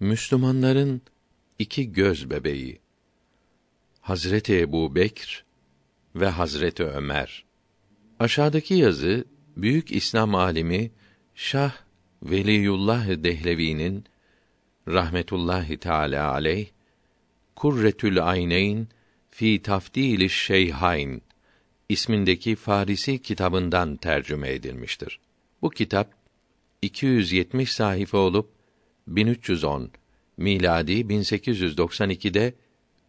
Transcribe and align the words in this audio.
Müslümanların 0.00 1.02
iki 1.58 1.92
göz 1.92 2.30
bebeği 2.30 2.80
Hazreti 4.00 4.60
Ebu 4.60 4.94
Bekr 4.94 5.44
ve 6.14 6.28
Hazreti 6.28 6.84
Ömer. 6.84 7.44
Aşağıdaki 8.18 8.74
yazı 8.74 9.24
büyük 9.56 9.92
İslam 9.92 10.34
alimi 10.34 10.90
Şah 11.34 11.72
Veliyullah 12.22 13.08
Dehlevi'nin 13.08 14.04
rahmetullahi 14.88 15.76
teala 15.76 16.30
aleyh 16.30 16.68
Kurretül 17.56 18.28
Ayneyn 18.28 18.88
fi 19.30 19.62
Tafdil 19.62 20.28
Şeyhayn 20.28 21.22
ismindeki 21.88 22.56
Farisi 22.56 23.22
kitabından 23.22 23.96
tercüme 23.96 24.52
edilmiştir. 24.52 25.20
Bu 25.62 25.70
kitap 25.70 26.14
270 26.82 27.72
sayfa 27.72 28.18
olup 28.18 28.59
1310 29.06 29.90
miladi 30.36 30.92
1892'de 30.92 32.54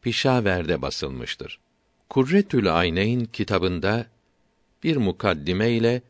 Pişaver'de 0.01 0.81
basılmıştır. 0.81 1.59
Kurretül 2.09 2.77
Ayneyn 2.79 3.25
kitabında 3.25 4.05
bir 4.83 4.97
mukaddime 4.97 5.71
ile 5.71 6.01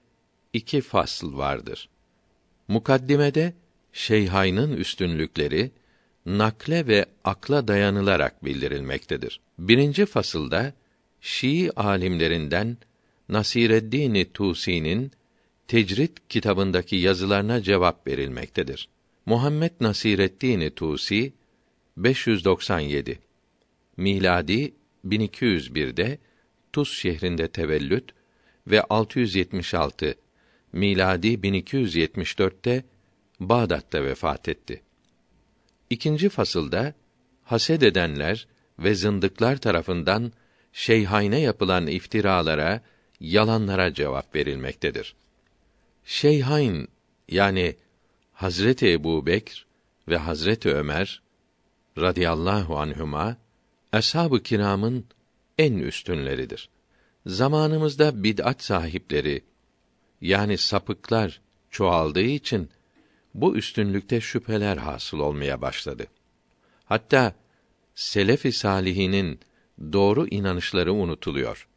iki 0.54 0.82
fasl 0.82 1.38
vardır. 1.38 1.90
Mukaddimede 2.68 3.54
Şeyhayn'ın 3.94 4.78
üstünlükleri 4.78 5.72
nakle 6.26 6.88
ve 6.88 7.06
akla 7.24 7.68
dayanılarak 7.68 8.46
bildirilmektedir. 8.46 9.40
Birinci 9.60 10.06
fasılda 10.06 10.74
Şii 11.22 11.72
alimlerinden 11.72 12.78
Nasireddin 13.30 14.30
Tusi'nin 14.34 15.12
Tecrit 15.68 16.30
kitabındaki 16.30 16.96
yazılarına 16.96 17.62
cevap 17.62 18.08
verilmektedir. 18.08 18.90
Muhammed 19.26 19.72
Nasireddin 19.80 20.70
Tusi 20.70 21.34
597 21.98 23.20
miladi 23.98 24.74
1201'de 25.06 26.18
Tuz 26.74 26.94
şehrinde 26.94 27.48
tevellüt 27.48 28.12
ve 28.68 28.82
676 28.82 30.16
miladi 30.74 31.28
1274'te 31.28 32.84
Bağdat'ta 33.40 34.04
vefat 34.04 34.50
etti. 34.50 34.82
İkinci 35.90 36.30
fasılda 36.30 36.94
haset 37.44 37.84
edenler 37.84 38.48
ve 38.80 38.96
zındıklar 38.96 39.58
tarafından 39.58 40.32
şeyhayne 40.74 41.40
yapılan 41.40 41.88
iftiralara, 41.88 42.82
yalanlara 43.20 43.94
cevap 43.94 44.36
verilmektedir. 44.36 45.16
Şeyhayn 46.06 46.88
yani 47.30 47.76
Hazreti 48.42 48.92
Ebu 48.92 49.26
Bekr 49.26 49.66
ve 50.08 50.18
Hazreti 50.18 50.70
Ömer 50.70 51.22
radıyallahu 51.98 52.80
anhuma 52.80 53.38
ashab-ı 53.92 54.44
kiramın 54.44 55.06
en 55.58 55.74
üstünleridir. 55.74 56.70
Zamanımızda 57.26 58.24
bid'at 58.24 58.64
sahipleri 58.64 59.44
yani 60.22 60.58
sapıklar 60.58 61.42
çoğaldığı 61.72 62.22
için 62.22 62.70
bu 63.34 63.56
üstünlükte 63.56 64.22
şüpheler 64.22 64.78
hasıl 64.78 65.20
olmaya 65.20 65.62
başladı. 65.62 66.08
Hatta 66.86 67.36
selef-i 67.96 68.52
salihinin 68.52 69.40
doğru 69.94 70.28
inanışları 70.28 70.94
unutuluyor. 70.94 71.68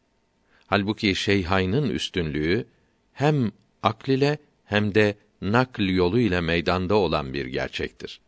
Halbuki 0.66 1.14
şeyhaynın 1.14 1.90
üstünlüğü 1.90 2.66
hem 3.12 3.52
akl 3.82 4.10
ile 4.10 4.38
hem 4.64 4.94
de 4.94 5.23
nakl 5.42 5.88
yolu 5.88 6.20
ile 6.20 6.40
meydanda 6.40 6.94
olan 6.94 7.34
bir 7.34 7.46
gerçektir. 7.46 8.20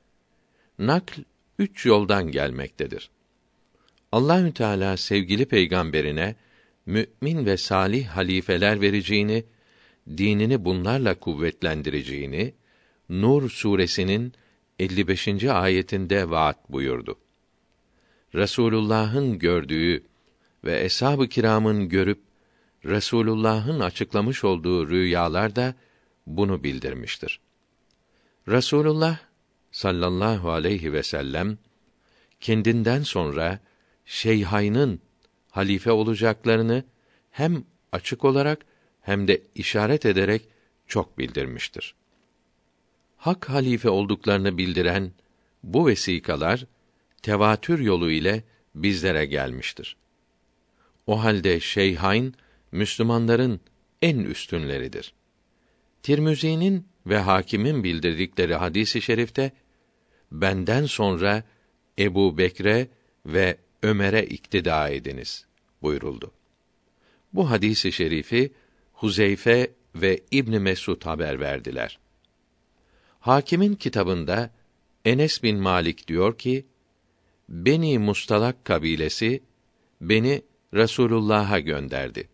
Nakl 0.79 1.21
üç 1.59 1.87
yoldan 1.87 2.31
gelmektedir. 2.31 3.11
Allahü 4.13 4.53
Teala 4.53 4.97
sevgili 4.97 5.45
peygamberine 5.45 6.37
mümin 6.87 7.47
ve 7.47 7.57
salih 7.57 8.07
halifeler 8.07 8.81
vereceğini, 8.81 9.45
dinini 10.09 10.65
bunlarla 10.65 11.15
kuvvetlendireceğini 11.15 12.55
Nur 13.09 13.51
suresinin 13.51 14.33
55. 14.79 15.45
ayetinde 15.45 16.31
vaat 16.31 16.71
buyurdu. 16.73 17.19
Resulullah'ın 18.35 19.39
gördüğü 19.39 20.03
ve 20.65 20.85
eshab-ı 20.85 21.29
kiramın 21.29 21.89
görüp 21.89 22.21
Resulullah'ın 22.85 23.81
açıklamış 23.81 24.45
olduğu 24.45 24.91
rüyalar 24.91 25.57
da 25.57 25.75
bunu 26.27 26.65
bildirmiştir. 26.65 27.41
Resulullah 28.49 29.19
sallallahu 29.71 30.51
aleyhi 30.51 30.93
ve 30.93 31.03
sellem 31.03 31.59
kendinden 32.41 33.03
sonra 33.03 33.59
Şeyhayn'ın 34.05 35.01
halife 35.51 35.91
olacaklarını 35.91 36.85
hem 37.31 37.65
açık 37.93 38.25
olarak 38.25 38.67
hem 39.01 39.29
de 39.29 39.43
işaret 39.55 40.07
ederek 40.07 40.49
çok 40.87 41.19
bildirmiştir. 41.19 41.95
Hak 43.17 43.49
halife 43.49 43.89
olduklarını 43.89 44.59
bildiren 44.59 45.13
bu 45.63 45.87
vesikalar 45.87 46.67
tevatür 47.23 47.79
yolu 47.79 48.11
ile 48.11 48.45
bizlere 48.75 49.27
gelmiştir. 49.27 49.97
O 51.07 51.25
halde 51.25 51.61
Şeyhayn 51.61 52.35
Müslümanların 52.73 53.61
en 54.03 54.19
üstünleridir. 54.19 55.13
Tirmizi'nin 56.07 56.89
ve 57.07 57.19
Hakim'in 57.19 57.85
bildirdikleri 57.85 58.55
hadisi 58.55 58.99
i 58.99 59.03
şerifte 59.03 59.53
benden 60.33 60.87
sonra 60.87 61.43
Ebu 61.99 62.39
Bekre 62.39 62.89
ve 63.27 63.57
Ömer'e 63.83 64.27
iktida 64.27 64.89
ediniz 64.89 65.47
buyuruldu. 65.83 66.33
Bu 67.33 67.51
hadisi 67.51 67.89
i 67.89 67.93
şerifi 67.93 68.53
Huzeyfe 68.93 69.73
ve 69.95 70.21
İbn 70.31 70.61
Mesud 70.61 71.03
haber 71.03 71.41
verdiler. 71.41 71.99
Hakim'in 73.21 73.75
kitabında 73.75 74.51
Enes 75.05 75.43
bin 75.43 75.59
Malik 75.59 76.09
diyor 76.09 76.39
ki, 76.39 76.67
Beni 77.49 77.99
Mustalak 77.99 78.65
kabilesi 78.65 79.43
beni 80.01 80.43
Resulullah'a 80.75 81.61
gönderdi. 81.61 82.29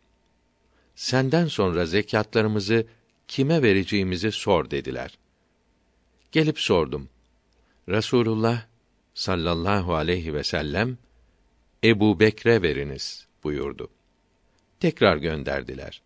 Senden 0.95 1.47
sonra 1.47 1.87
zekatlarımızı 1.87 2.87
kime 3.33 3.63
vereceğimizi 3.63 4.33
sor 4.33 4.71
dediler. 4.71 5.19
Gelip 6.33 6.61
sordum. 6.61 7.09
Resulullah 7.89 8.67
sallallahu 9.15 9.95
aleyhi 9.95 10.35
ve 10.35 10.45
sellem 10.45 10.99
Ebu 11.85 12.21
Bekre 12.21 12.63
veriniz 12.63 13.27
buyurdu. 13.45 13.89
Tekrar 14.81 15.17
gönderdiler. 15.17 16.03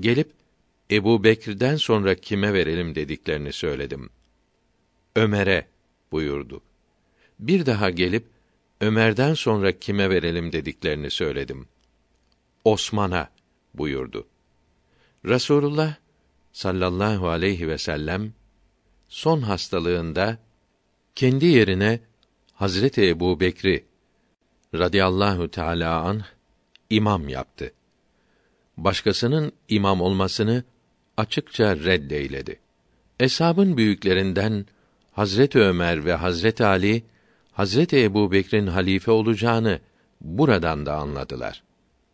Gelip 0.00 0.32
Ebu 0.90 1.24
Bekir'den 1.24 1.76
sonra 1.76 2.14
kime 2.14 2.52
verelim 2.52 2.94
dediklerini 2.94 3.52
söyledim. 3.52 4.10
Ömer'e 5.16 5.68
buyurdu. 6.12 6.62
Bir 7.38 7.66
daha 7.66 7.90
gelip 7.90 8.26
Ömer'den 8.80 9.34
sonra 9.34 9.78
kime 9.78 10.10
verelim 10.10 10.52
dediklerini 10.52 11.10
söyledim. 11.10 11.68
Osman'a 12.64 13.30
buyurdu. 13.74 14.26
Rasulullah 15.24 15.96
sallallahu 16.52 17.28
aleyhi 17.28 17.68
ve 17.68 17.78
sellem 17.78 18.32
son 19.08 19.40
hastalığında 19.40 20.38
kendi 21.14 21.46
yerine 21.46 22.00
Hazreti 22.52 23.08
Ebu 23.08 23.40
Bekri 23.40 23.84
radıyallahu 24.74 25.50
teala 25.50 26.00
anh 26.00 26.24
imam 26.90 27.28
yaptı. 27.28 27.72
Başkasının 28.76 29.52
imam 29.68 30.00
olmasını 30.00 30.64
açıkça 31.16 31.76
reddeyledi. 31.76 32.60
Eshabın 33.20 33.76
büyüklerinden 33.76 34.66
Hazreti 35.12 35.58
Ömer 35.58 36.04
ve 36.04 36.14
Hazreti 36.14 36.64
Ali 36.64 37.02
Hazreti 37.52 38.02
Ebu 38.02 38.32
Bekir'in 38.32 38.66
halife 38.66 39.10
olacağını 39.10 39.80
buradan 40.20 40.86
da 40.86 40.94
anladılar. 40.94 41.62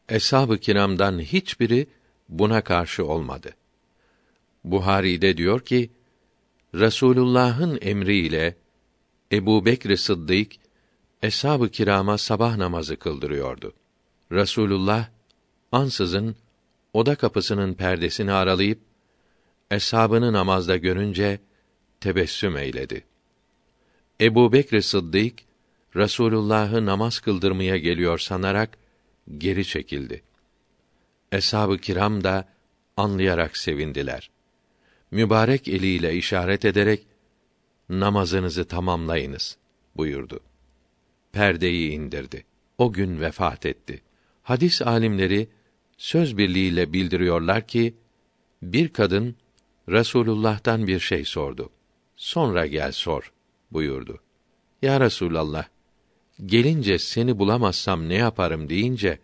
Eshab-ı 0.08 0.58
kiramdan 0.58 1.18
hiçbiri 1.18 1.86
buna 2.28 2.60
karşı 2.60 3.06
olmadı. 3.06 3.54
Buhari'de 4.66 5.36
diyor 5.36 5.60
ki, 5.60 5.90
Resulullah'ın 6.74 7.78
emriyle 7.82 8.56
Ebu 9.32 9.64
Bekr 9.64 9.96
Sıddık 9.96 10.52
eshab-ı 11.22 11.68
kirama 11.68 12.18
sabah 12.18 12.56
namazı 12.56 12.96
kıldırıyordu. 12.96 13.72
Resulullah 14.32 15.08
ansızın 15.72 16.36
oda 16.92 17.14
kapısının 17.14 17.74
perdesini 17.74 18.32
aralayıp 18.32 18.78
eshabını 19.70 20.32
namazda 20.32 20.76
görünce 20.76 21.40
tebessüm 22.00 22.56
eyledi. 22.56 23.04
Ebu 24.20 24.52
Bekr 24.52 24.80
Sıddık 24.80 25.34
Resulullah'ı 25.96 26.86
namaz 26.86 27.20
kıldırmaya 27.20 27.76
geliyor 27.76 28.18
sanarak 28.18 28.78
geri 29.38 29.64
çekildi. 29.64 30.22
Eshab-ı 31.32 31.78
kiram 31.78 32.24
da 32.24 32.48
anlayarak 32.96 33.56
sevindiler. 33.56 34.30
Mübarek 35.10 35.68
eliyle 35.68 36.14
işaret 36.14 36.64
ederek 36.64 37.06
namazınızı 37.88 38.64
tamamlayınız 38.64 39.56
buyurdu. 39.96 40.40
Perdeyi 41.32 41.90
indirdi. 41.90 42.44
O 42.78 42.92
gün 42.92 43.20
vefat 43.20 43.66
etti. 43.66 44.02
Hadis 44.42 44.82
alimleri 44.82 45.48
söz 45.96 46.38
birliğiyle 46.38 46.92
bildiriyorlar 46.92 47.66
ki 47.66 47.94
bir 48.62 48.88
kadın 48.88 49.36
Resulullah'tan 49.88 50.86
bir 50.86 51.00
şey 51.00 51.24
sordu. 51.24 51.70
Sonra 52.16 52.66
gel 52.66 52.92
sor 52.92 53.32
buyurdu. 53.70 54.20
Ya 54.82 55.00
Resulallah, 55.00 55.68
gelince 56.46 56.98
seni 56.98 57.38
bulamazsam 57.38 58.08
ne 58.08 58.14
yaparım 58.14 58.68
deyince, 58.68 59.18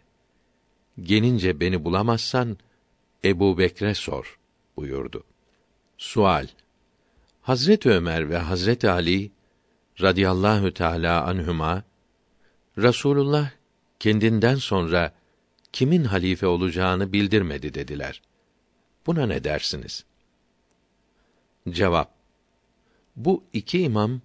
gelince 1.03 1.61
beni 1.61 1.85
bulamazsan 1.85 2.57
Ebu 3.25 3.59
Bekre 3.59 3.95
sor 3.95 4.39
buyurdu. 4.77 5.25
Sual 6.03 6.47
Hazret 7.41 7.87
Ömer 7.87 8.31
ve 8.31 8.39
Hazret 8.39 8.85
Ali 8.85 9.31
radıyallahu 10.01 10.75
teala 10.75 11.27
anhuma 11.27 11.83
Rasulullah 12.79 13.51
kendinden 13.99 14.57
sonra 14.57 15.13
kimin 15.73 16.05
halife 16.05 16.47
olacağını 16.47 17.13
bildirmedi 17.13 17.75
dediler. 17.75 18.23
Buna 19.07 19.27
ne 19.27 19.45
dersiniz? 19.45 20.05
Cevap 21.69 22.15
Bu 23.17 23.45
iki 23.53 23.83
imam 23.83 24.21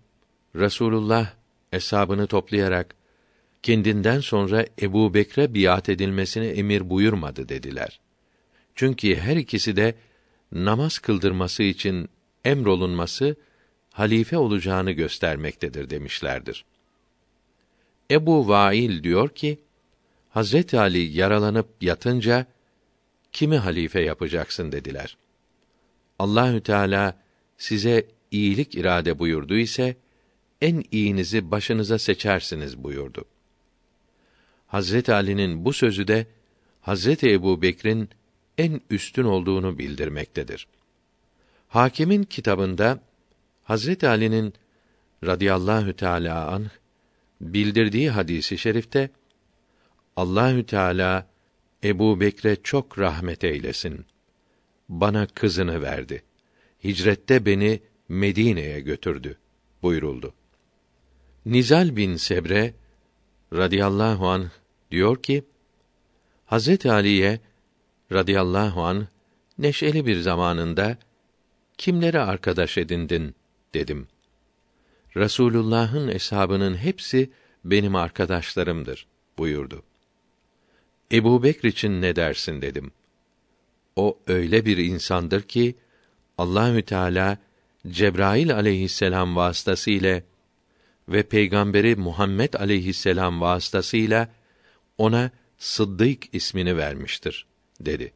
Rasulullah 0.56 1.34
hesabını 1.72 2.28
toplayarak 2.28 2.96
kendinden 3.64 4.20
sonra 4.20 4.66
Ebu 4.82 5.14
Bekre 5.14 5.54
biat 5.54 5.90
edilmesini 5.90 6.46
emir 6.46 6.90
buyurmadı 6.90 7.50
dediler. 7.50 8.00
Çünkü 8.76 9.16
her 9.16 9.36
ikisi 9.36 9.76
de 9.76 9.96
namaz 10.52 11.00
kıldırması 11.00 11.64
için 11.64 12.10
emrolunması 12.46 13.36
halife 13.92 14.38
olacağını 14.38 14.92
göstermektedir 14.92 15.90
demişlerdir. 15.90 16.66
Ebu 18.12 18.48
Vail 18.48 19.04
diyor 19.04 19.30
ki, 19.30 19.60
Hazreti 20.30 20.80
Ali 20.80 21.18
yaralanıp 21.18 21.68
yatınca 21.82 22.46
kimi 23.32 23.58
halife 23.58 24.02
yapacaksın 24.02 24.72
dediler. 24.72 25.18
Allahü 26.20 26.62
Teala 26.62 27.18
size 27.58 28.08
iyilik 28.32 28.76
irade 28.76 29.20
buyurdu 29.20 29.58
ise 29.58 29.96
en 30.62 30.84
iyinizi 30.92 31.52
başınıza 31.52 32.00
seçersiniz 32.00 32.84
buyurdu. 32.84 33.26
Hazreti 34.68 35.14
Ali'nin 35.14 35.66
bu 35.66 35.74
sözü 35.74 36.08
de 36.08 36.28
Hazreti 36.82 37.32
Ebu 37.32 37.62
Bekir'in 37.62 38.10
en 38.58 38.82
üstün 38.90 39.24
olduğunu 39.24 39.78
bildirmektedir. 39.78 40.68
Hakimin 41.68 42.24
kitabında 42.24 43.00
Hazreti 43.64 44.08
Ali'nin 44.08 44.54
radıyallahu 45.26 45.94
teala 45.94 46.48
anh 46.52 46.70
bildirdiği 47.42 48.10
hadisi 48.10 48.58
şerifte 48.58 49.10
Allahü 50.16 50.66
Teala 50.66 51.28
Ebu 51.84 52.20
Bekre 52.20 52.58
çok 52.64 53.00
rahmet 53.00 53.44
eylesin. 53.44 54.06
Bana 54.90 55.28
kızını 55.28 55.82
verdi. 55.82 56.24
Hicrette 56.84 57.46
beni 57.46 57.82
Medine'ye 58.10 58.80
götürdü 58.80 59.38
buyuruldu. 59.82 60.34
Nizal 61.46 61.96
bin 61.96 62.16
Sebre 62.16 62.74
radıyallahu 63.54 64.28
an 64.28 64.52
diyor 64.92 65.24
ki 65.24 65.44
Hazreti 66.46 66.92
Ali'ye 66.92 67.40
radıyallahu 68.12 68.84
an 68.84 69.08
neşeli 69.58 70.06
bir 70.06 70.20
zamanında 70.20 70.98
kimleri 71.78 72.20
arkadaş 72.20 72.78
edindin 72.78 73.36
dedim. 73.74 74.08
Resulullah'ın 75.16 76.08
eshabının 76.08 76.78
hepsi 76.78 77.32
benim 77.66 77.96
arkadaşlarımdır 77.96 79.08
buyurdu. 79.38 79.84
Ebu 81.12 81.44
Bekr 81.44 81.66
için 81.66 82.02
ne 82.02 82.16
dersin 82.16 82.62
dedim. 82.62 82.92
O 83.96 84.20
öyle 84.28 84.66
bir 84.66 84.78
insandır 84.78 85.42
ki 85.42 85.76
Allahü 86.38 86.82
Teala 86.82 87.38
Cebrail 87.88 88.56
aleyhisselam 88.56 89.36
vasıtasıyla 89.36 90.22
ve 91.10 91.24
peygamberi 91.24 91.96
Muhammed 91.96 92.54
aleyhisselam 92.54 93.42
vasıtasıyla 93.42 94.30
ona 94.98 95.32
Sıddık 95.58 96.36
ismini 96.36 96.78
vermiştir 96.78 97.46
dedi. 97.80 98.14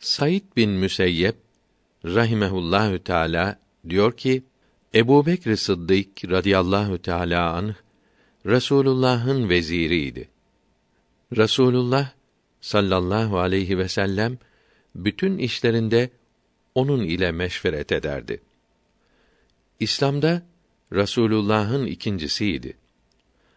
Said 0.00 0.42
bin 0.56 0.70
Müseyyep 0.70 1.36
rahimehullahü 2.04 2.98
teala 2.98 3.58
diyor 3.88 4.16
ki 4.16 4.42
Ebu 4.94 5.26
Bekr 5.26 5.56
Sıddık 5.56 6.30
radıyallahu 6.30 7.02
teala 7.02 7.52
anh 7.52 7.74
Resulullah'ın 8.46 9.48
veziriydi. 9.48 10.28
Resulullah 11.36 12.12
sallallahu 12.60 13.38
aleyhi 13.38 13.78
ve 13.78 13.88
sellem 13.88 14.38
bütün 14.94 15.38
işlerinde 15.38 16.10
onun 16.74 17.00
ile 17.00 17.32
meşveret 17.32 17.92
ederdi. 17.92 18.40
İslam'da 19.80 20.42
Rasulullah'ın 20.92 21.86
ikincisiydi. 21.86 22.76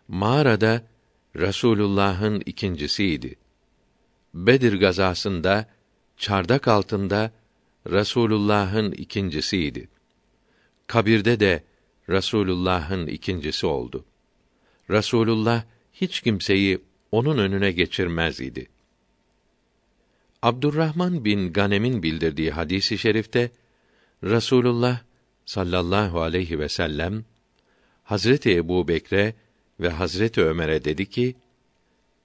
Mağarada 0.08 0.84
Rasulullah'ın 1.36 2.44
ikincisiydi. 2.46 3.36
Bedir 4.38 4.80
gazasında 4.80 5.66
çardak 6.18 6.68
altında 6.68 7.32
Rasulullah'ın 7.92 8.92
ikincisiydi. 8.92 9.90
Kabirde 10.88 11.40
de 11.40 11.64
Rasulullah'ın 12.10 13.08
ikincisi 13.08 13.66
oldu. 13.66 14.06
Rasulullah 14.90 15.64
hiç 15.94 16.22
kimseyi 16.22 16.80
onun 17.12 17.38
önüne 17.38 17.72
geçirmez 17.72 18.40
idi. 18.40 18.68
Abdurrahman 20.42 21.26
bin 21.26 21.54
Ganem'in 21.54 22.04
bildirdiği 22.04 22.52
hadisi 22.52 22.98
şerifte 22.98 23.52
Rasulullah 24.24 25.00
sallallahu 25.46 26.22
aleyhi 26.22 26.60
ve 26.60 26.70
sellem 26.70 27.26
Hazreti 28.04 28.56
Ebu 28.56 28.88
Bekre 28.88 29.36
ve 29.80 29.90
Hazreti 29.90 30.42
Ömer'e 30.42 30.86
dedi 30.86 31.10
ki: 31.10 31.36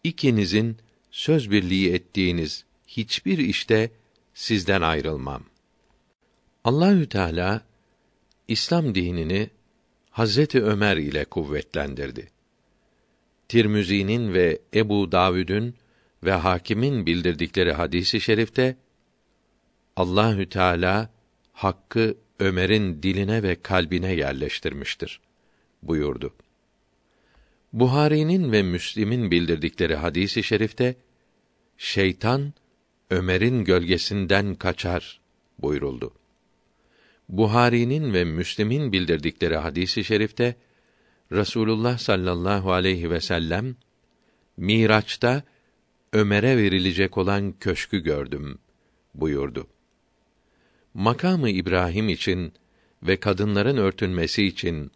İkinizin 0.05 0.77
söz 1.13 1.51
birliği 1.51 1.93
ettiğiniz 1.93 2.65
hiçbir 2.87 3.39
işte 3.39 3.91
sizden 4.35 4.83
ayrılmam. 4.83 5.43
Allahü 6.65 7.09
Teala 7.09 7.63
İslam 8.49 8.95
dinini 8.95 9.51
Hazreti 10.11 10.63
Ömer 10.63 10.97
ile 10.97 11.25
kuvvetlendirdi. 11.25 12.31
Tirmizi'nin 13.49 14.35
ve 14.35 14.59
Ebu 14.75 15.13
Davud'un 15.13 15.75
ve 16.25 16.33
Hakim'in 16.33 17.07
bildirdikleri 17.07 17.73
hadisi 17.73 18.21
şerifte 18.21 18.77
Allahü 19.97 20.49
Teala 20.49 21.11
hakkı 21.53 22.17
Ömer'in 22.39 23.03
diline 23.03 23.43
ve 23.43 23.63
kalbine 23.63 24.13
yerleştirmiştir 24.13 25.21
buyurdu. 25.83 26.35
Buhari'nin 27.73 28.53
ve 28.53 28.63
Müslim'in 28.63 29.31
bildirdikleri 29.31 29.95
hadisi 29.95 30.43
şerifte 30.43 30.97
şeytan 31.79 32.53
Ömer'in 33.11 33.65
gölgesinden 33.65 34.55
kaçar 34.55 35.21
buyuruldu. 35.59 36.15
Buhari'nin 37.29 38.15
ve 38.15 38.25
Müslim'in 38.25 38.93
bildirdikleri 38.93 39.57
hadisi 39.57 40.05
şerifte 40.05 40.57
Rasulullah 41.33 41.99
sallallahu 41.99 42.73
aleyhi 42.73 43.11
ve 43.11 43.21
sellem 43.21 43.77
Miraç'ta 44.57 45.43
Ömer'e 46.13 46.57
verilecek 46.57 47.19
olan 47.19 47.53
köşkü 47.53 47.99
gördüm 47.99 48.59
buyurdu. 49.15 49.67
Makamı 50.95 51.51
İbrahim 51.51 52.09
için 52.09 52.53
ve 53.03 53.17
kadınların 53.17 53.77
örtünmesi 53.77 54.45
için 54.45 54.91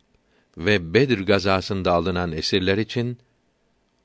ve 0.59 0.95
Bedir 0.95 1.27
gazasında 1.27 1.93
alınan 1.93 2.33
esirler 2.33 2.79
için 2.79 3.19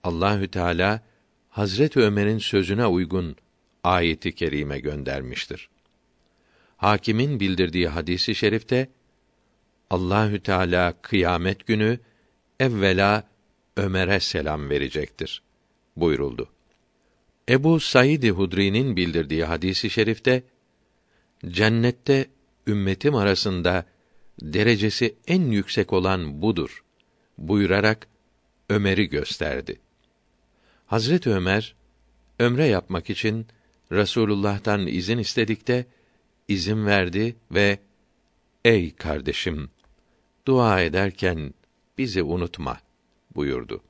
Allahü 0.04 0.48
Teala 0.48 1.02
Hazret 1.50 1.98
Ömer'in 1.98 2.38
sözüne 2.38 2.86
uygun 2.86 3.36
ayeti 3.84 4.36
kerime 4.36 4.80
göndermiştir. 4.80 5.70
Hakimin 6.78 7.40
bildirdiği 7.40 7.88
hadisi 7.88 8.36
şerifte 8.36 8.90
Allahü 9.90 10.40
Teala 10.40 10.94
kıyamet 11.02 11.68
günü 11.68 12.00
evvela 12.60 13.24
Ömer'e 13.78 14.20
selam 14.20 14.70
verecektir 14.70 15.42
buyuruldu. 15.96 16.50
Ebu 17.50 17.80
Said 17.80 18.24
Hudri'nin 18.24 18.96
bildirdiği 18.96 19.46
hadisi 19.46 19.90
şerifte 19.90 20.44
cennette 21.48 22.26
ümmetim 22.68 23.16
arasında 23.16 23.86
derecesi 24.42 25.16
en 25.28 25.52
yüksek 25.52 25.94
olan 25.94 26.42
budur 26.42 26.84
buyurarak 27.38 28.08
Ömer'i 28.70 29.10
gösterdi. 29.10 29.80
Hazret 30.86 31.28
Ömer 31.28 31.76
ömre 32.40 32.66
yapmak 32.66 33.10
için 33.10 33.48
Resulullah'tan 33.92 34.88
izin 34.88 35.18
istedikte 35.18 35.86
izin 36.48 36.86
verdi 36.86 37.36
ve 37.52 37.80
ey 38.66 38.96
kardeşim 38.96 39.70
dua 40.46 40.82
ederken 40.82 41.54
bizi 41.98 42.24
unutma 42.24 42.80
buyurdu. 43.36 43.82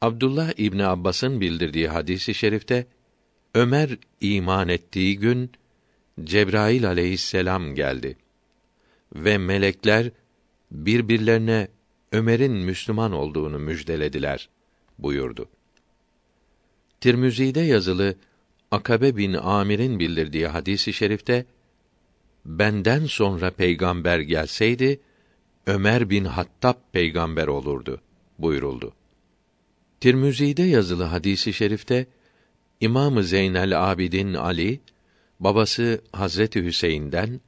Abdullah 0.00 0.52
İbni 0.56 0.86
Abbas'ın 0.86 1.40
bildirdiği 1.40 1.88
hadisi 1.88 2.34
şerifte 2.34 2.86
Ömer 3.54 3.98
iman 4.20 4.68
ettiği 4.68 5.18
gün 5.18 5.52
Cebrail 6.24 6.86
aleyhisselam 6.86 7.74
geldi 7.74 8.16
ve 9.14 9.38
melekler 9.38 10.10
birbirlerine 10.70 11.68
Ömer'in 12.12 12.52
Müslüman 12.52 13.12
olduğunu 13.12 13.58
müjdelediler 13.58 14.48
buyurdu. 14.98 15.48
Tirmizi'de 17.00 17.60
yazılı 17.60 18.14
Akabe 18.70 19.16
bin 19.16 19.32
Amir'in 19.32 19.98
bildirdiği 19.98 20.46
hadisi 20.46 20.90
i 20.90 20.92
şerifte 20.92 21.46
benden 22.44 23.06
sonra 23.06 23.50
peygamber 23.50 24.18
gelseydi 24.18 25.00
Ömer 25.66 26.10
bin 26.10 26.24
Hattab 26.24 26.74
peygamber 26.92 27.46
olurdu 27.46 28.00
buyuruldu. 28.38 28.92
Tirmizi'de 30.00 30.62
yazılı 30.62 31.04
hadisi 31.04 31.50
i 31.50 31.52
şerifte 31.52 32.06
İmam 32.80 33.22
Zeynel 33.22 33.90
Abidin 33.90 34.34
Ali 34.34 34.80
babası 35.40 36.00
Hazreti 36.12 36.64
Hüseyin'den 36.64 37.40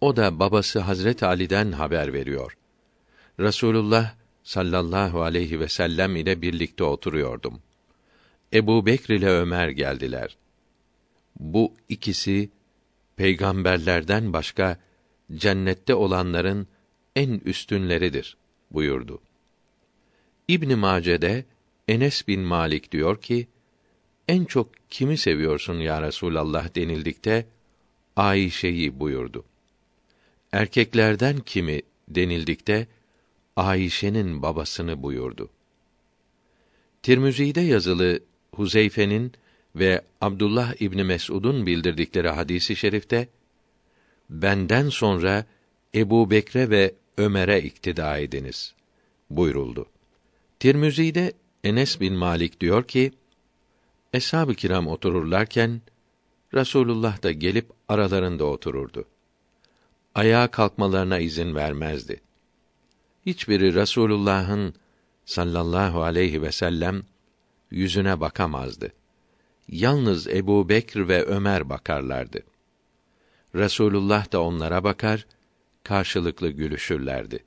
o 0.00 0.16
da 0.16 0.38
babası 0.38 0.80
Hazreti 0.80 1.26
Ali'den 1.26 1.72
haber 1.72 2.12
veriyor. 2.12 2.56
Resulullah 3.40 4.14
sallallahu 4.42 5.22
aleyhi 5.22 5.60
ve 5.60 5.68
sellem 5.68 6.16
ile 6.16 6.42
birlikte 6.42 6.84
oturuyordum. 6.84 7.62
Ebu 8.52 8.86
Bekr 8.86 9.10
ile 9.10 9.28
Ömer 9.28 9.68
geldiler. 9.68 10.36
Bu 11.38 11.74
ikisi 11.88 12.50
peygamberlerden 13.16 14.32
başka 14.32 14.80
cennette 15.34 15.94
olanların 15.94 16.66
en 17.16 17.30
üstünleridir 17.44 18.36
buyurdu. 18.70 19.20
İbn 20.48 20.78
Mace'de 20.78 21.44
Enes 21.88 22.28
bin 22.28 22.40
Malik 22.40 22.92
diyor 22.92 23.20
ki: 23.20 23.48
En 24.28 24.44
çok 24.44 24.68
kimi 24.90 25.18
seviyorsun 25.18 25.74
ya 25.74 26.02
Resulallah 26.02 26.74
denildikte 26.74 27.46
Ayşe'yi 28.16 29.00
buyurdu. 29.00 29.44
Erkeklerden 30.52 31.38
kimi 31.38 31.82
denildikte 32.08 32.86
Ayşe'nin 33.56 34.42
babasını 34.42 35.02
buyurdu. 35.02 35.50
Tirmizi'de 37.02 37.60
yazılı 37.60 38.20
Huzeyfe'nin 38.54 39.32
ve 39.76 40.02
Abdullah 40.20 40.82
İbni 40.82 41.04
Mes'ud'un 41.04 41.66
bildirdikleri 41.66 42.28
hadisi 42.28 42.76
şerifte 42.76 43.28
benden 44.30 44.88
sonra 44.88 45.44
Ebu 45.94 46.30
Bekre 46.30 46.70
ve 46.70 46.94
Ömer'e 47.18 47.62
iktida 47.62 48.18
ediniz 48.18 48.74
buyuruldu. 49.30 49.86
Tirmizi'de 50.60 51.32
Enes 51.64 52.00
bin 52.00 52.14
Malik 52.14 52.60
diyor 52.60 52.84
ki, 52.84 53.12
Eshab-ı 54.12 54.54
kiram 54.54 54.86
otururlarken, 54.86 55.80
Rasulullah 56.54 57.22
da 57.22 57.32
gelip 57.32 57.70
aralarında 57.88 58.44
otururdu. 58.44 59.04
Ayağa 60.14 60.50
kalkmalarına 60.50 61.18
izin 61.18 61.54
vermezdi. 61.54 62.20
Hiçbiri 63.26 63.74
Rasulullah'ın 63.74 64.74
sallallahu 65.24 66.02
aleyhi 66.02 66.42
ve 66.42 66.52
sellem 66.52 67.02
yüzüne 67.70 68.20
bakamazdı. 68.20 68.92
Yalnız 69.68 70.28
Ebu 70.28 70.68
Bekr 70.68 71.08
ve 71.08 71.24
Ömer 71.24 71.68
bakarlardı. 71.68 72.42
Resulullah 73.54 74.32
da 74.32 74.42
onlara 74.42 74.84
bakar, 74.84 75.26
karşılıklı 75.84 76.50
gülüşürlerdi. 76.50 77.44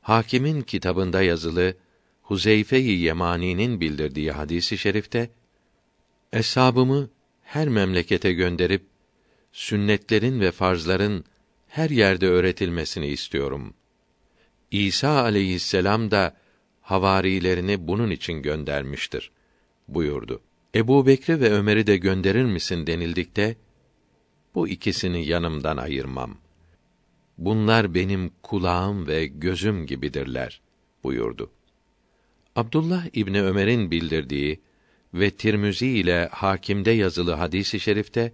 Hakimin 0.00 0.62
kitabında 0.62 1.22
yazılı 1.22 1.74
Huzeyfe-i 2.22 2.92
Yemani'nin 2.92 3.80
bildirdiği 3.80 4.32
hadisi 4.32 4.78
şerifte 4.78 5.30
Eshabımı 6.32 7.10
her 7.42 7.68
memlekete 7.68 8.32
gönderip 8.32 8.86
sünnetlerin 9.52 10.40
ve 10.40 10.50
farzların 10.50 11.24
her 11.72 11.90
yerde 11.90 12.28
öğretilmesini 12.28 13.06
istiyorum. 13.06 13.74
İsa 14.70 15.22
aleyhisselam 15.22 16.10
da 16.10 16.36
havarilerini 16.80 17.88
bunun 17.88 18.10
için 18.10 18.42
göndermiştir 18.42 19.30
buyurdu. 19.88 20.40
Ebu 20.74 21.06
Bekri 21.06 21.40
ve 21.40 21.52
Ömer'i 21.52 21.86
de 21.86 21.96
gönderir 21.96 22.44
misin 22.44 22.86
denildikte, 22.86 23.56
bu 24.54 24.68
ikisini 24.68 25.26
yanımdan 25.26 25.76
ayırmam. 25.76 26.36
Bunlar 27.38 27.94
benim 27.94 28.30
kulağım 28.42 29.06
ve 29.06 29.26
gözüm 29.26 29.86
gibidirler 29.86 30.60
buyurdu. 31.04 31.50
Abdullah 32.56 33.06
İbni 33.12 33.42
Ömer'in 33.42 33.90
bildirdiği 33.90 34.60
ve 35.14 35.30
Tirmizi 35.30 35.88
ile 35.88 36.28
Hakim'de 36.32 36.90
yazılı 36.90 37.32
hadisi 37.32 37.76
i 37.76 37.80
şerifte 37.80 38.32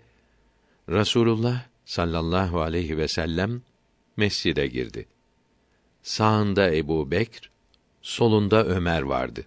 Rasulullah 0.88 1.67
sallallahu 1.88 2.60
aleyhi 2.60 2.98
ve 2.98 3.08
sellem 3.08 3.62
mescide 4.16 4.66
girdi. 4.66 5.06
Sağında 6.02 6.74
Ebu 6.74 7.10
Bekr, 7.10 7.50
solunda 8.02 8.66
Ömer 8.66 9.02
vardı. 9.02 9.46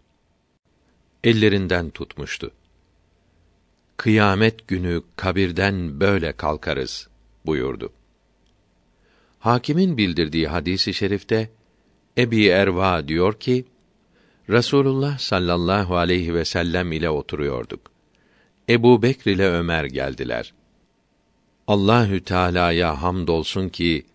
Ellerinden 1.23 1.89
tutmuştu. 1.89 2.51
Kıyamet 3.97 4.67
günü 4.67 5.01
kabirden 5.15 5.99
böyle 5.99 6.31
kalkarız 6.31 7.07
buyurdu. 7.45 7.93
Hakimin 9.39 9.97
bildirdiği 9.97 10.47
hadisi 10.47 10.93
şerifte 10.93 11.49
Ebi 12.17 12.47
Erva 12.47 13.07
diyor 13.07 13.39
ki 13.39 13.65
Rasulullah 14.49 15.19
sallallahu 15.19 15.97
aleyhi 15.97 16.35
ve 16.35 16.45
sellem 16.45 16.91
ile 16.91 17.09
oturuyorduk. 17.09 17.91
Ebu 18.69 19.01
Bekr 19.01 19.27
ile 19.27 19.47
Ömer 19.47 19.85
geldiler. 19.85 20.53
Allahü 21.71 22.23
Teala'ya 22.23 23.01
hamdolsun 23.01 23.69
ki 23.69 24.05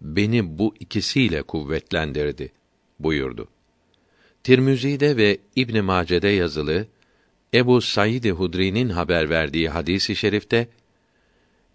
beni 0.00 0.58
bu 0.58 0.74
ikisiyle 0.80 1.42
kuvvetlendirdi 1.42 2.52
buyurdu. 2.98 3.48
Tirmizi'de 4.44 5.16
ve 5.16 5.38
İbn 5.56 5.84
Mace'de 5.84 6.28
yazılı 6.28 6.86
Ebu 7.54 7.80
Said 7.80 8.24
Hudri'nin 8.24 8.88
haber 8.88 9.30
verdiği 9.30 9.68
hadisi 9.68 10.16
şerifte 10.16 10.68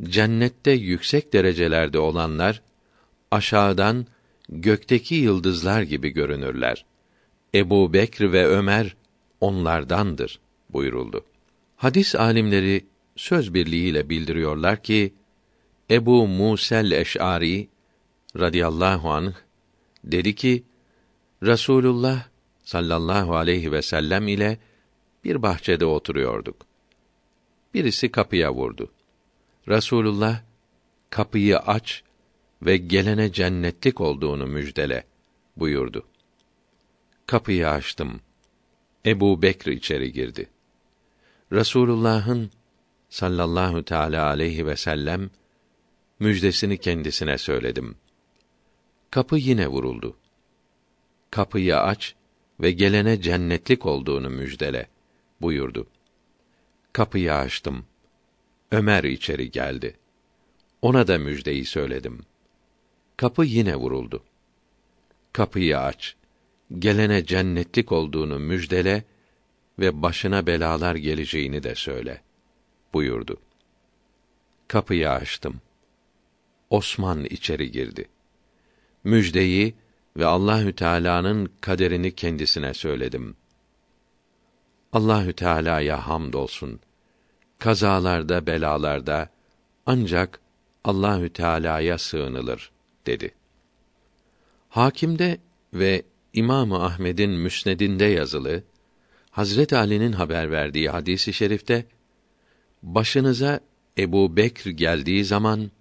cennette 0.04 0.72
yüksek 0.72 1.34
derecelerde 1.34 2.00
olanlar 2.00 2.62
aşağıdan 3.32 4.06
gökteki 4.50 5.16
yıldızlar 5.16 5.82
gibi 5.82 6.10
görünürler. 6.10 6.86
Ebu 7.56 7.94
Bekr 7.94 8.32
ve 8.32 8.48
Ömer 8.48 8.96
onlardandır 9.42 10.40
buyuruldu. 10.70 11.26
Hadis 11.76 12.16
alimleri 12.16 12.86
söz 13.16 13.54
birliğiyle 13.54 14.10
bildiriyorlar 14.10 14.84
ki 14.84 15.14
Ebu 15.92 16.28
Musel 16.28 16.92
Eş'ari 16.92 17.68
radıyallahu 18.40 19.12
anh 19.12 19.34
dedi 20.04 20.36
ki 20.36 20.64
Rasulullah 21.44 22.28
sallallahu 22.64 23.36
aleyhi 23.36 23.72
ve 23.72 23.82
sellem 23.82 24.28
ile 24.28 24.58
bir 25.24 25.42
bahçede 25.42 25.86
oturuyorduk. 25.86 26.56
Birisi 27.74 28.12
kapıya 28.12 28.54
vurdu. 28.54 28.92
Rasulullah 29.68 30.42
kapıyı 31.10 31.58
aç 31.58 32.04
ve 32.62 32.78
gelene 32.78 33.32
cennetlik 33.32 34.02
olduğunu 34.02 34.48
müjdele 34.48 35.04
buyurdu. 35.58 36.06
Kapıyı 37.26 37.70
açtım. 37.70 38.22
Ebu 39.06 39.42
Bekr 39.42 39.68
içeri 39.68 40.14
girdi. 40.14 40.50
Resulullah'ın 41.52 42.52
sallallahu 43.10 43.84
teala 43.84 44.26
aleyhi 44.26 44.66
ve 44.66 44.76
sellem 44.76 45.30
müjdesini 46.20 46.78
kendisine 46.78 47.38
söyledim. 47.38 47.96
Kapı 49.12 49.38
yine 49.38 49.68
vuruldu. 49.68 50.18
Kapıyı 51.32 51.78
aç 51.78 52.16
ve 52.60 52.72
gelene 52.72 53.22
cennetlik 53.22 53.86
olduğunu 53.86 54.30
müjdele 54.30 54.88
buyurdu. 55.42 55.88
Kapıyı 56.94 57.34
açtım. 57.34 57.86
Ömer 58.72 59.04
içeri 59.04 59.52
geldi. 59.52 59.96
Ona 60.82 61.08
da 61.08 61.18
müjdeyi 61.18 61.66
söyledim. 61.66 62.22
Kapı 63.18 63.46
yine 63.46 63.76
vuruldu. 63.76 64.24
Kapıyı 65.34 65.80
aç 65.80 66.16
gelene 66.80 67.26
cennetlik 67.26 67.92
olduğunu 67.92 68.40
müjdele 68.40 69.04
ve 69.80 70.02
başına 70.02 70.48
belalar 70.48 70.96
geleceğini 70.96 71.64
de 71.64 71.76
söyle 71.76 72.22
buyurdu. 72.94 73.38
Kapıyı 74.68 75.10
açtım. 75.10 75.62
Osman 76.70 77.26
içeri 77.26 77.72
girdi. 77.72 78.06
Müjdeyi 79.04 79.76
ve 80.18 80.26
Allahü 80.26 80.74
Teala'nın 80.74 81.52
kaderini 81.62 82.16
kendisine 82.16 82.74
söyledim. 82.74 83.36
Allahü 84.94 85.34
Teala'ya 85.34 86.08
hamdolsun. 86.08 86.80
Kazalarda, 87.60 88.48
belalarda 88.48 89.30
ancak 89.86 90.40
Allahü 90.84 91.30
Teala'ya 91.30 91.98
sığınılır 91.98 92.72
dedi. 93.06 93.32
Hakimde 94.70 95.38
ve 95.74 96.04
İmam 96.34 96.74
Ahmed'in 96.74 97.32
Müsnedinde 97.32 98.06
yazılı 98.06 98.64
Hazret 99.32 99.74
Ali'nin 99.74 100.12
haber 100.12 100.52
verdiği 100.52 100.90
hadisi 100.90 101.32
i 101.32 101.34
şerifte 101.34 101.86
başınıza 102.84 103.60
Ebu 103.98 104.38
Bekr 104.38 104.70
geldiği 104.70 105.26
zaman 105.26 105.72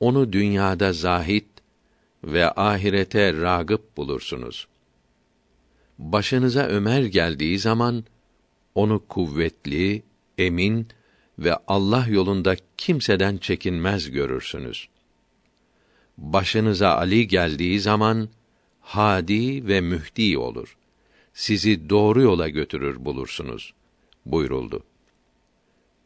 onu 0.00 0.32
dünyada 0.32 0.92
zahit 0.92 1.46
ve 2.24 2.50
ahirete 2.50 3.32
ragıp 3.32 3.96
bulursunuz. 3.96 4.68
Başınıza 5.98 6.62
Ömer 6.66 7.02
geldiği 7.02 7.58
zaman 7.58 8.04
onu 8.74 9.06
kuvvetli, 9.08 10.02
emin 10.38 10.88
ve 11.38 11.56
Allah 11.66 12.06
yolunda 12.08 12.56
kimseden 12.76 13.36
çekinmez 13.36 14.10
görürsünüz. 14.10 14.88
Başınıza 16.18 16.94
Ali 16.96 17.28
geldiği 17.28 17.80
zaman 17.80 18.28
hadi 18.80 19.66
ve 19.66 19.80
mühdi 19.80 20.38
olur. 20.38 20.76
Sizi 21.34 21.90
doğru 21.90 22.22
yola 22.22 22.48
götürür 22.48 23.04
bulursunuz 23.04 23.74
buyuruldu. 24.26 24.82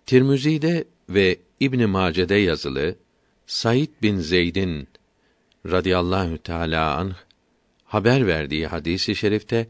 Tirmizi'de 0.07 0.85
ve 1.09 1.39
İbn 1.61 1.89
Mace'de 1.89 2.35
yazılı 2.35 2.97
Said 3.47 3.89
bin 4.03 4.19
Zeyd'in 4.19 4.89
radıyallahu 5.67 6.39
teala 6.39 6.97
anh 6.97 7.15
haber 7.85 8.27
verdiği 8.27 8.67
hadisi 8.67 9.17
şerifte 9.17 9.69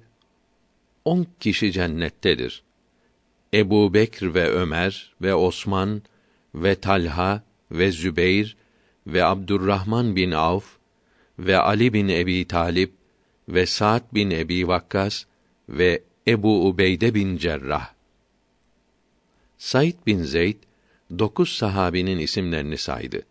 on 1.04 1.26
kişi 1.40 1.72
cennettedir. 1.72 2.62
Ebu 3.54 3.94
Bekr 3.94 4.34
ve 4.34 4.50
Ömer 4.50 5.14
ve 5.22 5.34
Osman 5.34 6.02
ve 6.54 6.74
Talha 6.74 7.42
ve 7.70 7.92
Zübeyr 7.92 8.56
ve 9.06 9.24
Abdurrahman 9.24 10.16
bin 10.16 10.30
Avf 10.30 10.64
ve 11.38 11.58
Ali 11.58 11.92
bin 11.92 12.08
Ebi 12.08 12.48
Talip 12.48 12.92
ve 13.48 13.66
Sa'd 13.66 14.14
bin 14.14 14.30
Ebi 14.30 14.68
Vakkas 14.68 15.24
ve 15.68 16.02
Ebu 16.28 16.68
Ubeyde 16.68 17.14
bin 17.14 17.36
Cerrah. 17.36 17.94
Said 19.58 19.94
bin 20.06 20.22
Zeyd 20.22 20.56
dokuz 21.18 21.52
sahabinin 21.52 22.18
isimlerini 22.18 22.78
saydı. 22.78 23.22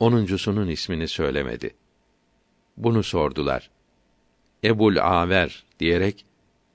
Onuncusunun 0.00 0.68
ismini 0.68 1.08
söylemedi. 1.08 1.74
Bunu 2.76 3.02
sordular. 3.02 3.70
Ebul 4.64 4.96
Aver 4.96 5.64
diyerek 5.80 6.24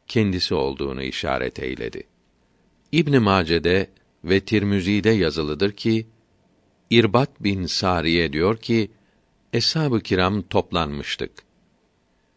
kendisi 0.07 0.55
olduğunu 0.55 1.03
işaret 1.03 1.59
eyledi. 1.59 2.03
İbn 2.91 3.21
Mace'de 3.21 3.89
ve 4.23 4.39
Tirmizi'de 4.39 5.09
yazılıdır 5.09 5.71
ki 5.71 6.07
İrbat 6.89 7.43
bin 7.43 7.65
Sariye 7.65 8.33
diyor 8.33 8.57
ki 8.57 8.91
eshab-ı 9.53 10.01
kiram 10.01 10.41
toplanmıştık. 10.41 11.31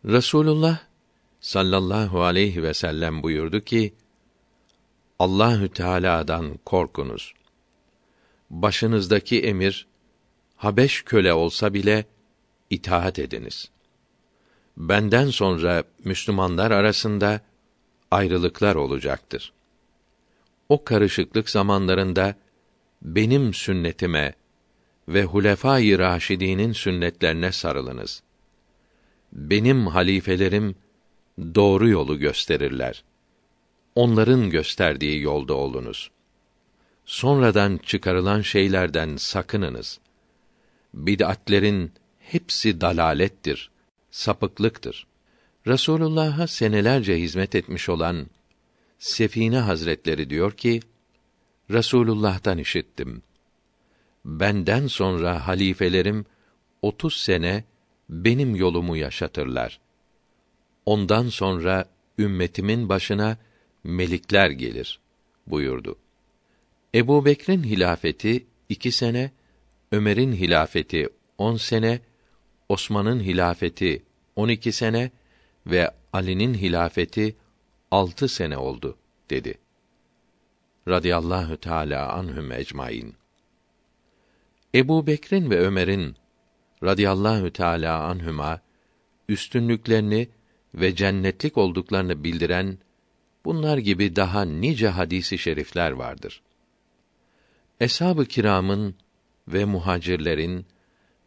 Resulullah 0.05 0.79
sallallahu 1.41 2.23
aleyhi 2.23 2.63
ve 2.63 2.75
sellem 2.75 3.23
buyurdu 3.23 3.61
ki 3.61 3.95
Allahü 5.19 5.69
Teala'dan 5.69 6.59
korkunuz. 6.65 7.35
Başınızdaki 8.51 9.41
emir 9.41 9.87
Habeş 10.59 11.03
köle 11.03 11.33
olsa 11.33 11.75
bile 11.75 12.05
itaat 12.71 13.19
ediniz. 13.19 13.71
Benden 14.77 15.31
sonra 15.31 15.85
Müslümanlar 16.05 16.71
arasında 16.71 17.41
ayrılıklar 18.11 18.75
olacaktır. 18.75 19.53
O 20.69 20.85
karışıklık 20.85 21.51
zamanlarında 21.51 22.35
benim 23.03 23.55
sünnetime 23.55 24.35
ve 25.09 25.25
Hulefâ-i 25.25 25.99
Raşidî'nin 25.99 26.73
sünnetlerine 26.73 27.53
sarılınız. 27.53 28.23
Benim 29.33 29.87
halifelerim 29.87 30.77
doğru 31.39 31.89
yolu 31.89 32.19
gösterirler. 32.19 33.05
Onların 33.95 34.51
gösterdiği 34.51 35.23
yolda 35.23 35.55
olunuz. 35.55 36.11
Sonradan 37.05 37.77
çıkarılan 37.77 38.41
şeylerden 38.41 39.17
sakınınız. 39.17 40.01
Bid'atlerin 40.95 41.93
hepsi 42.19 42.81
dalalettir, 42.81 43.71
sapıklıktır. 44.11 45.07
Resulullah'a 45.67 46.47
senelerce 46.47 47.19
hizmet 47.21 47.55
etmiş 47.55 47.89
olan 47.89 48.27
Sefine 48.99 49.59
Hazretleri 49.59 50.31
diyor 50.31 50.53
ki, 50.53 50.81
Resulullah'tan 51.71 52.59
işittim. 52.59 53.23
Benden 54.25 54.87
sonra 54.87 55.47
halifelerim 55.47 56.27
30 56.83 57.17
sene 57.17 57.65
benim 58.09 58.57
yolumu 58.57 58.97
yaşatırlar. 58.97 59.81
Ondan 60.87 61.29
sonra 61.29 61.89
ümmetimin 62.19 62.89
başına 62.89 63.39
melikler 63.85 64.51
gelir 64.51 65.01
buyurdu. 65.47 65.99
Ebu 66.95 67.25
Bekir'in 67.25 67.65
hilafeti 67.65 68.47
iki 68.69 68.93
sene, 68.93 69.31
Ömer'in 69.93 70.33
hilafeti 70.33 71.09
on 71.39 71.57
sene, 71.57 72.01
Osman'ın 72.69 73.21
hilafeti 73.21 74.03
on 74.37 74.49
iki 74.49 74.73
sene 74.73 75.11
ve 75.67 75.91
Ali'nin 76.13 76.55
hilafeti 76.55 77.37
altı 77.91 78.29
sene 78.29 78.57
oldu 78.57 78.99
dedi. 79.31 79.59
Radiyallahu 80.89 81.57
teâlâ 81.57 82.13
anhum 82.13 82.53
ecmaîn. 82.53 83.15
Ebu 84.75 85.07
Bekir'in 85.07 85.51
ve 85.51 85.59
Ömer'in 85.59 86.17
radıyallahu 86.85 87.53
teâlâ 87.53 88.03
anhüma 88.03 88.61
üstünlüklerini 89.29 90.29
ve 90.75 90.95
cennetlik 90.95 91.59
olduklarını 91.59 92.25
bildiren 92.25 92.79
bunlar 93.45 93.79
gibi 93.79 94.17
daha 94.17 94.43
nice 94.43 94.89
hadisi 94.89 95.39
şerifler 95.39 95.91
vardır. 95.91 96.43
Eshab-ı 97.81 98.27
kiramın 98.27 98.95
ve 99.53 99.65
muhacirlerin 99.65 100.67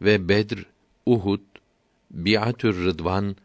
ve 0.02 0.30
Bedr, 0.30 0.66
Uhud, 1.06 1.42
Biatür 2.12 2.86
Rıdvan 2.86 3.36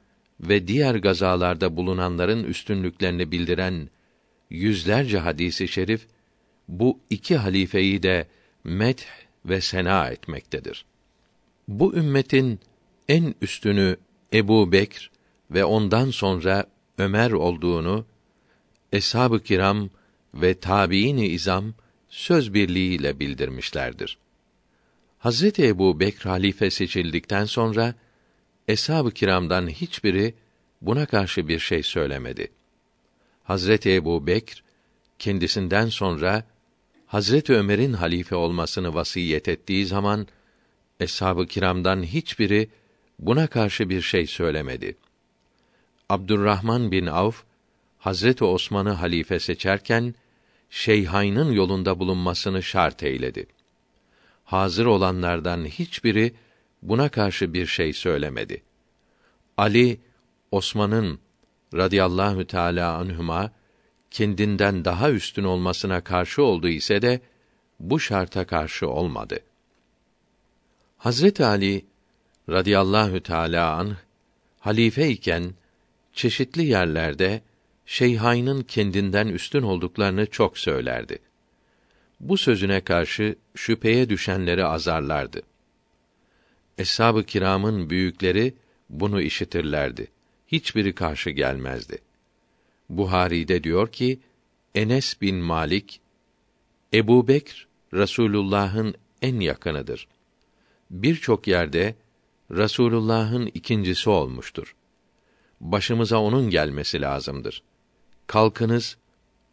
ve 0.40 0.68
diğer 0.68 0.94
gazalarda 0.94 1.76
bulunanların 1.76 2.44
üstünlüklerini 2.44 3.32
bildiren 3.32 3.88
yüzlerce 4.50 5.18
hadisi 5.18 5.68
şerif 5.68 6.06
bu 6.68 7.00
iki 7.10 7.36
halifeyi 7.36 8.02
de 8.02 8.28
meth 8.64 9.04
ve 9.44 9.60
sena 9.60 10.08
etmektedir. 10.08 10.84
Bu 11.68 11.94
ümmetin 11.94 12.60
en 13.08 13.34
üstünü 13.42 13.96
Ebu 14.32 14.72
Bekr 14.72 15.10
ve 15.50 15.64
ondan 15.64 16.10
sonra 16.10 16.66
Ömer 16.98 17.30
olduğunu 17.30 18.06
eshab-ı 18.92 19.42
kiram 19.42 19.90
ve 20.34 20.54
tabiini 20.54 21.26
izam 21.26 21.74
söz 22.08 22.54
birliğiyle 22.54 23.20
bildirmişlerdir. 23.20 24.18
Hazreti 25.26 25.66
Ebu 25.66 26.00
Bekr 26.00 26.26
halife 26.26 26.70
seçildikten 26.70 27.44
sonra 27.44 27.94
eshab-ı 28.68 29.10
kiramdan 29.10 29.68
hiçbiri 29.68 30.34
buna 30.82 31.06
karşı 31.06 31.48
bir 31.48 31.58
şey 31.58 31.82
söylemedi. 31.82 32.52
Hazreti 33.44 33.94
Ebu 33.94 34.26
Bekr 34.26 34.62
kendisinden 35.18 35.88
sonra 35.88 36.44
Hazreti 37.06 37.52
Ömer'in 37.54 37.92
halife 37.92 38.36
olmasını 38.36 38.94
vasiyet 38.94 39.48
ettiği 39.48 39.86
zaman 39.86 40.26
eshab-ı 41.00 41.46
kiramdan 41.46 42.02
hiçbiri 42.02 42.68
buna 43.18 43.46
karşı 43.46 43.88
bir 43.88 44.02
şey 44.02 44.26
söylemedi. 44.26 44.96
Abdurrahman 46.08 46.92
bin 46.92 47.06
Avf 47.06 47.42
Hazreti 47.98 48.44
Osman'ı 48.44 48.90
halife 48.90 49.40
seçerken 49.40 50.14
Şeyhayn'ın 50.70 51.52
yolunda 51.52 51.98
bulunmasını 51.98 52.62
şart 52.62 53.02
eyledi. 53.02 53.55
Hazır 54.46 54.87
olanlardan 54.87 55.64
hiçbiri 55.64 56.35
buna 56.82 57.09
karşı 57.09 57.54
bir 57.54 57.66
şey 57.66 57.92
söylemedi. 57.92 58.62
Ali 59.56 60.00
Osman'ın 60.50 61.18
radıyallahu 61.74 62.46
teala 62.46 62.96
anhuma 62.96 63.50
kendinden 64.11 64.85
daha 64.85 65.11
üstün 65.11 65.44
olmasına 65.44 66.00
karşı 66.00 66.42
oldu 66.42 66.68
ise 66.68 67.02
de 67.02 67.20
bu 67.80 68.00
şarta 68.00 68.46
karşı 68.46 68.88
olmadı. 68.88 69.40
Hazret 70.98 71.40
Ali 71.40 71.85
radıyallahu 72.48 73.22
teala 73.22 73.76
anh 73.76 73.94
halife 74.61 75.09
iken 75.09 75.54
çeşitli 76.12 76.64
yerlerde 76.64 77.42
Şeyhayn'ın 77.87 78.62
kendinden 78.62 79.28
üstün 79.28 79.62
olduklarını 79.62 80.26
çok 80.26 80.59
söylerdi. 80.59 81.25
Bu 82.20 82.37
sözüne 82.37 82.81
karşı 82.81 83.37
şüpheye 83.55 84.09
düşenleri 84.09 84.64
azarlardı. 84.64 85.42
Eshab-ı 86.79 87.24
kiramın 87.24 87.90
büyükleri 87.90 88.55
bunu 88.90 89.20
işitirlerdi. 89.20 90.11
Hiçbiri 90.48 90.94
karşı 90.94 91.31
gelmezdi. 91.31 91.98
Buhari'de 92.88 93.64
diyor 93.64 93.92
ki 93.92 94.20
Enes 94.74 95.20
bin 95.20 95.37
Malik 95.37 96.00
Ebu 96.94 97.29
Bekr 97.29 97.68
Resulullah'ın 97.94 98.94
en 99.22 99.40
yakınıdır. 99.40 100.09
Birçok 100.90 101.46
yerde 101.46 101.94
Rasulullah'ın 102.50 103.46
ikincisi 103.46 104.11
olmuştur. 104.11 104.76
Başımıza 105.61 106.18
onun 106.18 106.50
gelmesi 106.50 107.00
lazımdır. 107.00 107.62
Kalkınız, 108.26 108.96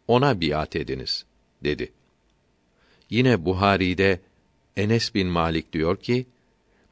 ona 0.08 0.40
biat 0.40 0.76
ediniz, 0.76 1.24
dedi. 1.64 1.92
Yine 3.10 3.44
Buhari'de 3.44 4.20
Enes 4.76 5.14
bin 5.14 5.26
Malik 5.26 5.72
diyor 5.72 5.96
ki, 5.96 6.26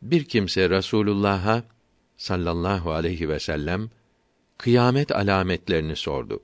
bir 0.03 0.25
kimse 0.25 0.71
Rasulullah'a 0.71 1.65
sallallahu 2.17 2.93
aleyhi 2.93 3.29
ve 3.29 3.41
sellem 3.41 3.91
kıyamet 4.59 5.13
alametlerini 5.13 5.97
sordu. 5.97 6.41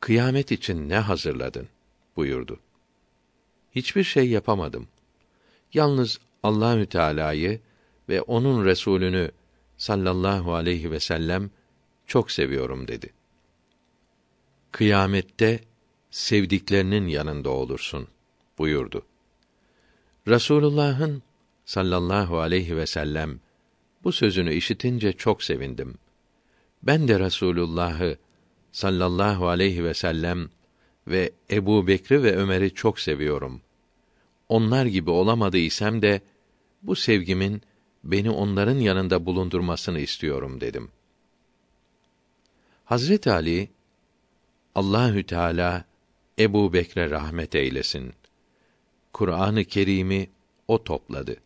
Kıyamet 0.00 0.52
için 0.52 0.88
ne 0.88 0.98
hazırladın? 0.98 1.68
buyurdu. 2.16 2.60
Hiçbir 3.74 4.04
şey 4.04 4.30
yapamadım. 4.30 4.88
Yalnız 5.74 6.20
Allahü 6.42 6.86
Teala'yı 6.86 7.60
ve 8.08 8.22
onun 8.22 8.64
Resulünü 8.64 9.30
sallallahu 9.76 10.54
aleyhi 10.54 10.90
ve 10.90 11.00
sellem 11.00 11.50
çok 12.06 12.30
seviyorum 12.30 12.88
dedi. 12.88 13.10
Kıyamette 14.72 15.60
sevdiklerinin 16.12 17.08
yanında 17.08 17.50
olursun 17.50 18.08
buyurdu. 18.58 19.02
Rasulullah'ın 20.28 21.22
sallallahu 21.64 22.38
aleyhi 22.38 22.76
ve 22.76 22.86
sellem 22.86 23.40
bu 24.04 24.12
sözünü 24.12 24.54
işitince 24.54 25.12
çok 25.12 25.42
sevindim. 25.42 25.94
Ben 26.82 27.08
de 27.08 27.20
Rasulullah'ı 27.20 28.16
sallallahu 28.72 29.48
aleyhi 29.48 29.84
ve 29.84 29.94
sellem 29.94 30.48
ve 31.08 31.32
Ebu 31.50 31.86
Bekri 31.86 32.22
ve 32.22 32.36
Ömer'i 32.36 32.74
çok 32.74 33.00
seviyorum. 33.00 33.60
Onlar 34.48 34.86
gibi 34.86 35.10
olamadıysam 35.10 36.02
de 36.02 36.20
bu 36.82 36.96
sevgimin 36.96 37.62
beni 38.04 38.30
onların 38.30 38.78
yanında 38.78 39.26
bulundurmasını 39.26 40.00
istiyorum 40.00 40.60
dedim. 40.60 40.90
Hazret 42.84 43.26
Ali 43.26 43.70
Allahü 44.74 45.22
Teala 45.22 45.91
Ebu 46.38 46.72
Bekre 46.72 47.10
rahmet 47.10 47.54
eylesin. 47.54 48.12
Kur'an-ı 49.12 49.64
Kerim'i 49.64 50.30
o 50.68 50.84
topladı. 50.84 51.36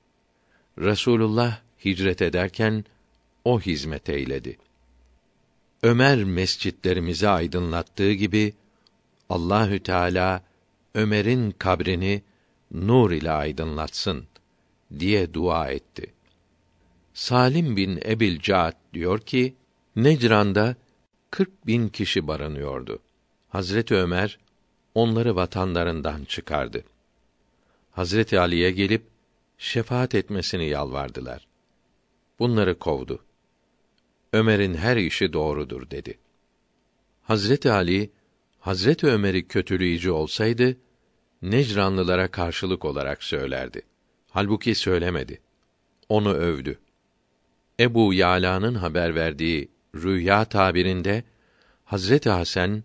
Resulullah 0.79 1.61
hicret 1.85 2.22
ederken 2.22 2.85
o 3.44 3.61
hizmet 3.61 4.09
eyledi. 4.09 4.59
Ömer 5.83 6.25
mescitlerimizi 6.25 7.29
aydınlattığı 7.29 8.12
gibi 8.12 8.55
Allahü 9.29 9.83
Teala 9.83 10.44
Ömer'in 10.94 11.51
kabrini 11.51 12.22
nur 12.70 13.11
ile 13.11 13.31
aydınlatsın 13.31 14.25
diye 14.99 15.35
dua 15.35 15.68
etti. 15.68 16.12
Salim 17.14 17.77
bin 17.77 18.01
Ebil 18.07 18.40
Caat 18.40 18.77
diyor 18.94 19.18
ki, 19.18 19.55
Necran'da 19.96 20.77
kırk 21.31 21.66
bin 21.66 21.88
kişi 21.88 22.27
barınıyordu. 22.29 22.99
Hazreti 23.49 23.94
Ömer 23.94 24.38
onları 24.96 25.37
vatanlarından 25.37 26.24
çıkardı. 26.24 26.85
Hazreti 27.90 28.40
Ali'ye 28.40 28.70
gelip 28.70 29.02
şefaat 29.59 30.14
etmesini 30.14 30.68
yalvardılar. 30.68 31.46
Bunları 32.38 32.78
kovdu. 32.78 33.24
Ömer'in 34.32 34.74
her 34.74 34.96
işi 34.96 35.32
doğrudur 35.32 35.90
dedi. 35.90 36.18
Hazreti 37.22 37.70
Ali 37.70 38.11
Hazreti 38.61 39.06
Ömer'i 39.06 39.48
kötüleyici 39.48 40.11
olsaydı 40.11 40.76
Necranlılara 41.42 42.30
karşılık 42.30 42.85
olarak 42.85 43.22
söylerdi. 43.22 43.82
Halbuki 44.30 44.74
söylemedi. 44.74 45.40
Onu 46.09 46.32
övdü. 46.32 46.78
Ebu 47.80 48.14
Yala'nın 48.14 48.74
haber 48.74 49.14
verdiği 49.14 49.68
rüya 49.94 50.44
tabirinde 50.44 51.24
Hazreti 51.85 52.30
Hasan 52.30 52.85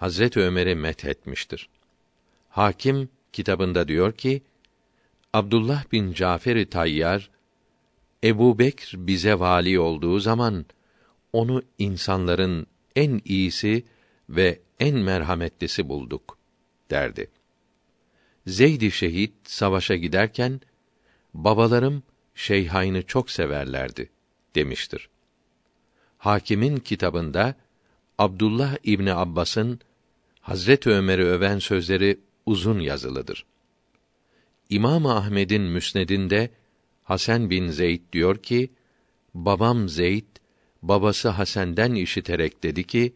Hazreti 0.00 0.40
Ömer'i 0.40 0.74
met 0.74 1.04
etmiştir. 1.04 1.68
Hakim 2.48 3.08
kitabında 3.32 3.88
diyor 3.88 4.12
ki 4.12 4.42
Abdullah 5.32 5.92
bin 5.92 6.12
Cafer-i 6.12 6.70
Tayyar 6.70 7.30
Ebu 8.24 8.58
Bekr 8.58 8.94
bize 8.96 9.38
vali 9.38 9.80
olduğu 9.80 10.20
zaman 10.20 10.66
onu 11.32 11.62
insanların 11.78 12.66
en 12.96 13.20
iyisi 13.24 13.84
ve 14.28 14.60
en 14.78 14.96
merhametlisi 14.96 15.88
bulduk 15.88 16.38
derdi. 16.90 17.30
Zeydi 18.46 18.90
şehit 18.90 19.32
savaşa 19.44 19.96
giderken 19.96 20.60
babalarım 21.34 22.02
Şeyhayn'ı 22.34 23.02
çok 23.02 23.30
severlerdi 23.30 24.10
demiştir. 24.54 25.08
Hakimin 26.18 26.76
kitabında 26.76 27.54
Abdullah 28.18 28.76
İbni 28.84 29.14
Abbas'ın 29.14 29.80
Hazret 30.50 30.86
Ömer'i 30.86 31.24
öven 31.24 31.58
sözleri 31.58 32.20
uzun 32.46 32.78
yazılıdır. 32.80 33.46
İmam 34.70 35.06
Ahmed'in 35.06 35.62
müsnedinde 35.62 36.50
Hasan 37.02 37.50
bin 37.50 37.68
Zeyd 37.68 38.00
diyor 38.12 38.36
ki, 38.36 38.70
babam 39.34 39.88
Zeyd, 39.88 40.26
babası 40.82 41.28
Hasan'den 41.28 41.94
işiterek 41.94 42.62
dedi 42.62 42.84
ki, 42.84 43.14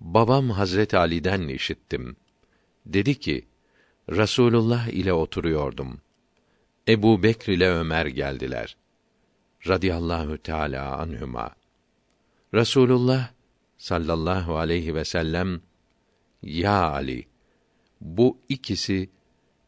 babam 0.00 0.50
Hazret 0.50 0.94
Ali'den 0.94 1.48
işittim. 1.48 2.16
Dedi 2.86 3.18
ki, 3.18 3.46
Rasulullah 4.10 4.88
ile 4.88 5.12
oturuyordum. 5.12 6.00
Ebu 6.88 7.22
Bekr 7.22 7.48
ile 7.48 7.70
Ömer 7.70 8.06
geldiler. 8.06 8.76
Radiyallahu 9.68 10.38
Teala 10.38 10.98
anhuma. 10.98 11.50
Rasulullah 12.54 13.30
sallallahu 13.78 14.56
aleyhi 14.56 14.94
ve 14.94 15.04
sellem 15.04 15.60
Ya 16.42 16.90
Ali 16.92 17.26
bu 18.00 18.38
ikisi 18.48 19.10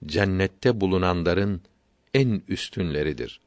cennette 0.06 0.80
bulunanların 0.80 1.62
en 2.14 2.42
üstünleridir. 2.48 3.40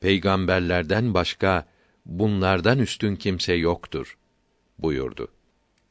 Peygamberlerden 0.00 1.14
başka 1.14 1.66
bunlardan 2.06 2.78
üstün 2.78 3.16
kimse 3.16 3.54
yoktur 3.54 4.18
buyurdu. 4.78 5.28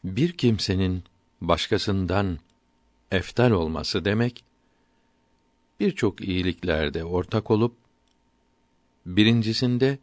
Bir 0.04 0.32
kimsenin 0.32 1.04
başkasından 1.41 2.39
eftal 3.12 3.52
olması 3.52 4.06
demek 4.06 4.43
birçok 5.80 6.21
iyiliklerde 6.21 7.04
ortak 7.04 7.52
olup 7.52 7.76
birincisinde 9.06 10.00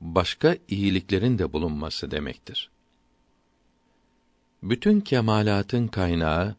başka 0.00 0.56
iyiliklerin 0.68 1.38
de 1.38 1.52
bulunması 1.52 2.10
demektir. 2.10 2.70
Bütün 4.62 5.00
kemalatın 5.00 5.88
kaynağı 5.88 6.56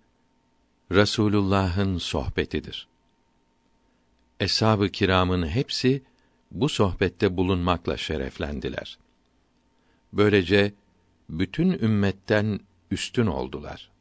Resulullah'ın 0.91 1.97
sohbetidir. 1.97 2.87
Eshab-ı 4.39 4.89
kiramın 4.89 5.47
hepsi 5.47 6.01
bu 6.51 6.69
sohbette 6.69 7.37
bulunmakla 7.37 7.97
şereflendiler. 7.97 8.97
Böylece 10.13 10.73
bütün 11.29 11.71
ümmetten 11.71 12.59
üstün 12.91 13.25
oldular. 13.25 13.91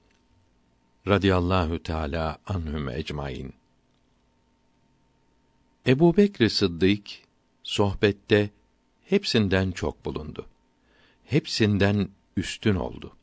Radiyallahu 1.09 1.83
Teala 1.83 2.39
anhum 2.47 2.89
ecmaîn. 2.89 3.53
Ebu 5.87 6.17
Bekr 6.17 6.49
Sıddık 6.49 7.07
sohbette 7.63 8.51
hepsinden 9.05 9.71
çok 9.71 10.05
bulundu. 10.05 10.47
Hepsinden 11.25 12.09
üstün 12.37 12.75
oldu. 12.75 13.17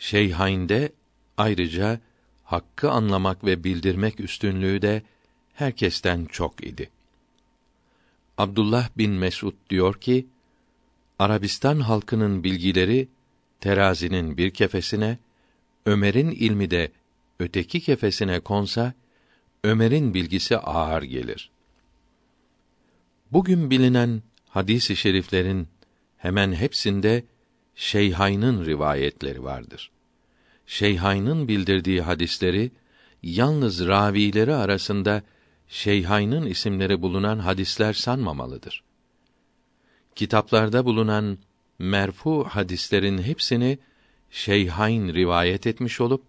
Şeyhayn'de 0.00 0.92
ayrıca 1.36 2.00
hakkı 2.44 2.90
anlamak 2.90 3.44
ve 3.44 3.64
bildirmek 3.64 4.20
üstünlüğü 4.20 4.82
de 4.82 5.02
herkesten 5.54 6.24
çok 6.24 6.64
idi. 6.66 6.90
Abdullah 8.38 8.88
bin 8.98 9.10
Mesud 9.10 9.52
diyor 9.70 10.00
ki, 10.00 10.26
Arabistan 11.18 11.80
halkının 11.80 12.44
bilgileri 12.44 13.08
terazinin 13.60 14.36
bir 14.36 14.50
kefesine, 14.50 15.18
Ömer'in 15.86 16.30
ilmi 16.30 16.70
de 16.70 16.92
öteki 17.38 17.80
kefesine 17.80 18.40
konsa, 18.40 18.94
Ömer'in 19.64 20.14
bilgisi 20.14 20.58
ağır 20.58 21.02
gelir. 21.02 21.50
Bugün 23.32 23.70
bilinen 23.70 24.22
hadis-i 24.48 24.96
şeriflerin 24.96 25.68
hemen 26.18 26.52
hepsinde 26.52 27.24
Şeyhayn'ın 27.80 28.66
rivayetleri 28.66 29.44
vardır. 29.44 29.90
Şeyhayn'ın 30.66 31.48
bildirdiği 31.48 32.02
hadisleri 32.02 32.70
yalnız 33.22 33.86
ravileri 33.86 34.54
arasında 34.54 35.22
Şeyhayn'ın 35.68 36.46
isimleri 36.46 37.02
bulunan 37.02 37.38
hadisler 37.38 37.92
sanmamalıdır. 37.92 38.84
Kitaplarda 40.14 40.84
bulunan 40.84 41.38
merfu 41.78 42.44
hadislerin 42.44 43.18
hepsini 43.22 43.78
Şeyhayn 44.30 45.14
rivayet 45.14 45.66
etmiş 45.66 46.00
olup 46.00 46.24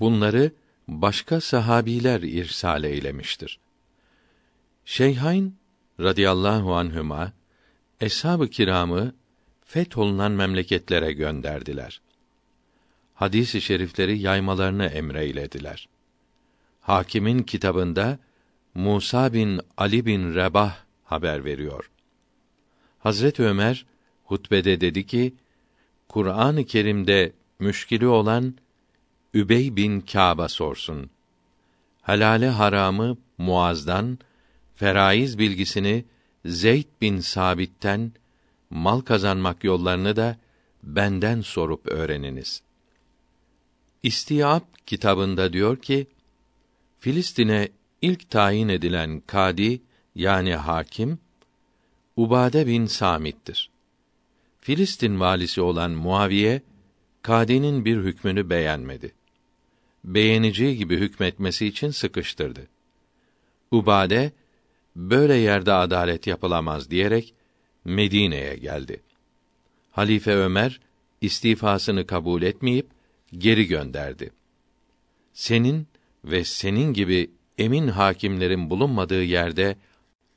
bunları 0.00 0.52
başka 0.88 1.40
sahabiler 1.40 2.20
irsal 2.20 2.84
eylemiştir. 2.84 3.60
Şeyhayn 4.84 5.54
radıyallahu 6.00 6.74
anhüma 6.74 7.32
eshab-ı 8.00 8.50
kiramı 8.50 9.12
fetholunan 9.68 10.32
memleketlere 10.32 11.12
gönderdiler. 11.12 12.00
Hadis-i 13.14 13.60
şerifleri 13.60 14.18
yaymalarını 14.18 14.86
emreylediler. 14.86 15.88
Hakimin 16.80 17.42
kitabında 17.42 18.18
Musa 18.74 19.32
bin 19.32 19.60
Ali 19.76 20.06
bin 20.06 20.34
Rebah 20.34 20.76
haber 21.04 21.44
veriyor. 21.44 21.90
Hazret 22.98 23.40
Ömer 23.40 23.86
hutbede 24.24 24.80
dedi 24.80 25.06
ki, 25.06 25.34
Kur'an-ı 26.08 26.64
Kerim'de 26.64 27.32
müşkili 27.58 28.06
olan 28.06 28.54
Übey 29.34 29.76
bin 29.76 30.00
Kâb'a 30.00 30.48
sorsun. 30.48 31.10
Helale 32.02 32.48
haramı 32.48 33.16
Muaz'dan, 33.38 34.18
feraiz 34.74 35.38
bilgisini 35.38 36.04
Zeyd 36.44 36.86
bin 37.00 37.20
Sabit'ten, 37.20 38.12
mal 38.70 39.00
kazanmak 39.00 39.64
yollarını 39.64 40.16
da 40.16 40.36
benden 40.82 41.40
sorup 41.40 41.86
öğreniniz. 41.86 42.62
İstiyab 44.02 44.62
kitabında 44.86 45.52
diyor 45.52 45.76
ki, 45.76 46.06
Filistin'e 46.98 47.68
ilk 48.02 48.30
tayin 48.30 48.68
edilen 48.68 49.22
kadi 49.26 49.80
yani 50.14 50.54
hakim 50.54 51.18
Ubade 52.16 52.66
bin 52.66 52.86
Samit'tir. 52.86 53.70
Filistin 54.60 55.20
valisi 55.20 55.60
olan 55.60 55.90
Muaviye 55.90 56.62
kadinin 57.22 57.84
bir 57.84 57.96
hükmünü 57.96 58.50
beğenmedi. 58.50 59.14
Beğeneceği 60.04 60.76
gibi 60.76 60.96
hükmetmesi 60.96 61.66
için 61.66 61.90
sıkıştırdı. 61.90 62.68
Ubade 63.70 64.32
böyle 64.96 65.34
yerde 65.34 65.72
adalet 65.72 66.26
yapılamaz 66.26 66.90
diyerek 66.90 67.34
Medine'ye 67.88 68.56
geldi. 68.56 69.02
Halife 69.90 70.36
Ömer 70.36 70.80
istifasını 71.20 72.06
kabul 72.06 72.42
etmeyip 72.42 72.86
geri 73.32 73.66
gönderdi. 73.66 74.30
Senin 75.32 75.86
ve 76.24 76.44
senin 76.44 76.92
gibi 76.92 77.30
emin 77.58 77.88
hakimlerin 77.88 78.70
bulunmadığı 78.70 79.22
yerde 79.24 79.76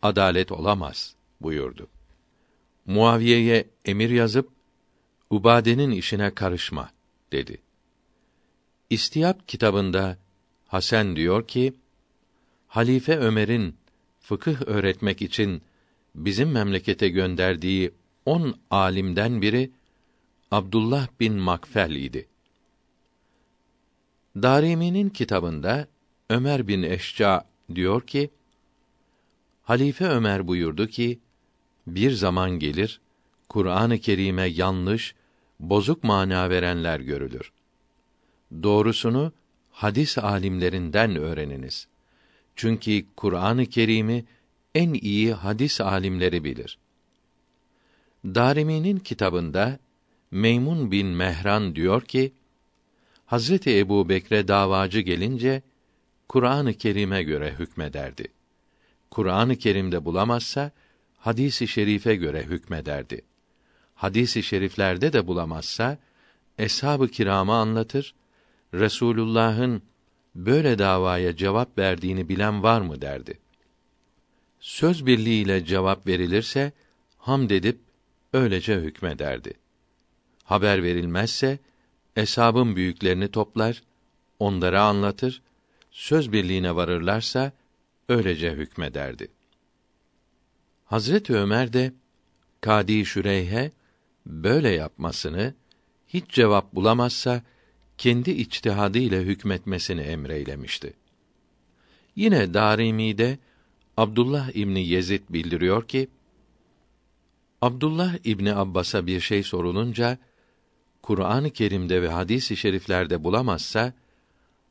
adalet 0.02 0.52
olamaz 0.52 1.16
buyurdu. 1.42 1.88
Muaviye'ye 2.86 3.68
emir 3.86 4.10
yazıp 4.10 4.50
Ubade'nin 5.30 5.92
işine 5.92 6.34
karışma 6.34 6.92
dedi. 7.32 7.58
İstiyap 8.90 9.48
kitabında 9.48 10.18
Hasan 10.68 11.16
diyor 11.16 11.48
ki 11.48 11.74
Halife 12.68 13.18
Ömer'in 13.18 13.76
fıkıh 14.20 14.62
öğretmek 14.62 15.22
için 15.22 15.62
bizim 16.15 16.52
memlekete 16.52 17.10
gönderdiği 17.10 17.91
on 18.26 18.56
alimden 18.71 19.41
biri 19.41 19.71
Abdullah 20.52 21.08
bin 21.19 21.34
Makfel 21.34 21.91
idi. 21.91 22.28
Darimi'nin 24.36 25.10
kitabında 25.10 25.88
Ömer 26.30 26.67
bin 26.67 26.84
Eşca 26.84 27.45
diyor 27.76 28.02
ki, 28.02 28.30
Halife 29.63 30.06
Ömer 30.06 30.47
buyurdu 30.47 30.88
ki, 30.88 31.19
bir 31.88 32.12
zaman 32.12 32.52
gelir, 32.52 33.02
Kur'an-ı 33.50 34.00
Kerim'e 34.00 34.45
yanlış, 34.45 35.15
bozuk 35.60 36.04
mana 36.04 36.50
verenler 36.50 37.00
görülür. 37.00 37.52
Doğrusunu 38.63 39.32
hadis 39.71 40.17
alimlerinden 40.17 41.15
öğreniniz. 41.15 41.88
Çünkü 42.56 43.06
Kur'an-ı 43.15 43.65
Kerim'i 43.65 44.26
en 44.76 44.94
iyi 44.94 45.34
hadis 45.34 45.82
alimleri 45.82 46.44
bilir. 46.44 46.78
Darimi'nin 48.26 49.00
kitabında 49.00 49.80
Meymun 50.32 50.92
bin 50.92 51.08
Mehran 51.08 51.76
diyor 51.76 52.02
ki, 52.02 52.34
Hazreti 53.26 53.78
Ebu 53.78 54.10
Bekre 54.10 54.48
davacı 54.48 55.00
gelince, 55.00 55.62
Kur'an-ı 56.30 56.74
Kerim'e 56.74 57.24
göre 57.24 57.56
hükmederdi. 57.60 58.28
Kur'an-ı 59.12 59.56
Kerim'de 59.56 60.06
bulamazsa, 60.06 60.72
hadisi 61.18 61.68
şerife 61.68 62.16
göre 62.16 62.44
hükmederdi. 62.44 63.22
Hadisi 63.96 64.44
şeriflerde 64.44 65.14
de 65.14 65.28
bulamazsa, 65.28 65.98
eshab-ı 66.58 67.08
kirama 67.08 67.62
anlatır, 67.62 68.16
Resulullah'ın 68.74 69.82
böyle 70.36 70.80
davaya 70.80 71.36
cevap 71.36 71.78
verdiğini 71.78 72.30
bilen 72.30 72.64
var 72.64 72.82
mı 72.82 73.02
derdi. 73.02 73.41
Söz 74.62 75.06
birliğiyle 75.06 75.65
cevap 75.65 76.08
verilirse 76.08 76.71
hamd 77.17 77.50
edip 77.50 77.80
öylece 78.34 78.76
hükmederdi. 78.76 79.54
Haber 80.43 80.84
verilmezse 80.84 81.60
eshabın 82.15 82.76
büyüklerini 82.76 83.32
toplar, 83.32 83.84
onlara 84.39 84.84
anlatır, 84.84 85.41
söz 85.91 86.32
birliğine 86.32 86.76
varırlarsa 86.76 87.52
öylece 88.10 88.52
hükmederdi. 88.52 89.28
Hazret 90.86 91.30
Ömer 91.30 91.74
de 91.74 91.93
Kadi 92.62 93.06
Şüreyhe 93.06 93.71
böyle 94.26 94.69
yapmasını 94.69 95.54
hiç 96.08 96.30
cevap 96.30 96.74
bulamazsa 96.74 97.43
kendi 97.97 98.32
içtihadı 98.32 98.97
ile 98.97 99.21
hükmetmesini 99.21 100.02
emreylemişti. 100.02 100.93
Yine 102.15 102.54
Darimi'de 102.54 103.39
Abdullah 103.98 104.56
İbni 104.56 104.88
Yezid 104.88 105.22
bildiriyor 105.30 105.88
ki 105.88 106.08
Abdullah 107.62 108.16
İbni 108.24 108.56
Abbas'a 108.56 109.08
bir 109.08 109.20
şey 109.20 109.44
sorulunca 109.44 110.18
Kur'an-ı 111.02 111.50
Kerim'de 111.50 112.02
ve 112.02 112.10
hadis-i 112.10 112.58
şeriflerde 112.58 113.24
bulamazsa 113.24 113.94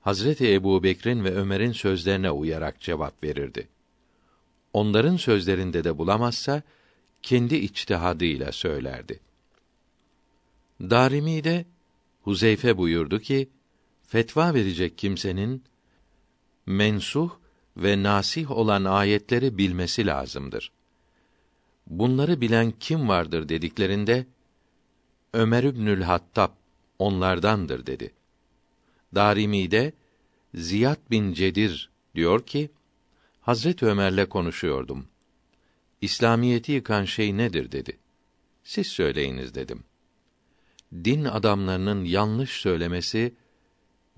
Hazreti 0.00 0.52
Ebu 0.52 0.82
Bekir'in 0.82 1.24
ve 1.24 1.34
Ömer'in 1.34 1.72
sözlerine 1.72 2.30
uyarak 2.30 2.80
cevap 2.80 3.24
verirdi. 3.24 3.68
Onların 4.72 5.16
sözlerinde 5.16 5.84
de 5.84 5.98
bulamazsa 5.98 6.62
kendi 7.22 7.56
içtihadıyla 7.56 8.52
söylerdi. 8.52 9.20
Darimi'de 10.80 11.64
Huzeyfe 12.22 12.78
buyurdu 12.78 13.20
ki, 13.20 13.48
fetva 14.02 14.54
verecek 14.54 14.98
kimsenin 14.98 15.64
mensuh 16.66 17.30
ve 17.80 18.02
nasih 18.02 18.50
olan 18.50 18.84
ayetleri 18.84 19.58
bilmesi 19.58 20.06
lazımdır. 20.06 20.72
Bunları 21.86 22.40
bilen 22.40 22.72
kim 22.80 23.08
vardır 23.08 23.48
dediklerinde 23.48 24.26
Ömer 25.32 25.64
İbnül 25.64 26.02
Hattab 26.02 26.50
onlardandır 26.98 27.86
dedi. 27.86 28.12
Darimi'de 29.14 29.92
Ziyad 30.54 31.10
bin 31.10 31.32
Cedir 31.32 31.90
diyor 32.14 32.46
ki 32.46 32.70
Hazret 33.40 33.82
Ömer'le 33.82 34.26
konuşuyordum. 34.28 35.06
İslamiyeti 36.00 36.72
yıkan 36.72 37.04
şey 37.04 37.36
nedir 37.36 37.72
dedi. 37.72 37.98
Siz 38.64 38.86
söyleyiniz 38.86 39.54
dedim. 39.54 39.84
Din 40.94 41.24
adamlarının 41.24 42.04
yanlış 42.04 42.50
söylemesi 42.50 43.34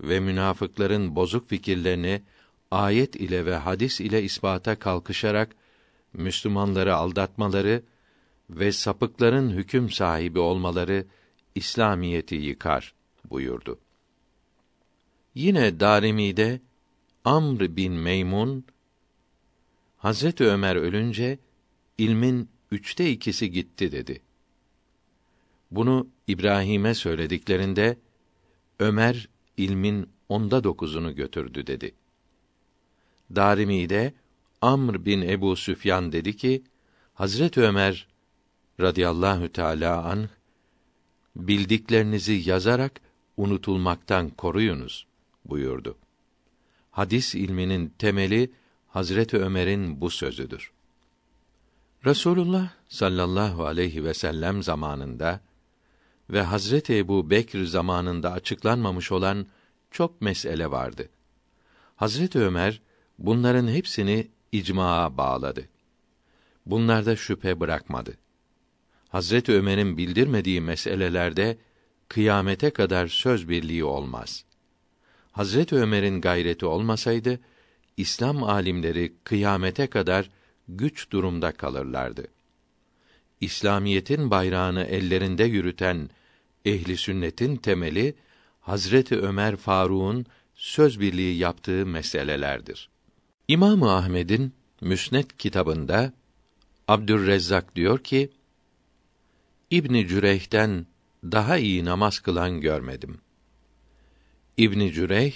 ve 0.01 0.19
münafıkların 0.19 1.15
bozuk 1.15 1.49
fikirlerini 1.49 2.21
ayet 2.73 3.15
ile 3.15 3.45
ve 3.45 3.55
hadis 3.55 4.01
ile 4.01 4.23
ispata 4.23 4.79
kalkışarak 4.79 5.55
Müslümanları 6.13 6.95
aldatmaları 6.95 7.83
ve 8.49 8.71
sapıkların 8.71 9.49
hüküm 9.49 9.89
sahibi 9.89 10.39
olmaları 10.39 11.05
İslamiyeti 11.55 12.35
yıkar 12.35 12.93
buyurdu. 13.29 13.79
Yine 15.35 15.79
Darimi'de 15.79 16.61
Amr 17.25 17.75
bin 17.75 17.93
Meymun 17.93 18.65
Hazreti 19.97 20.43
Ömer 20.43 20.75
ölünce 20.75 21.39
ilmin 21.97 22.49
üçte 22.71 23.09
ikisi 23.09 23.51
gitti 23.51 23.91
dedi. 23.91 24.21
Bunu 25.71 26.07
İbrahim'e 26.27 26.93
söylediklerinde 26.93 27.97
Ömer 28.79 29.29
ilmin 29.57 30.09
onda 30.29 30.63
dokuzunu 30.63 31.15
götürdü 31.15 31.67
dedi. 31.67 31.95
Darimi'de 33.35 34.13
Amr 34.61 35.05
bin 35.05 35.21
Ebu 35.21 35.55
Süfyan 35.55 36.11
dedi 36.11 36.37
ki 36.37 36.63
Hazret 37.13 37.57
Ömer 37.57 38.07
radıyallahu 38.79 39.51
teala 39.51 40.03
an 40.03 40.29
bildiklerinizi 41.35 42.49
yazarak 42.49 43.01
unutulmaktan 43.37 44.29
koruyunuz 44.29 45.07
buyurdu. 45.45 45.97
Hadis 46.91 47.35
ilminin 47.35 47.93
temeli 47.97 48.51
Hazreti 48.87 49.37
Ömer'in 49.37 50.01
bu 50.01 50.09
sözüdür. 50.09 50.71
Resulullah 52.05 52.69
sallallahu 52.87 53.65
aleyhi 53.65 54.03
ve 54.03 54.13
sellem 54.13 54.63
zamanında 54.63 55.39
ve 56.29 56.41
Hazreti 56.41 56.97
Ebu 56.97 57.29
Bekr 57.29 57.63
zamanında 57.63 58.31
açıklanmamış 58.31 59.11
olan 59.11 59.47
çok 59.91 60.21
mesele 60.21 60.71
vardı. 60.71 61.09
Hazreti 61.95 62.39
Ömer 62.39 62.81
bunların 63.23 63.67
hepsini 63.67 64.27
icmaa 64.51 65.17
bağladı. 65.17 65.69
bunlarda 66.65 67.15
şüphe 67.15 67.59
bırakmadı. 67.59 68.17
Hazret 69.09 69.49
Ömer'in 69.49 69.97
bildirmediği 69.97 70.61
meselelerde 70.61 71.57
kıyamete 72.07 72.69
kadar 72.69 73.07
söz 73.07 73.49
birliği 73.49 73.83
olmaz. 73.83 74.45
Hazret 75.31 75.73
Ömer'in 75.73 76.21
gayreti 76.21 76.65
olmasaydı 76.65 77.39
İslam 77.97 78.43
alimleri 78.43 79.13
kıyamete 79.23 79.87
kadar 79.87 80.29
güç 80.67 81.11
durumda 81.11 81.51
kalırlardı. 81.51 82.27
İslamiyetin 83.41 84.31
bayrağını 84.31 84.83
ellerinde 84.83 85.43
yürüten 85.43 86.09
ehli 86.65 86.97
sünnetin 86.97 87.55
temeli 87.55 88.15
Hazreti 88.61 89.17
Ömer 89.19 89.55
Faruk'un 89.55 90.25
söz 90.55 90.99
birliği 90.99 91.37
yaptığı 91.37 91.85
meselelerdir. 91.85 92.92
İmam 93.47 93.83
Ahmed'in 93.83 94.53
Müsned 94.81 95.29
kitabında 95.37 96.13
Abdürrezzak 96.87 97.75
diyor 97.75 97.99
ki: 97.99 98.31
İbni 99.71 100.07
Cüreyh'ten 100.07 100.85
daha 101.23 101.57
iyi 101.57 101.85
namaz 101.85 102.19
kılan 102.19 102.61
görmedim. 102.61 103.17
İbni 104.57 104.93
Cüreyh 104.93 105.35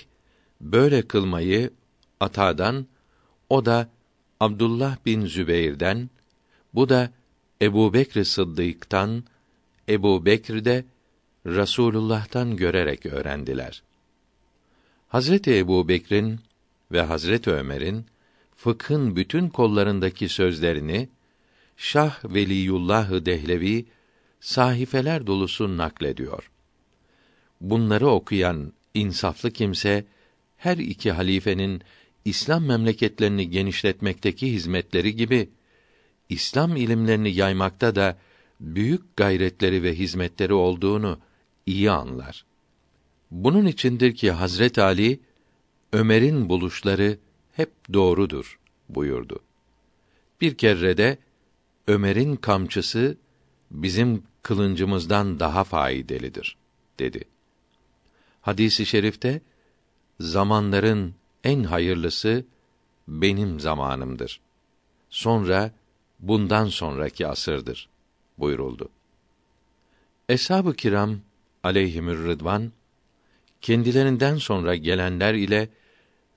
böyle 0.61 1.07
kılmayı 1.07 1.73
Ata'dan, 2.19 2.87
o 3.49 3.65
da 3.65 3.89
Abdullah 4.39 4.97
bin 5.05 5.25
Zübeyr'den, 5.25 6.09
bu 6.73 6.89
da 6.89 7.11
Ebu 7.61 7.93
Bekr 7.93 8.23
Sıddık'tan, 8.23 9.23
Ebu 9.89 10.25
Bekr 10.25 10.65
de 10.65 10.85
Rasulullah'tan 11.45 12.55
görerek 12.55 13.05
öğrendiler. 13.05 13.83
Hazreti 15.07 15.57
Ebu 15.57 15.87
Bekr'in 15.87 16.39
ve 16.91 17.01
Hazreti 17.01 17.51
Ömer'in 17.51 18.05
fıkhın 18.55 19.15
bütün 19.15 19.49
kollarındaki 19.49 20.29
sözlerini 20.29 21.09
Şah 21.77 22.33
Veliyullah 22.33 23.25
Dehlevi 23.25 23.85
sahifeler 24.39 25.27
dolusu 25.27 25.77
naklediyor. 25.77 26.51
Bunları 27.61 28.07
okuyan 28.07 28.73
insaflı 28.93 29.51
kimse 29.51 30.05
her 30.57 30.77
iki 30.77 31.11
halifenin 31.11 31.81
İslam 32.25 32.65
memleketlerini 32.65 33.49
genişletmekteki 33.49 34.51
hizmetleri 34.51 35.15
gibi 35.15 35.49
İslam 36.29 36.75
ilimlerini 36.75 37.35
yaymakta 37.35 37.95
da 37.95 38.17
büyük 38.59 39.17
gayretleri 39.17 39.83
ve 39.83 39.95
hizmetleri 39.95 40.53
olduğunu 40.53 41.19
iyi 41.65 41.91
anlar. 41.91 42.45
Bunun 43.31 43.65
içindir 43.65 44.15
ki 44.15 44.31
Hazret 44.31 44.79
Ali 44.79 45.19
Ömer'in 45.97 46.49
buluşları 46.49 47.17
hep 47.53 47.71
doğrudur 47.93 48.59
buyurdu. 48.89 49.39
Bir 50.41 50.57
kere 50.57 50.97
de 50.97 51.17
Ömer'in 51.87 52.35
kamçısı 52.35 53.17
bizim 53.71 54.23
kılıncımızdan 54.41 55.39
daha 55.39 55.63
faydalıdır 55.63 56.57
dedi. 56.99 57.23
Hadisi 58.41 58.83
i 58.83 58.85
şerifte 58.85 59.41
zamanların 60.19 61.15
en 61.43 61.63
hayırlısı 61.63 62.45
benim 63.07 63.59
zamanımdır. 63.59 64.41
Sonra 65.09 65.71
bundan 66.19 66.67
sonraki 66.67 67.27
asırdır 67.27 67.89
buyuruldu. 68.37 68.89
Eshab-ı 70.29 70.73
kiram 70.73 71.19
aleyhimür 71.63 72.27
rıdvan 72.27 72.71
kendilerinden 73.61 74.35
sonra 74.37 74.75
gelenler 74.75 75.33
ile 75.33 75.69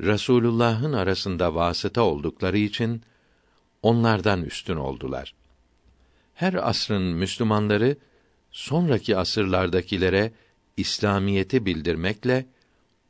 Resulullah'ın 0.01 0.93
arasında 0.93 1.55
vasıta 1.55 2.03
oldukları 2.03 2.59
için 2.59 3.03
onlardan 3.83 4.43
üstün 4.43 4.77
oldular. 4.77 5.35
Her 6.35 6.55
asrın 6.55 7.03
Müslümanları 7.03 7.97
sonraki 8.51 9.17
asırlardakilere 9.17 10.33
İslamiyeti 10.77 11.67
bildirmekle 11.67 12.47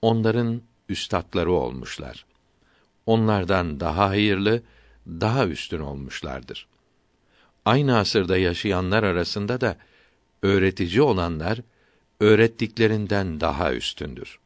onların 0.02 0.62
üstatları 0.88 1.52
olmuşlar. 1.52 2.26
Onlardan 3.06 3.80
daha 3.80 4.08
hayırlı, 4.08 4.62
daha 5.06 5.46
üstün 5.46 5.80
olmuşlardır. 5.80 6.66
Aynı 7.64 7.98
asırda 7.98 8.36
yaşayanlar 8.38 9.02
arasında 9.02 9.60
da 9.60 9.76
öğretici 10.42 11.02
olanlar 11.02 11.60
öğrettiklerinden 12.20 13.40
daha 13.40 13.74
üstündür. 13.74 14.38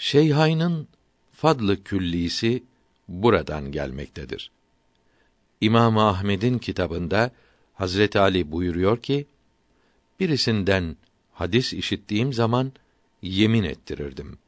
Şeyhayn'ın 0.00 0.88
fadlı 1.32 1.82
küllisi 1.84 2.62
buradan 3.08 3.72
gelmektedir. 3.72 4.50
İmam 5.60 5.98
Ahmed'in 5.98 6.58
kitabında 6.58 7.30
Hazreti 7.74 8.18
Ali 8.18 8.52
buyuruyor 8.52 9.02
ki: 9.02 9.26
Birisinden 10.20 10.96
hadis 11.32 11.72
işittiğim 11.72 12.32
zaman 12.32 12.72
yemin 13.22 13.62
ettirirdim. 13.62 14.38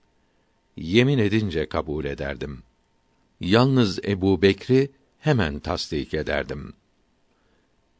Yemin 0.77 1.19
edince 1.19 1.69
kabul 1.69 2.05
ederdim. 2.05 2.63
Yalnız 3.41 4.05
Ebu 4.05 4.43
Bekri 4.43 4.91
hemen 5.19 5.59
tasdik 5.59 6.15
ederdim. 6.15 6.73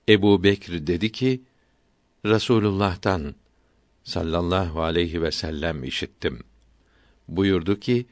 Ebu 0.09 0.43
Bekr 0.43 0.87
dedi 0.87 1.13
ki, 1.13 1.43
Rasulullah'tan 2.27 3.35
sallallahu 4.05 4.83
aleyhi 4.83 5.23
ve 5.23 5.33
sellem 5.33 5.85
işittim. 5.85 6.45
Buyurdu 7.29 7.81
ki, 7.81 8.07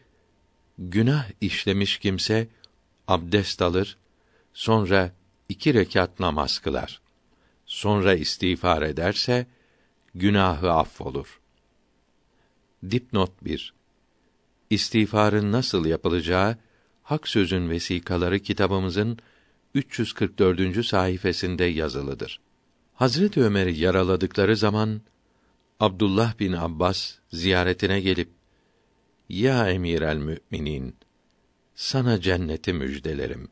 günah 0.78 1.30
işlemiş 1.40 1.98
kimse 1.98 2.48
abdest 3.08 3.62
alır, 3.62 3.96
sonra 4.54 5.12
iki 5.48 5.74
rekat 5.74 6.20
namaz 6.20 6.58
kılar. 6.58 7.00
Sonra 7.66 8.14
istiğfar 8.14 8.82
ederse 8.82 9.46
günahı 10.14 10.72
affolur. 10.72 11.40
Dipnot 12.90 13.44
1. 13.44 13.74
İstiğfarın 14.70 15.52
nasıl 15.52 15.86
yapılacağı 15.86 16.56
Hak 17.02 17.28
Sözün 17.28 17.70
vesikaları 17.70 18.38
kitabımızın 18.38 19.18
344. 19.74 20.86
sayfasında 20.86 21.64
yazılıdır. 21.64 22.40
Hazret 22.94 23.36
Ömer'i 23.38 23.78
yaraladıkları 23.78 24.56
zaman 24.56 25.00
Abdullah 25.80 26.38
bin 26.38 26.52
Abbas 26.52 27.14
ziyaretine 27.32 28.00
gelip 28.00 28.39
Ya 29.30 29.70
Emir 29.70 30.02
el 30.02 30.16
Müminin 30.16 30.96
sana 31.74 32.20
cenneti 32.20 32.72
müjdelerim. 32.72 33.48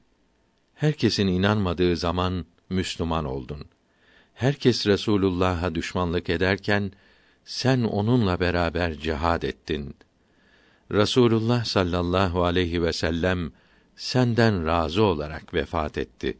Herkesin 0.74 1.26
inanmadığı 1.26 1.96
zaman 1.96 2.46
Müslüman 2.70 3.24
oldun. 3.24 3.64
Herkes 4.34 4.86
Resulullah'a 4.86 5.74
düşmanlık 5.74 6.30
ederken 6.30 6.92
sen 7.44 7.82
onunla 7.82 8.40
beraber 8.40 8.94
cihad 8.94 9.42
ettin. 9.42 9.96
Rasulullah 10.92 11.64
sallallahu 11.64 12.44
aleyhi 12.44 12.82
ve 12.82 12.92
sellem 12.92 13.52
senden 13.96 14.66
razı 14.66 15.02
olarak 15.02 15.54
vefat 15.54 15.98
etti. 15.98 16.38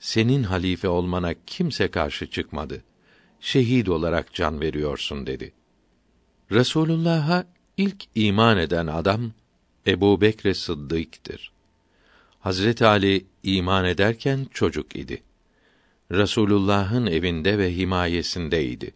Senin 0.00 0.42
halife 0.42 0.88
olmana 0.88 1.34
kimse 1.46 1.90
karşı 1.90 2.30
çıkmadı. 2.30 2.84
Şehit 3.40 3.88
olarak 3.88 4.34
can 4.34 4.60
veriyorsun 4.60 5.26
dedi. 5.26 5.52
Resulullah'a 6.52 7.59
ilk 7.80 8.04
iman 8.14 8.58
eden 8.58 8.86
adam 8.86 9.32
Ebu 9.86 10.20
Bekr 10.20 10.52
Sıddık'tır. 10.52 11.52
Hazret 12.40 12.82
Ali 12.82 13.26
iman 13.42 13.84
ederken 13.84 14.46
çocuk 14.52 14.96
idi. 14.96 15.22
Resulullah'ın 16.12 17.06
evinde 17.06 17.58
ve 17.58 17.76
himayesindeydi. 17.76 18.94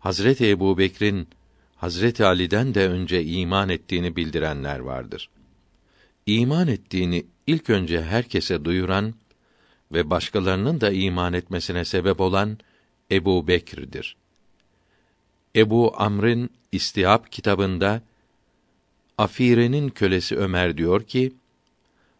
Hazreti 0.00 0.50
Ebu 0.50 0.78
Bekr'in 0.78 1.28
Hazreti 1.76 2.24
Ali'den 2.24 2.74
de 2.74 2.88
önce 2.88 3.24
iman 3.24 3.68
ettiğini 3.68 4.16
bildirenler 4.16 4.78
vardır. 4.78 5.30
İman 6.26 6.68
ettiğini 6.68 7.26
ilk 7.46 7.70
önce 7.70 8.02
herkese 8.02 8.64
duyuran 8.64 9.14
ve 9.92 10.10
başkalarının 10.10 10.80
da 10.80 10.90
iman 10.90 11.32
etmesine 11.32 11.84
sebep 11.84 12.20
olan 12.20 12.58
Ebu 13.10 13.48
Bekir'dir. 13.48 14.16
Ebu 15.56 15.92
Amr'ın 15.96 16.50
İstihab 16.72 17.24
kitabında 17.30 18.02
Afire'nin 19.18 19.88
kölesi 19.88 20.36
Ömer 20.36 20.76
diyor 20.76 21.02
ki, 21.02 21.32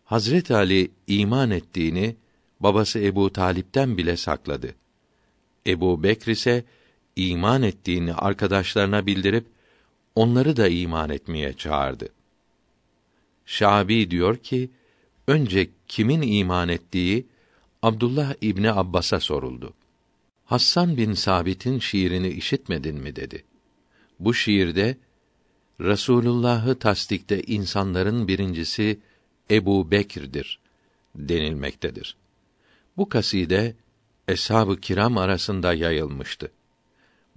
Hazret 0.04 0.50
Ali 0.50 0.90
iman 1.06 1.50
ettiğini 1.50 2.16
babası 2.60 2.98
Ebu 2.98 3.32
Talip'ten 3.32 3.96
bile 3.96 4.16
sakladı. 4.16 4.74
Ebu 5.66 6.02
Bekr 6.02 6.28
ise 6.28 6.64
iman 7.16 7.62
ettiğini 7.62 8.14
arkadaşlarına 8.14 9.06
bildirip 9.06 9.46
onları 10.14 10.56
da 10.56 10.68
iman 10.68 11.10
etmeye 11.10 11.52
çağırdı. 11.52 12.08
Şabi 13.46 14.10
diyor 14.10 14.36
ki, 14.36 14.70
önce 15.26 15.68
kimin 15.88 16.22
iman 16.22 16.68
ettiği 16.68 17.26
Abdullah 17.82 18.34
İbni 18.40 18.72
Abbas'a 18.72 19.20
soruldu. 19.20 19.74
Hassan 20.44 20.96
bin 20.96 21.14
Sabit'in 21.14 21.78
şiirini 21.78 22.28
işitmedin 22.28 22.96
mi 22.96 23.16
dedi. 23.16 23.44
Bu 24.20 24.34
şiirde 24.34 24.96
Resulullah'ı 25.80 26.78
tasdikte 26.78 27.42
insanların 27.42 28.28
birincisi 28.28 29.00
Ebu 29.50 29.90
Bekir'dir 29.90 30.58
denilmektedir. 31.14 32.16
Bu 32.96 33.08
kaside 33.08 33.76
eshab-ı 34.28 34.80
kiram 34.80 35.18
arasında 35.18 35.74
yayılmıştı. 35.74 36.52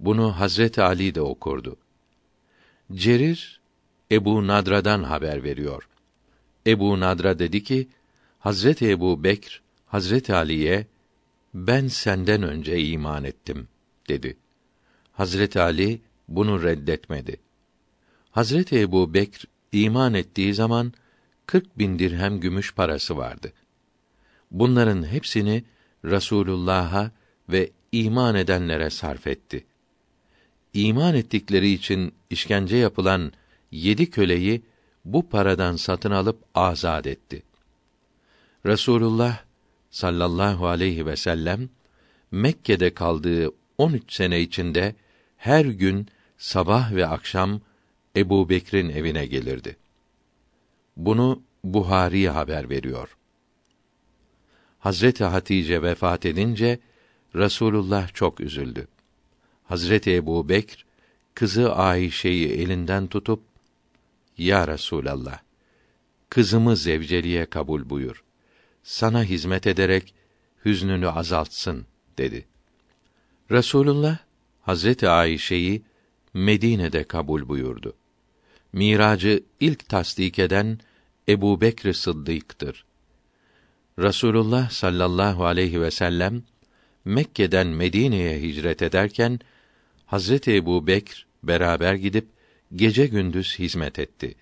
Bunu 0.00 0.40
Hazret 0.40 0.78
Ali 0.78 1.14
de 1.14 1.20
okurdu. 1.20 1.76
Cerir 2.92 3.60
Ebu 4.10 4.46
Nadra'dan 4.46 5.02
haber 5.02 5.44
veriyor. 5.44 5.88
Ebu 6.66 7.00
Nadra 7.00 7.38
dedi 7.38 7.64
ki, 7.64 7.88
Hazreti 8.38 8.90
Ebu 8.90 9.24
Bekr, 9.24 9.62
Hazreti 9.86 10.34
Ali'ye, 10.34 10.86
ben 11.56 11.88
senden 11.88 12.42
önce 12.42 12.80
iman 12.82 13.24
ettim, 13.24 13.68
dedi. 14.08 14.36
Hazreti 15.12 15.60
Ali, 15.60 16.00
bunu 16.28 16.62
reddetmedi. 16.62 17.40
Hazreti 18.30 18.80
Ebu 18.80 19.14
Bekr, 19.14 19.44
iman 19.72 20.14
ettiği 20.14 20.54
zaman, 20.54 20.92
kırk 21.46 21.78
bin 21.78 21.98
dirhem 21.98 22.40
gümüş 22.40 22.74
parası 22.74 23.16
vardı. 23.16 23.52
Bunların 24.50 25.06
hepsini 25.06 25.64
Rasulullah'a 26.04 27.10
ve 27.48 27.70
iman 27.92 28.34
edenlere 28.34 28.90
sarf 28.90 29.26
etti. 29.26 29.64
İman 30.74 31.14
ettikleri 31.14 31.70
için 31.70 32.14
işkence 32.30 32.76
yapılan 32.76 33.32
yedi 33.70 34.10
köleyi 34.10 34.62
bu 35.04 35.28
paradan 35.28 35.76
satın 35.76 36.10
alıp 36.10 36.44
azad 36.54 37.04
etti. 37.04 37.42
Resulullah 38.66 39.45
sallallahu 39.90 40.66
aleyhi 40.66 41.06
ve 41.06 41.16
sellem 41.16 41.68
Mekke'de 42.30 42.94
kaldığı 42.94 43.50
13 43.78 44.12
sene 44.12 44.40
içinde 44.40 44.94
her 45.36 45.64
gün 45.64 46.08
sabah 46.38 46.94
ve 46.94 47.06
akşam 47.06 47.60
Ebu 48.16 48.48
Bekir'in 48.48 48.88
evine 48.88 49.26
gelirdi. 49.26 49.76
Bunu 50.96 51.42
Buhari 51.64 52.28
haber 52.28 52.70
veriyor. 52.70 53.16
Hazreti 54.78 55.24
Hatice 55.24 55.82
vefat 55.82 56.26
edince 56.26 56.78
Resulullah 57.34 58.14
çok 58.14 58.40
üzüldü. 58.40 58.88
Hazreti 59.64 60.14
Ebu 60.14 60.48
Bekr 60.48 60.86
kızı 61.34 61.74
Ayşe'yi 61.74 62.48
elinden 62.48 63.06
tutup 63.06 63.42
Ya 64.38 64.68
Resulallah 64.68 65.38
kızımı 66.30 66.76
zevceliğe 66.76 67.46
kabul 67.46 67.90
buyur. 67.90 68.25
Sana 68.86 69.24
hizmet 69.24 69.66
ederek 69.66 70.14
hüznünü 70.64 71.08
azaltsın 71.08 71.86
dedi. 72.18 72.46
Resulullah 73.50 74.18
Hazreti 74.60 75.08
Ayşe'yi 75.08 75.82
Medine'de 76.34 77.04
kabul 77.04 77.48
buyurdu. 77.48 77.94
Miracı 78.72 79.42
ilk 79.60 79.88
tasdik 79.88 80.38
eden 80.38 80.78
Ebu 81.28 81.60
Bekr 81.60 81.92
Sıddık'tır. 81.92 82.84
Rasulullah 83.98 84.70
sallallahu 84.70 85.46
aleyhi 85.46 85.80
ve 85.80 85.90
sellem 85.90 86.42
Mekke'den 87.04 87.66
Medine'ye 87.66 88.42
hicret 88.42 88.82
ederken 88.82 89.40
Hazreti 90.06 90.54
Ebu 90.54 90.86
Bekr 90.86 91.26
beraber 91.42 91.94
gidip 91.94 92.28
gece 92.76 93.06
gündüz 93.06 93.58
hizmet 93.58 93.98
etti. 93.98 94.34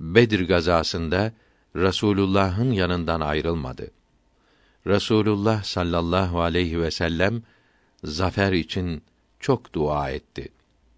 Bedir 0.00 0.48
gazasında 0.48 1.32
Rasulullah'ın 1.76 2.70
yanından 2.70 3.20
ayrılmadı. 3.20 3.90
Rasulullah 4.86 5.62
sallallahu 5.62 6.40
aleyhi 6.40 6.80
ve 6.80 6.90
sellem 6.90 7.42
zafer 8.04 8.52
için 8.52 9.02
çok 9.40 9.72
dua 9.72 10.10
etti. 10.10 10.48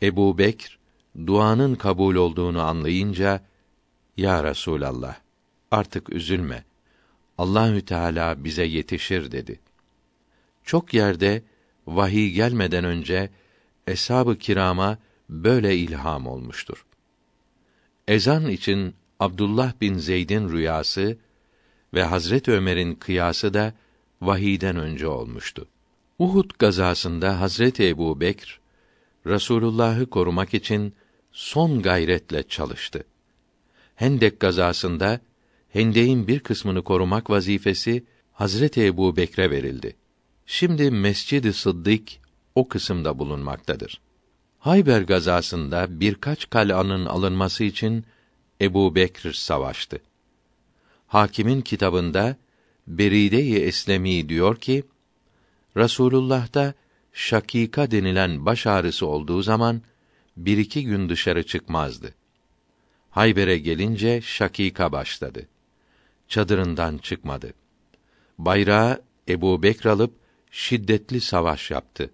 Ebu 0.02 0.38
Bekr 0.38 0.78
duanın 1.26 1.74
kabul 1.74 2.14
olduğunu 2.14 2.62
anlayınca 2.62 3.44
ya 4.16 4.44
Resulallah 4.44 5.16
artık 5.70 6.10
üzülme. 6.10 6.64
Allahü 7.38 7.84
Teala 7.84 8.44
bize 8.44 8.64
yetişir 8.64 9.32
dedi. 9.32 9.60
Çok 10.64 10.94
yerde 10.94 11.42
vahiy 11.86 12.30
gelmeden 12.30 12.84
önce 12.84 13.30
eshab-ı 13.86 14.38
kirama 14.38 14.98
böyle 15.28 15.76
ilham 15.76 16.26
olmuştur. 16.26 16.86
Ezan 18.08 18.48
için 18.48 18.94
Abdullah 19.20 19.72
bin 19.80 19.98
Zeyd'in 19.98 20.48
rüyası 20.48 21.18
ve 21.94 22.02
Hazret 22.02 22.48
Ömer'in 22.48 22.94
kıyası 22.94 23.54
da 23.54 23.74
vahiden 24.20 24.76
önce 24.76 25.06
olmuştu. 25.06 25.66
Uhud 26.18 26.50
gazasında 26.58 27.40
Hazret 27.40 27.80
Ebu 27.80 28.20
Bekr 28.20 28.60
Resulullah'ı 29.26 30.06
korumak 30.06 30.54
için 30.54 30.94
son 31.32 31.82
gayretle 31.82 32.42
çalıştı. 32.48 33.04
Hendek 33.94 34.40
gazasında 34.40 35.20
Hendek'in 35.68 36.28
bir 36.28 36.40
kısmını 36.40 36.82
korumak 36.82 37.30
vazifesi 37.30 38.04
Hazreti 38.32 38.86
Ebu 38.86 39.16
Bekre 39.16 39.50
verildi. 39.50 39.96
Şimdi 40.46 40.90
Mescid-i 40.90 41.52
Sıddık 41.52 42.02
o 42.54 42.68
kısımda 42.68 43.18
bulunmaktadır. 43.18 44.00
Hayber 44.58 45.02
gazasında 45.02 46.00
birkaç 46.00 46.50
kal'anın 46.50 47.06
alınması 47.06 47.64
için 47.64 48.04
Ebu 48.61 48.94
Bekr 48.94 49.32
savaştı. 49.32 49.98
Hakimin 51.06 51.61
kitabında 51.61 52.36
Beride-i 52.86 53.56
Eslemi 53.56 54.28
diyor 54.28 54.56
ki, 54.56 54.84
Rasulullah'ta 55.76 56.74
şakika 57.12 57.90
denilen 57.90 58.46
baş 58.46 58.66
ağrısı 58.66 59.06
olduğu 59.06 59.42
zaman 59.42 59.82
bir 60.36 60.58
iki 60.58 60.84
gün 60.84 61.08
dışarı 61.08 61.46
çıkmazdı. 61.46 62.14
Hayber'e 63.11 63.58
gelince 63.58 64.20
şakika 64.20 64.92
başladı. 64.92 65.48
Çadırından 66.28 66.98
çıkmadı. 66.98 67.54
Bayrağı 68.38 69.02
Ebu 69.28 69.62
Bekr 69.62 69.86
alıp 69.86 70.14
şiddetli 70.50 71.20
savaş 71.20 71.70
yaptı. 71.70 72.11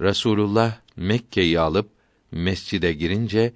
Resulullah 0.00 0.78
Mekke'yi 0.96 1.60
alıp 1.60 1.90
mescide 2.30 2.92
girince 2.92 3.52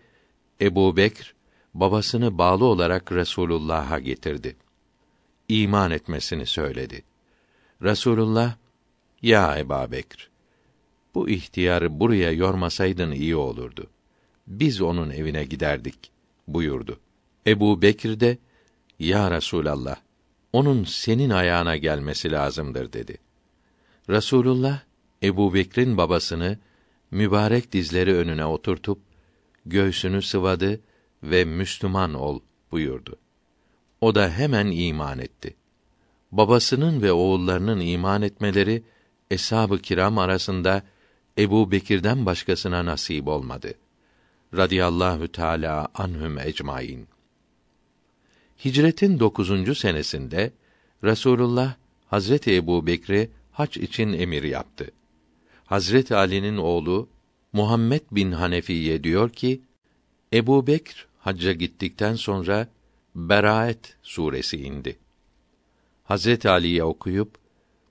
Ebu 0.61 0.97
Bekr 0.97 1.35
babasını 1.75 2.39
bağlı 2.39 2.65
olarak 2.65 3.13
Resulullah'a 3.13 3.99
getirdi. 3.99 4.57
İman 5.49 5.91
etmesini 5.91 6.47
söyledi. 6.47 7.03
Resulullah, 7.83 8.57
ya 9.23 9.59
Ebu 9.59 9.93
Bekr, 9.93 10.31
bu 11.15 11.29
ihtiyarı 11.29 12.01
buraya 12.01 12.33
yormasaydın 12.33 13.11
iyi 13.11 13.37
olurdu. 13.37 13.91
Biz 14.47 14.81
onun 14.81 15.11
evine 15.11 15.45
giderdik 15.45 16.11
buyurdu. 16.49 17.01
Ebu 17.47 17.83
Bekir 17.83 18.21
de, 18.21 18.39
Ya 18.99 19.31
Resulallah, 19.31 19.97
onun 20.53 20.85
senin 20.85 21.31
ayağına 21.31 21.77
gelmesi 21.77 22.33
lazımdır 22.33 22.93
dedi. 22.93 23.19
Resulullah, 24.09 24.81
Ebu 25.23 25.55
Bekir'in 25.55 25.97
babasını 25.97 26.59
mübarek 27.11 27.73
dizleri 27.73 28.17
önüne 28.17 28.45
oturtup 28.45 28.99
göğsünü 29.67 30.23
sıvadı 30.23 30.81
ve 31.23 31.45
Müslüman 31.45 32.15
ol 32.15 32.41
buyurdu. 32.73 33.17
O 34.01 34.15
da 34.15 34.31
hemen 34.31 34.67
iman 34.67 35.19
etti. 35.19 35.57
Babasının 36.33 37.03
ve 37.03 37.13
oğullarının 37.13 37.81
iman 37.81 38.23
etmeleri 38.23 38.83
eshab-ı 39.31 39.79
kiram 39.79 40.19
arasında 40.19 40.83
Ebu 41.39 41.71
Bekir'den 41.71 42.27
başkasına 42.27 42.85
nasip 42.85 43.29
olmadı. 43.29 43.75
Radiyallahu 44.57 45.33
Teala 45.33 45.89
anhum 45.95 46.39
ecmaîn. 46.39 47.07
Hicretin 48.65 49.21
dokuzuncu 49.21 49.75
senesinde 49.75 50.53
Resulullah 51.05 51.75
Hazreti 52.07 52.55
Ebu 52.55 52.87
Bekri 52.87 53.31
hac 53.53 53.77
için 53.77 54.13
emir 54.13 54.43
yaptı. 54.43 54.91
Hazreti 55.65 56.17
Ali'nin 56.17 56.57
oğlu 56.57 57.09
Muhammed 57.53 58.03
bin 58.13 58.33
Hanefiye 58.33 59.05
diyor 59.05 59.31
ki, 59.31 59.61
Ebu 60.33 60.67
Bekr 60.67 61.07
hacca 61.23 61.53
gittikten 61.53 62.15
sonra 62.15 62.69
Beraet 63.15 63.97
suresi 64.03 64.57
indi. 64.57 64.99
Hazreti 66.05 66.49
Ali'ye 66.51 66.85
okuyup 66.85 67.39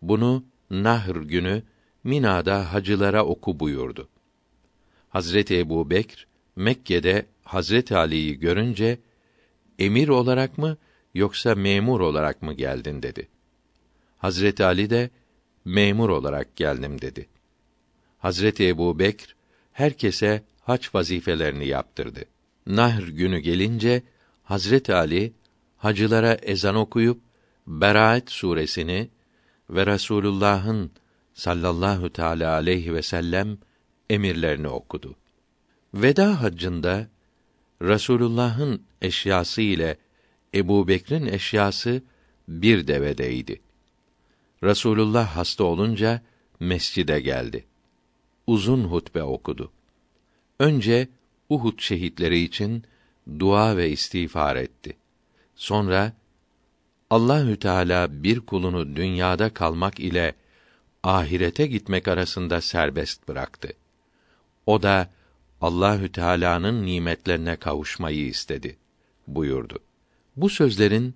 bunu 0.01 0.43
Nahr 0.69 1.15
günü 1.15 1.63
Mina'da 2.03 2.73
hacılara 2.73 3.25
oku 3.25 3.59
buyurdu. 3.59 4.09
Hazreti 5.09 5.59
Ebu 5.59 5.89
Bekr 5.89 6.27
Mekke'de 6.55 7.25
Hazreti 7.43 7.97
Ali'yi 7.97 8.39
görünce 8.39 8.99
emir 9.79 10.07
olarak 10.07 10.57
mı 10.57 10.77
yoksa 11.13 11.55
memur 11.55 11.99
olarak 11.99 12.41
mı 12.41 12.53
geldin 12.53 13.01
dedi. 13.01 13.27
Hazreti 14.17 14.65
Ali 14.65 14.89
de 14.89 15.09
memur 15.65 16.09
olarak 16.09 16.55
geldim 16.55 17.01
dedi. 17.01 17.27
Hazreti 18.19 18.67
Ebu 18.67 18.99
Bekr 18.99 19.35
herkese 19.71 20.43
haç 20.61 20.95
vazifelerini 20.95 21.67
yaptırdı. 21.67 22.25
Nahr 22.75 23.03
günü 23.03 23.39
gelince 23.39 24.03
Hazreti 24.43 24.93
Ali 24.93 25.33
hacılara 25.77 26.33
ezan 26.33 26.75
okuyup 26.75 27.21
Beraat 27.67 28.31
suresini 28.31 29.09
ve 29.69 29.85
Resulullah'ın 29.85 30.91
sallallahu 31.33 32.09
teala 32.09 32.53
aleyhi 32.53 32.93
ve 32.93 33.01
sellem 33.01 33.57
emirlerini 34.09 34.67
okudu. 34.67 35.15
Veda 35.93 36.41
haccında 36.41 37.07
Resulullah'ın 37.81 38.83
eşyası 39.01 39.61
ile 39.61 39.97
Ebu 40.53 40.87
Bekr'in 40.87 41.25
eşyası 41.25 42.03
bir 42.47 42.87
devedeydi. 42.87 43.61
Resulullah 44.63 45.27
hasta 45.27 45.63
olunca 45.63 46.21
mescide 46.59 47.19
geldi. 47.19 47.65
Uzun 48.47 48.83
hutbe 48.83 49.23
okudu. 49.23 49.71
Önce 50.59 51.07
Uhud 51.51 51.79
şehitleri 51.79 52.39
için 52.39 52.83
dua 53.39 53.77
ve 53.77 53.89
istiğfar 53.89 54.55
etti. 54.55 54.97
Sonra 55.55 56.13
Allahü 57.09 57.59
Teala 57.59 58.23
bir 58.23 58.39
kulunu 58.39 58.95
dünyada 58.95 59.53
kalmak 59.53 59.99
ile 59.99 60.35
ahirete 61.03 61.67
gitmek 61.67 62.07
arasında 62.07 62.61
serbest 62.61 63.27
bıraktı. 63.27 63.73
O 64.65 64.83
da 64.83 65.09
Allahü 65.61 66.11
Teala'nın 66.11 66.85
nimetlerine 66.85 67.55
kavuşmayı 67.55 68.27
istedi 68.27 68.77
buyurdu. 69.27 69.79
Bu 70.35 70.49
sözlerin 70.49 71.15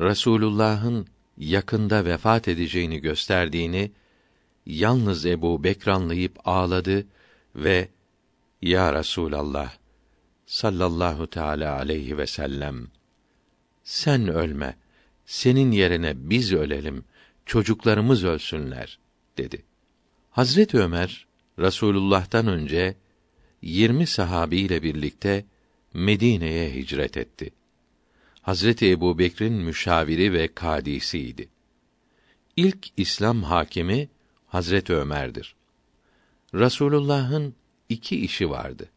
Resulullah'ın 0.00 1.06
yakında 1.38 2.04
vefat 2.04 2.48
edeceğini 2.48 2.98
gösterdiğini 3.00 3.90
yalnız 4.66 5.26
Ebu 5.26 5.64
Bekr 5.64 5.88
anlayıp 5.88 6.38
ağladı 6.44 7.06
ve 7.56 7.88
Ya 8.64 8.92
Resulallah 8.92 9.72
sallallahu 10.46 11.26
teala 11.26 11.76
aleyhi 11.76 12.18
ve 12.18 12.26
sellem 12.26 12.88
sen 13.82 14.28
ölme 14.28 14.76
senin 15.26 15.72
yerine 15.72 16.12
biz 16.16 16.52
ölelim 16.52 17.04
çocuklarımız 17.46 18.24
ölsünler 18.24 18.98
dedi. 19.38 19.64
Hazret 20.30 20.74
Ömer 20.74 21.26
Rasulullah'tan 21.58 22.46
önce 22.46 22.96
20 23.62 24.06
sahabiyle 24.06 24.82
birlikte 24.82 25.44
Medine'ye 25.94 26.74
hicret 26.74 27.16
etti. 27.16 27.50
Hazreti 28.42 28.90
Ebu 28.90 29.18
Bekir'in 29.18 29.54
müşaviri 29.54 30.32
ve 30.32 30.54
kadisiydi. 30.54 31.48
İlk 32.56 32.86
İslam 32.96 33.42
hakimi 33.42 34.08
Hazret 34.46 34.90
Ömer'dir. 34.90 35.54
Rasulullah'ın 36.54 37.54
iki 37.88 38.20
işi 38.20 38.50
vardı. 38.50 38.88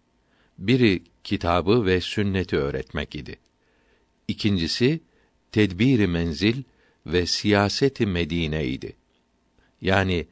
Biri 0.57 1.03
kitabı 1.23 1.85
ve 1.85 2.01
sünneti 2.01 2.57
öğretmek 2.57 3.15
idi. 3.15 3.39
İkincisi 4.27 4.99
tedbiri 5.51 6.07
menzil 6.07 6.63
ve 7.05 7.25
siyaseti 7.25 8.05
Medine 8.05 8.67
idi. 8.67 8.95
Yani 9.81 10.27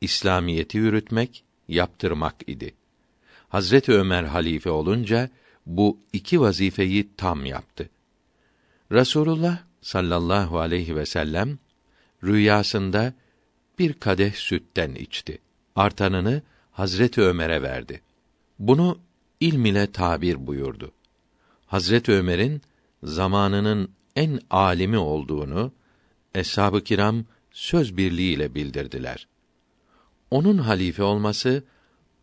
İslamiyeti 0.00 0.78
yürütmek, 0.78 1.44
yaptırmak 1.68 2.34
idi. 2.46 2.74
Hazreti 3.48 3.92
Ömer 3.92 4.24
halife 4.24 4.70
olunca 4.70 5.30
bu 5.66 5.98
iki 6.12 6.40
vazifeyi 6.40 7.08
tam 7.16 7.46
yaptı. 7.46 7.90
Rasulullah 8.92 9.58
sallallahu 9.82 10.58
aleyhi 10.58 10.96
ve 10.96 11.06
sellem 11.06 11.58
rüyasında 12.24 13.14
bir 13.78 13.92
kadeh 13.92 14.34
sütten 14.34 14.94
içti. 14.94 15.38
Artanını 15.76 16.42
Hazreti 16.72 17.20
Ömer'e 17.20 17.62
verdi. 17.62 18.00
Bunu 18.58 18.98
ilm 19.40 19.64
ile 19.64 19.92
tabir 19.92 20.46
buyurdu. 20.46 20.92
Hazreti 21.66 22.12
Ömer'in 22.12 22.62
zamanının 23.02 23.90
en 24.16 24.40
alimi 24.50 24.98
olduğunu 24.98 25.72
eshab-ı 26.34 26.84
kiram 26.84 27.24
söz 27.50 27.96
birliğiyle 27.96 28.54
bildirdiler. 28.54 29.28
Onun 30.30 30.58
halife 30.58 31.02
olması 31.02 31.64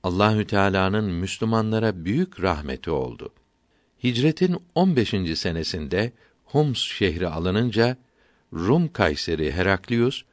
Allahü 0.03 0.47
Teala'nın 0.47 1.05
Müslümanlara 1.05 2.05
büyük 2.05 2.41
rahmeti 2.41 2.91
oldu. 2.91 3.33
Hicretin 4.03 4.57
15. 4.75 5.09
senesinde 5.35 6.11
Homs 6.45 6.79
şehri 6.79 7.27
alınınca 7.27 7.97
Rum 8.53 8.93
kayseri 8.93 9.51
Heraklius 9.51 10.23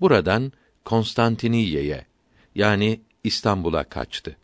buradan 0.00 0.52
Konstantiniye'ye 0.84 2.06
yani 2.54 3.00
İstanbul'a 3.24 3.84
kaçtı. 3.84 4.36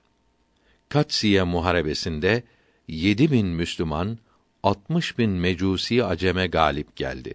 Katsiye 0.88 1.42
muharebesinde 1.42 2.42
yedi 2.88 3.32
bin 3.32 3.46
Müslüman, 3.46 4.18
60 4.62 5.18
bin 5.18 5.30
mecusi 5.30 6.04
aceme 6.04 6.46
galip 6.46 6.96
geldi. 6.96 7.34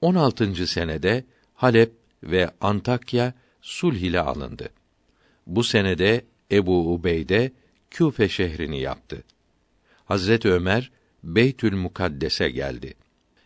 16. 0.00 0.66
senede 0.66 1.24
Halep 1.54 1.92
ve 2.22 2.50
Antakya 2.60 3.34
sulh 3.62 3.96
ile 3.96 4.20
alındı. 4.20 4.68
Bu 5.46 5.64
senede 5.64 6.24
Ebu 6.52 6.94
Ubeyde 6.94 7.52
Küfe 7.90 8.28
şehrini 8.28 8.80
yaptı. 8.80 9.22
Hazret 10.04 10.46
Ömer 10.46 10.90
Beytül 11.24 11.76
Mukaddes'e 11.76 12.50
geldi. 12.50 12.94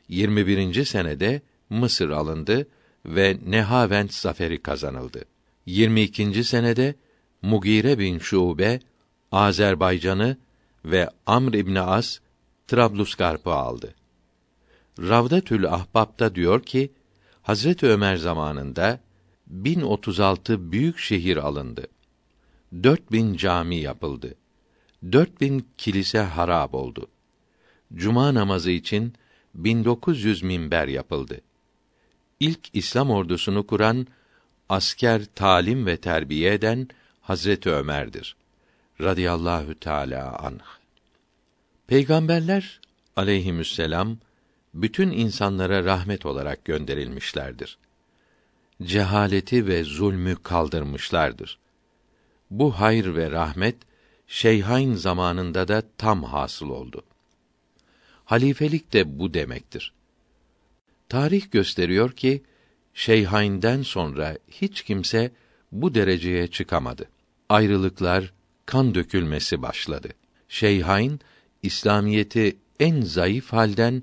21. 0.09 0.85
senede 0.85 1.43
Mısır 1.71 2.11
alındı 2.11 2.67
ve 3.07 3.39
Nehavent 3.47 4.15
zaferi 4.15 4.63
kazanıldı. 4.63 5.25
22. 5.67 6.45
senede 6.45 6.95
Mugire 7.43 7.99
bin 7.99 8.19
Şube 8.19 8.81
Azerbaycan'ı 9.33 10.37
ve 10.85 11.11
Amr 11.27 11.55
İbn 11.55 11.75
As 11.75 12.19
Trablusgarp'ı 12.67 13.53
aldı. 13.53 13.95
Ravdatül 14.99 15.67
Ahbab'da 15.67 16.35
diyor 16.35 16.63
ki 16.63 16.93
Hazret 17.43 17.83
Ömer 17.83 18.17
zamanında 18.17 19.01
1036 19.47 20.73
büyük 20.73 20.99
şehir 20.99 21.37
alındı. 21.37 21.87
4000 22.83 23.37
cami 23.37 23.77
yapıldı. 23.77 24.35
4000 25.13 25.67
kilise 25.79 26.19
harab 26.19 26.73
oldu. 26.73 27.11
Cuma 27.95 28.35
namazı 28.35 28.71
için 28.71 29.15
1900 29.55 30.43
minber 30.43 30.89
yapıldı. 30.89 31.41
İlk 32.41 32.61
İslam 32.73 33.11
ordusunu 33.11 33.67
kuran, 33.67 34.07
asker 34.69 35.25
talim 35.25 35.87
ve 35.87 35.97
terbiye 35.97 36.55
eden 36.55 36.89
Hazreti 37.21 37.71
Ömer'dir. 37.71 38.37
Radiyallahu 39.01 39.75
Teala 39.75 40.39
anh. 40.39 40.65
Peygamberler 41.87 42.81
aleyhisselam 43.17 44.19
bütün 44.75 45.11
insanlara 45.11 45.85
rahmet 45.85 46.27
olarak 46.27 46.65
gönderilmişlerdir. 46.65 47.79
Cehaleti 48.83 49.67
ve 49.67 49.85
zulmü 49.85 50.37
kaldırmışlardır. 50.43 51.59
Bu 52.51 52.81
hayır 52.81 53.15
ve 53.15 53.31
rahmet 53.31 53.77
Şeyhain 54.27 54.95
zamanında 54.95 55.69
da 55.69 55.83
tam 55.99 56.23
hasıl 56.23 56.71
oldu. 56.71 57.03
Halifelik 58.25 58.93
de 58.93 59.19
bu 59.19 59.35
demektir. 59.35 59.93
Tarih 61.09 61.51
gösteriyor 61.51 62.13
ki 62.13 62.43
Şeyhain'den 62.95 63.83
sonra 63.83 64.39
hiç 64.49 64.83
kimse 64.83 65.33
bu 65.73 65.95
dereceye 65.95 66.47
çıkamadı. 66.47 67.09
Ayrılıklar, 67.49 68.33
kan 68.67 68.95
dökülmesi 68.95 69.63
başladı. 69.63 70.09
Şeyhain 70.49 71.21
İslamiyeti 71.63 72.57
en 72.81 73.01
zayıf 73.01 73.53
halden 73.53 74.03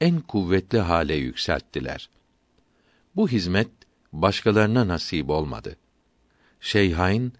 en 0.00 0.20
kuvvetli 0.20 0.78
hale 0.78 1.14
yükselttiler. 1.14 2.08
Bu 3.16 3.28
hizmet 3.28 3.68
başkalarına 4.12 4.88
nasip 4.88 5.30
olmadı. 5.30 5.76
Şeyhain 6.60 7.32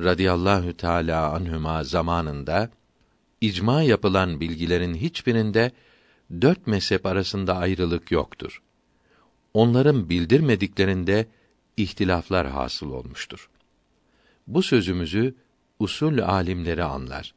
radıyallahu 0.00 0.76
teala 0.76 1.32
anhüma 1.32 1.84
zamanında 1.84 2.70
icma 3.40 3.82
yapılan 3.82 4.40
bilgilerin 4.40 4.94
hiçbirinde 4.94 5.72
dört 6.40 6.66
mezhep 6.66 7.06
arasında 7.06 7.56
ayrılık 7.56 8.10
yoktur. 8.10 8.62
Onların 9.56 10.08
bildirmediklerinde 10.08 11.26
ihtilaflar 11.76 12.46
hasıl 12.46 12.90
olmuştur. 12.90 13.48
Bu 14.46 14.62
sözümüzü 14.62 15.34
usul 15.78 16.18
alimleri 16.18 16.84
anlar. 16.84 17.34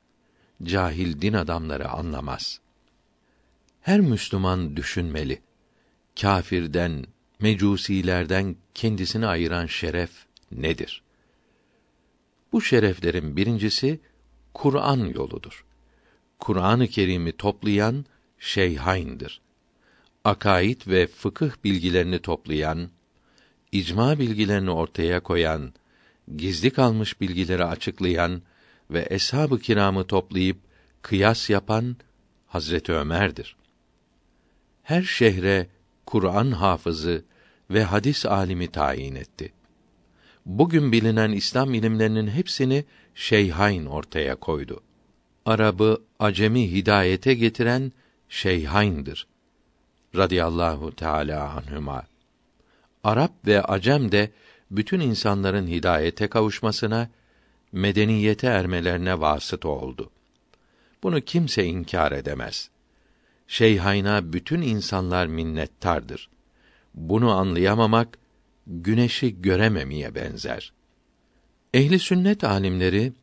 Cahil 0.64 1.22
din 1.22 1.34
adamları 1.34 1.90
anlamaz. 1.90 2.60
Her 3.82 4.00
Müslüman 4.00 4.78
düşünmeli. 4.78 5.42
Kâfirden, 6.22 7.06
mecusilerden 7.40 8.56
kendisini 8.74 9.28
ayıran 9.28 9.66
şeref 9.66 10.12
nedir? 10.52 11.04
Bu 12.52 12.62
şereflerin 12.62 13.38
birincisi 13.38 14.00
Kur'an 14.54 15.06
yoludur. 15.06 15.66
Kur'an-ı 16.40 16.88
Kerim'i 16.88 17.32
toplayan 17.32 18.06
şeyhaindir. 18.40 19.42
Akaid 20.30 20.82
ve 20.88 21.08
fıkıh 21.08 21.52
bilgilerini 21.64 22.20
toplayan, 22.20 22.90
icma 23.72 24.20
bilgilerini 24.20 24.72
ortaya 24.72 25.20
koyan, 25.20 25.74
gizli 26.38 26.70
kalmış 26.70 27.22
bilgileri 27.22 27.66
açıklayan 27.66 28.42
ve 28.92 29.08
eshab-ı 29.10 29.60
kiramı 29.60 30.08
toplayıp 30.08 30.58
kıyas 31.02 31.50
yapan 31.50 31.96
Hazreti 32.48 32.94
Ömer'dir. 32.94 33.56
Her 34.84 35.02
şehre 35.02 35.68
Kur'an 36.06 36.52
hafızı 36.52 37.26
ve 37.70 37.84
hadis 37.84 38.26
alimi 38.26 38.68
tayin 38.68 39.16
etti. 39.16 39.54
Bugün 40.46 40.92
bilinen 40.92 41.32
İslam 41.32 41.74
ilimlerinin 41.74 42.28
hepsini 42.28 42.86
Şeyhain 43.16 43.86
ortaya 43.86 44.36
koydu. 44.36 44.84
Arabı, 45.46 46.02
Acemi 46.20 46.72
hidayete 46.72 47.34
getiren 47.34 47.92
Şeyhain'dir. 48.30 49.29
Radiyallahu 50.16 50.92
Teala 50.96 51.50
anhuma. 51.50 52.04
Arap 53.04 53.32
ve 53.48 53.64
Acem 53.64 54.12
de 54.12 54.32
bütün 54.72 55.00
insanların 55.00 55.68
hidayete 55.68 56.28
kavuşmasına, 56.28 57.10
medeniyete 57.72 58.48
ermelerine 58.48 59.20
vasıta 59.20 59.70
oldu. 59.70 60.12
Bunu 61.04 61.22
kimse 61.22 61.64
inkar 61.66 62.12
edemez. 62.12 62.70
Şeyhayna 63.48 64.34
bütün 64.34 64.62
insanlar 64.62 65.28
minnettardır. 65.28 66.30
Bunu 66.94 67.32
anlayamamak 67.32 68.18
güneşi 68.68 69.42
görememeye 69.42 70.16
benzer. 70.16 70.74
Ehli 71.74 72.00
sünnet 72.00 72.44
alimleri 72.44 73.14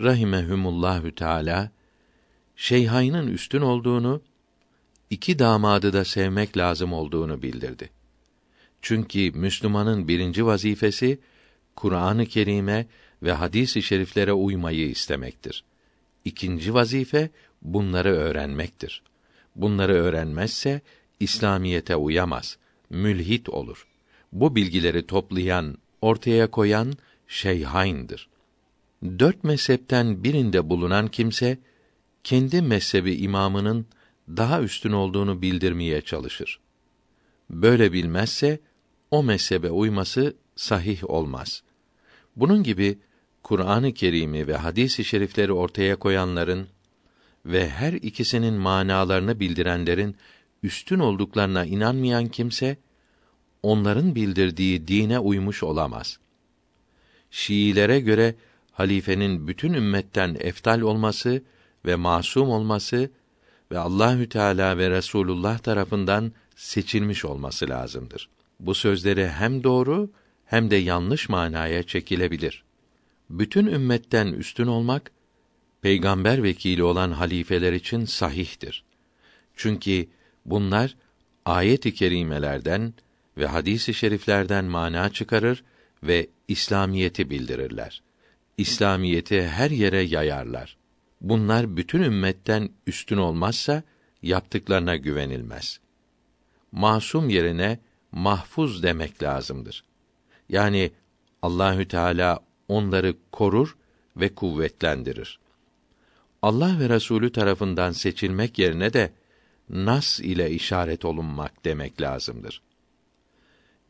rahimehumullahü 0.00 1.14
teala 1.14 1.70
Şeyhayn'ın 2.56 3.26
üstün 3.26 3.60
olduğunu, 3.60 4.22
iki 5.10 5.38
damadı 5.38 5.92
da 5.92 6.04
sevmek 6.04 6.56
lazım 6.56 6.92
olduğunu 6.92 7.42
bildirdi. 7.42 7.90
Çünkü 8.82 9.30
Müslümanın 9.30 10.08
birinci 10.08 10.46
vazifesi 10.46 11.18
Kur'an-ı 11.76 12.26
Kerim'e 12.26 12.86
ve 13.22 13.32
hadis-i 13.32 13.82
şeriflere 13.82 14.32
uymayı 14.32 14.88
istemektir. 14.90 15.64
İkinci 16.24 16.74
vazife 16.74 17.30
bunları 17.62 18.08
öğrenmektir. 18.08 19.02
Bunları 19.56 19.92
öğrenmezse 19.92 20.80
İslamiyete 21.20 21.96
uyamaz, 21.96 22.58
mülhit 22.90 23.48
olur. 23.48 23.86
Bu 24.32 24.56
bilgileri 24.56 25.06
toplayan, 25.06 25.78
ortaya 26.00 26.50
koyan 26.50 26.92
şeyhayndır. 27.28 28.28
Dört 29.18 29.44
mezhepten 29.44 30.24
birinde 30.24 30.68
bulunan 30.68 31.08
kimse 31.08 31.58
kendi 32.24 32.62
mezhebi 32.62 33.14
imamının 33.14 33.86
daha 34.36 34.62
üstün 34.62 34.92
olduğunu 34.92 35.42
bildirmeye 35.42 36.00
çalışır. 36.00 36.60
Böyle 37.50 37.92
bilmezse 37.92 38.60
o 39.10 39.22
mezhebe 39.22 39.70
uyması 39.70 40.36
sahih 40.56 41.10
olmaz. 41.10 41.62
Bunun 42.36 42.62
gibi 42.62 42.98
Kur'an-ı 43.42 43.94
Kerim'i 43.94 44.46
ve 44.46 44.56
hadis-i 44.56 45.04
şerifleri 45.04 45.52
ortaya 45.52 45.96
koyanların 45.96 46.68
ve 47.46 47.70
her 47.70 47.92
ikisinin 47.92 48.54
manalarını 48.54 49.40
bildirenlerin 49.40 50.16
üstün 50.62 50.98
olduklarına 50.98 51.64
inanmayan 51.64 52.28
kimse 52.28 52.76
onların 53.62 54.14
bildirdiği 54.14 54.88
dine 54.88 55.18
uymuş 55.18 55.62
olamaz. 55.62 56.18
Şiilere 57.30 58.00
göre 58.00 58.34
halifenin 58.72 59.48
bütün 59.48 59.72
ümmetten 59.72 60.36
eftal 60.40 60.80
olması 60.80 61.42
ve 61.86 61.96
masum 61.96 62.48
olması 62.48 63.10
ve 63.70 63.78
Allahü 63.78 64.28
Teala 64.28 64.78
ve 64.78 64.90
Resulullah 64.90 65.58
tarafından 65.58 66.32
seçilmiş 66.56 67.24
olması 67.24 67.68
lazımdır. 67.68 68.28
Bu 68.60 68.74
sözleri 68.74 69.28
hem 69.28 69.64
doğru 69.64 70.10
hem 70.44 70.70
de 70.70 70.76
yanlış 70.76 71.28
manaya 71.28 71.82
çekilebilir. 71.82 72.64
Bütün 73.30 73.66
ümmetten 73.66 74.26
üstün 74.26 74.66
olmak 74.66 75.10
peygamber 75.82 76.42
vekili 76.42 76.82
olan 76.82 77.12
halifeler 77.12 77.72
için 77.72 78.04
sahihtir. 78.04 78.84
Çünkü 79.56 80.06
bunlar 80.44 80.96
ayet-i 81.44 81.94
kerimelerden 81.94 82.94
ve 83.36 83.46
hadis-i 83.46 83.94
şeriflerden 83.94 84.64
mana 84.64 85.12
çıkarır 85.12 85.64
ve 86.02 86.28
İslamiyeti 86.48 87.30
bildirirler. 87.30 88.02
İslamiyeti 88.56 89.48
her 89.48 89.70
yere 89.70 90.00
yayarlar. 90.00 90.77
Bunlar 91.20 91.76
bütün 91.76 92.02
ümmetten 92.02 92.68
üstün 92.86 93.16
olmazsa 93.16 93.82
yaptıklarına 94.22 94.96
güvenilmez. 94.96 95.80
Masum 96.72 97.28
yerine 97.28 97.78
mahfuz 98.12 98.82
demek 98.82 99.22
lazımdır. 99.22 99.84
Yani 100.48 100.90
Allahü 101.42 101.88
Teala 101.88 102.40
onları 102.68 103.14
korur 103.32 103.76
ve 104.16 104.34
kuvvetlendirir. 104.34 105.38
Allah 106.42 106.80
ve 106.80 106.88
Resulü 106.88 107.32
tarafından 107.32 107.92
seçilmek 107.92 108.58
yerine 108.58 108.92
de 108.92 109.12
nas 109.68 110.20
ile 110.20 110.50
işaret 110.50 111.04
olunmak 111.04 111.64
demek 111.64 112.00
lazımdır. 112.00 112.62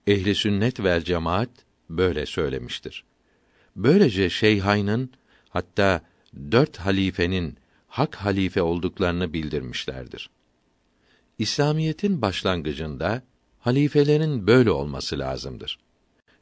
Ehli 0.07 0.35
sünnet 0.35 0.81
vel 0.81 1.03
cemaat 1.05 1.51
böyle 1.91 2.27
söylemiştir. 2.27 3.05
Böylece 3.77 4.31
Şeyhayn'ın 4.31 5.11
hatta 5.49 6.03
dört 6.35 6.77
halifenin 6.77 7.57
hak 7.89 8.15
halife 8.15 8.63
olduklarını 8.63 9.33
bildirmişlerdir. 9.33 10.31
İslamiyetin 11.39 12.23
başlangıcında 12.23 13.23
halifelerin 13.59 14.47
böyle 14.47 14.71
olması 14.71 15.19
lazımdır. 15.19 15.79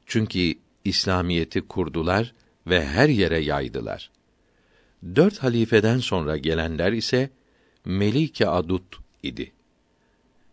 Çünkü 0.07 0.55
İslamiyeti 0.85 1.61
kurdular 1.61 2.35
ve 2.67 2.87
her 2.87 3.09
yere 3.09 3.39
yaydılar. 3.39 4.11
Dört 5.17 5.39
halifeden 5.39 5.99
sonra 5.99 6.37
gelenler 6.37 6.93
ise 6.93 7.31
Melike 7.85 8.49
Adut 8.49 8.97
idi. 9.23 9.53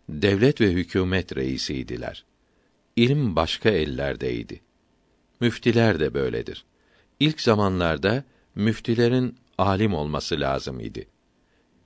Devlet 0.10 0.62
ve 0.62 0.72
hükümet 0.72 1.36
reisiydiler. 1.36 2.26
İlim 2.96 3.36
başka 3.36 3.70
ellerdeydi. 3.70 4.62
Müftiler 5.40 6.00
de 6.00 6.14
böyledir. 6.14 6.66
İlk 7.20 7.42
zamanlarda 7.42 8.24
müftilerin 8.56 9.38
alim 9.58 9.94
olması 9.94 10.40
lazım 10.40 10.80
idi. 10.80 11.08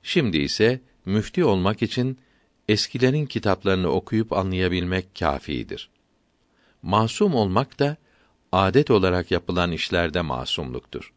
Şimdi 0.03 0.37
ise 0.37 0.81
müfti 1.05 1.45
olmak 1.45 1.81
için 1.81 2.17
eskilerin 2.67 3.25
kitaplarını 3.25 3.87
okuyup 3.87 4.33
anlayabilmek 4.33 5.15
kâfidir. 5.19 5.89
Masum 6.81 7.35
olmak 7.35 7.79
da 7.79 7.97
adet 8.51 8.91
olarak 8.91 9.31
yapılan 9.31 9.71
işlerde 9.71 10.21
masumluktur. 10.21 11.13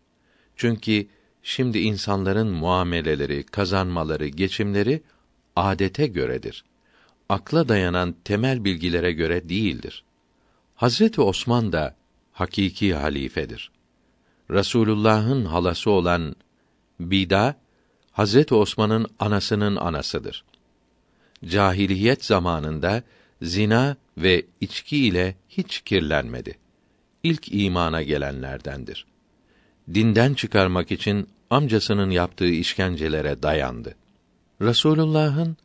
Çünkü 0.57 1.07
şimdi 1.43 1.79
insanların 1.79 2.49
muameleleri, 2.49 3.43
kazanmaları, 3.43 4.27
geçimleri 4.27 5.03
adete 5.57 6.07
göredir. 6.07 6.65
Akla 7.29 7.69
dayanan 7.69 8.15
temel 8.25 8.65
bilgilere 8.65 9.13
göre 9.13 9.49
değildir. 9.49 10.05
Hazreti 10.75 11.21
Osman 11.21 11.73
da 11.73 11.97
hakiki 12.33 12.95
halifedir. 12.95 13.71
Rasulullah'ın 14.51 15.45
halası 15.45 15.91
olan 15.91 16.37
Bida 17.01 17.57
Hazreti 18.13 18.55
Osman'ın 18.55 19.07
anasının 19.19 19.77
anasıdır. 19.77 20.45
Cahiliyet 21.45 22.25
zamanında 22.25 23.03
zina 23.43 23.97
ve 24.19 24.47
içki 24.61 25.07
ile 25.07 25.37
hiç 25.49 25.81
kirlenmedi. 25.81 26.59
İlk 27.23 27.55
imana 27.55 28.03
gelenlerdendir. 28.03 29.07
Dinden 29.95 30.35
çıkarmak 30.35 30.93
için 30.93 31.29
amcasının 31.51 32.11
yaptığı 32.11 32.49
işkencelere 32.49 33.43
dayandı. 33.43 33.95
Rasulullah'ın 34.63 35.57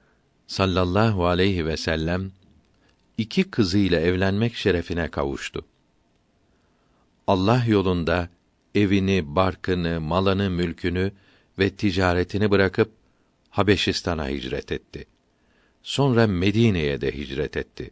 sallallahu 0.47 1.25
aleyhi 1.25 1.65
ve 1.65 1.77
sellem 1.77 2.31
iki 3.17 3.43
kızıyla 3.43 3.99
evlenmek 3.99 4.55
şerefine 4.55 5.07
kavuştu. 5.07 5.65
Allah 7.27 7.63
yolunda 7.67 8.29
evini, 8.75 9.35
barkını, 9.35 10.01
malını, 10.01 10.49
mülkünü 10.49 11.11
ve 11.59 11.69
ticaretini 11.69 12.51
bırakıp 12.51 12.91
Habeşistan'a 13.49 14.29
hicret 14.29 14.71
etti. 14.71 15.05
Sonra 15.83 16.27
Medine'ye 16.27 17.01
de 17.01 17.11
hicret 17.11 17.57
etti. 17.57 17.91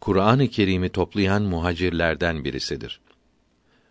Kur'an-ı 0.00 0.48
Kerim'i 0.48 0.88
toplayan 0.88 1.42
muhacirlerden 1.42 2.44
birisidir. 2.44 3.00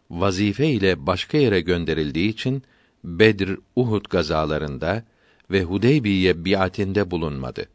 Vazife 0.10 0.68
ile 0.68 1.08
başka 1.08 1.38
yere 1.38 1.62
gönderildiği 1.62 2.30
için 2.30 2.64
Bedr, 3.04 3.58
Uhud 3.76 4.06
gazalarında 4.10 5.04
ve 5.52 5.64
Hudeybiye 5.64 6.46
biatinde 6.46 7.12
bulunmadı. 7.12 7.66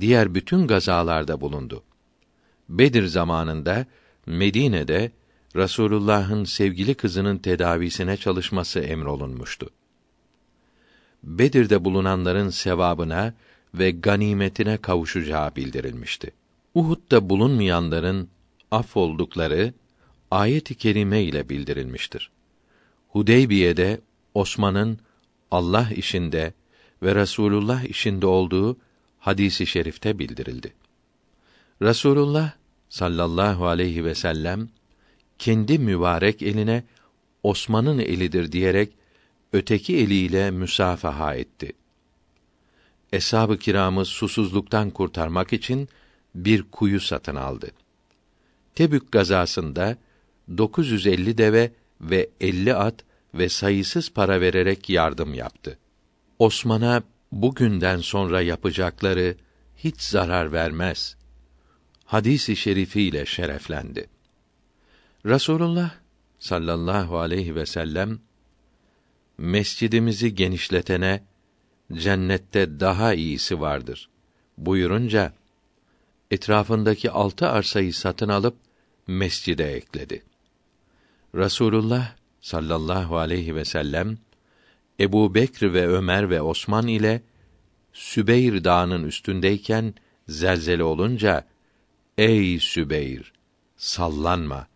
Diğer 0.00 0.34
bütün 0.34 0.66
gazalarda 0.66 1.40
bulundu. 1.40 1.82
Bedir 2.68 3.06
zamanında 3.06 3.86
Medine'de 4.26 5.10
Rasulullah'ın 5.56 6.44
sevgili 6.44 6.94
kızının 6.94 7.38
tedavisine 7.38 8.16
çalışması 8.16 8.80
emrolunmuştu. 8.80 9.70
Bedir'de 11.22 11.84
bulunanların 11.84 12.50
sevabına 12.50 13.34
ve 13.74 13.90
ganimetine 13.90 14.76
kavuşacağı 14.76 15.56
bildirilmişti. 15.56 16.30
Uhud'da 16.74 17.28
bulunmayanların 17.30 18.28
af 18.70 18.96
oldukları 18.96 19.74
ayet-i 20.30 20.74
kerime 20.74 21.22
ile 21.22 21.48
bildirilmiştir. 21.48 22.30
Hudeybiye'de 23.08 24.00
Osman'ın 24.34 24.98
Allah 25.50 25.90
işinde 25.96 26.52
ve 27.02 27.14
Resulullah 27.14 27.84
işinde 27.84 28.26
olduğu 28.26 28.76
hadisi 29.18 29.66
şerifte 29.66 30.18
bildirildi. 30.18 30.72
Resulullah 31.82 32.52
sallallahu 32.88 33.66
aleyhi 33.66 34.04
ve 34.04 34.14
sellem 34.14 34.68
kendi 35.40 35.78
mübarek 35.78 36.42
eline 36.42 36.84
Osman'ın 37.42 37.98
elidir 37.98 38.52
diyerek 38.52 38.92
öteki 39.52 39.96
eliyle 39.96 40.50
müsafaha 40.50 41.34
etti. 41.34 41.72
Eshab-ı 43.12 43.58
kiramı 43.58 44.04
susuzluktan 44.04 44.90
kurtarmak 44.90 45.52
için 45.52 45.88
bir 46.34 46.62
kuyu 46.62 47.00
satın 47.00 47.36
aldı. 47.36 47.70
Tebük 48.74 49.12
gazasında 49.12 49.96
950 50.58 51.38
deve 51.38 51.70
ve 52.00 52.28
50 52.40 52.74
at 52.74 52.94
ve 53.34 53.48
sayısız 53.48 54.10
para 54.10 54.40
vererek 54.40 54.90
yardım 54.90 55.34
yaptı. 55.34 55.78
Osman'a 56.38 57.02
bugünden 57.32 57.98
sonra 57.98 58.42
yapacakları 58.42 59.36
hiç 59.76 60.00
zarar 60.00 60.52
vermez. 60.52 61.16
Hadisi 62.04 62.56
şerifiyle 62.56 63.26
şereflendi. 63.26 64.19
Rasulullah 65.26 65.90
sallallahu 66.38 67.18
aleyhi 67.18 67.54
ve 67.54 67.66
sellem 67.66 68.18
mescidimizi 69.38 70.34
genişletene 70.34 71.22
cennette 71.92 72.80
daha 72.80 73.14
iyisi 73.14 73.60
vardır 73.60 74.10
buyurunca 74.58 75.32
etrafındaki 76.30 77.10
altı 77.10 77.48
arsayı 77.48 77.94
satın 77.94 78.28
alıp 78.28 78.56
mescide 79.06 79.74
ekledi. 79.74 80.22
Rasulullah 81.34 82.14
sallallahu 82.40 83.16
aleyhi 83.16 83.54
ve 83.54 83.64
sellem 83.64 84.18
Ebu 85.00 85.34
Bekr 85.34 85.72
ve 85.72 85.88
Ömer 85.88 86.30
ve 86.30 86.42
Osman 86.42 86.86
ile 86.86 87.22
Sübeyr 87.92 88.64
Dağı'nın 88.64 89.04
üstündeyken 89.04 89.94
zelzele 90.28 90.84
olunca 90.84 91.46
Ey 92.18 92.58
Sübeyr 92.60 93.32
sallanma 93.76 94.69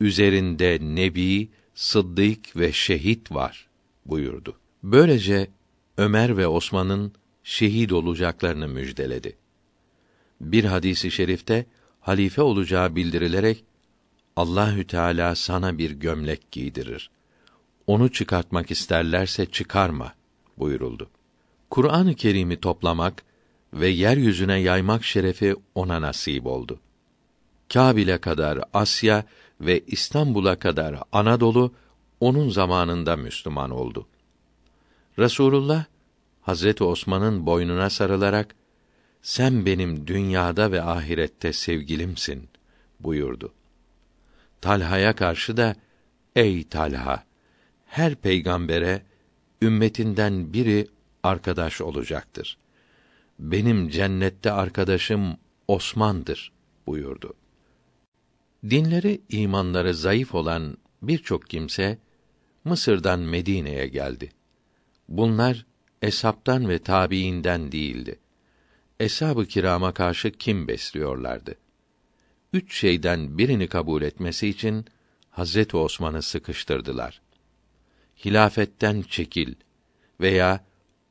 üzerinde 0.00 0.78
nebi, 0.80 1.48
sıddık 1.74 2.56
ve 2.56 2.72
şehit 2.72 3.32
var 3.32 3.68
buyurdu. 4.06 4.56
Böylece 4.82 5.48
Ömer 5.96 6.36
ve 6.36 6.46
Osman'ın 6.46 7.12
şehit 7.44 7.92
olacaklarını 7.92 8.68
müjdeledi. 8.68 9.36
Bir 10.40 10.64
hadisi 10.64 11.10
şerifte 11.10 11.66
halife 12.00 12.42
olacağı 12.42 12.96
bildirilerek 12.96 13.64
Allahü 14.36 14.86
Teala 14.86 15.34
sana 15.34 15.78
bir 15.78 15.90
gömlek 15.90 16.50
giydirir. 16.50 17.10
Onu 17.86 18.12
çıkartmak 18.12 18.70
isterlerse 18.70 19.46
çıkarma 19.46 20.14
buyuruldu. 20.58 21.10
Kur'an-ı 21.70 22.14
Kerim'i 22.14 22.60
toplamak 22.60 23.22
ve 23.72 23.88
yeryüzüne 23.88 24.58
yaymak 24.58 25.04
şerefi 25.04 25.54
ona 25.74 26.02
nasip 26.02 26.46
oldu. 26.46 26.80
Kabil'e 27.72 28.18
kadar 28.18 28.60
Asya 28.72 29.24
ve 29.60 29.80
İstanbul'a 29.86 30.58
kadar 30.58 31.02
Anadolu 31.12 31.74
onun 32.20 32.48
zamanında 32.48 33.16
Müslüman 33.16 33.70
oldu. 33.70 34.06
Resulullah 35.18 35.84
Hazreti 36.42 36.84
Osman'ın 36.84 37.46
boynuna 37.46 37.90
sarılarak 37.90 38.54
sen 39.22 39.66
benim 39.66 40.06
dünyada 40.06 40.72
ve 40.72 40.82
ahirette 40.82 41.52
sevgilimsin 41.52 42.48
buyurdu. 43.00 43.52
Talha'ya 44.60 45.16
karşı 45.16 45.56
da 45.56 45.74
ey 46.36 46.68
Talha 46.68 47.24
her 47.86 48.14
peygambere 48.14 49.02
ümmetinden 49.62 50.52
biri 50.52 50.88
arkadaş 51.22 51.80
olacaktır. 51.80 52.58
Benim 53.38 53.88
cennette 53.88 54.52
arkadaşım 54.52 55.36
Osman'dır 55.68 56.52
buyurdu. 56.86 57.34
Dinleri, 58.64 59.22
imanları 59.28 59.94
zayıf 59.94 60.34
olan 60.34 60.76
birçok 61.02 61.50
kimse 61.50 61.98
Mısır'dan 62.64 63.20
Medine'ye 63.20 63.86
geldi. 63.86 64.30
Bunlar 65.08 65.66
esaptan 66.02 66.68
ve 66.68 66.78
tabiinden 66.78 67.72
değildi. 67.72 68.18
Eshab-ı 69.00 69.46
kirama 69.46 69.94
karşı 69.94 70.30
kim 70.30 70.68
besliyorlardı? 70.68 71.54
Üç 72.52 72.78
şeyden 72.78 73.38
birini 73.38 73.68
kabul 73.68 74.02
etmesi 74.02 74.48
için 74.48 74.84
Hazreti 75.30 75.76
Osman'ı 75.76 76.22
sıkıştırdılar. 76.22 77.22
Hilafetten 78.24 79.02
çekil 79.02 79.54
veya 80.20 80.64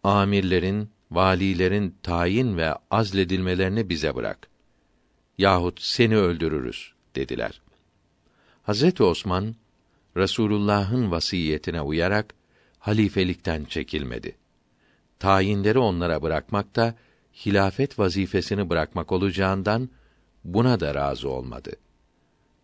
amirlerin, 0.03 0.89
valilerin 1.11 1.95
tayin 2.03 2.57
ve 2.57 2.73
azledilmelerini 2.91 3.89
bize 3.89 4.15
bırak. 4.15 4.49
Yahut 5.37 5.81
seni 5.81 6.17
öldürürüz 6.17 6.94
dediler. 7.15 7.61
Hazreti 8.63 9.03
Osman 9.03 9.55
Resulullah'ın 10.17 11.11
vasiyetine 11.11 11.81
uyarak 11.81 12.33
halifelikten 12.79 13.65
çekilmedi. 13.65 14.35
Tayinleri 15.19 15.79
onlara 15.79 16.21
bırakmak 16.21 16.75
da 16.75 16.95
hilafet 17.45 17.99
vazifesini 17.99 18.69
bırakmak 18.69 19.11
olacağından 19.11 19.89
buna 20.43 20.79
da 20.79 20.95
razı 20.95 21.29
olmadı. 21.29 21.71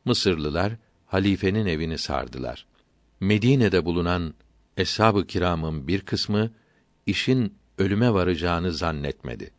Mısırlılar 0.05 0.73
halifenin 1.05 1.65
evini 1.65 1.97
sardılar. 1.97 2.65
Medine'de 3.19 3.85
bulunan 3.85 4.33
eshab-ı 4.77 5.27
kiramın 5.27 5.87
bir 5.87 6.01
kısmı 6.01 6.51
işin 7.05 7.55
ölüme 7.77 8.13
varacağını 8.13 8.71
zannetmedi. 8.71 9.51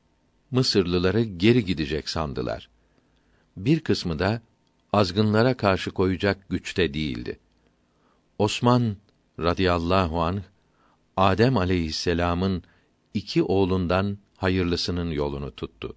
Mısırlıları 0.51 1.23
geri 1.23 1.65
gidecek 1.65 2.09
sandılar. 2.09 2.69
Bir 3.57 3.81
kısmı 3.81 4.19
da 4.19 4.43
azgınlara 4.93 5.57
karşı 5.57 5.91
koyacak 5.91 6.49
güçte 6.49 6.95
değildi. 6.95 7.39
Osman 8.39 8.97
radıyallahu 9.39 10.23
anh 10.23 10.43
Adem 11.17 11.57
aleyhisselam'ın 11.57 12.63
iki 13.15 13.43
oğlundan 13.43 14.19
hayırlısının 14.37 15.11
yolunu 15.11 15.51
tuttu. 15.51 15.97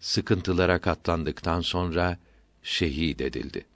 Sıkıntılara 0.00 0.80
katlandıktan 0.80 1.60
sonra 1.60 2.18
şehit 2.62 3.20
edildi. 3.20 3.66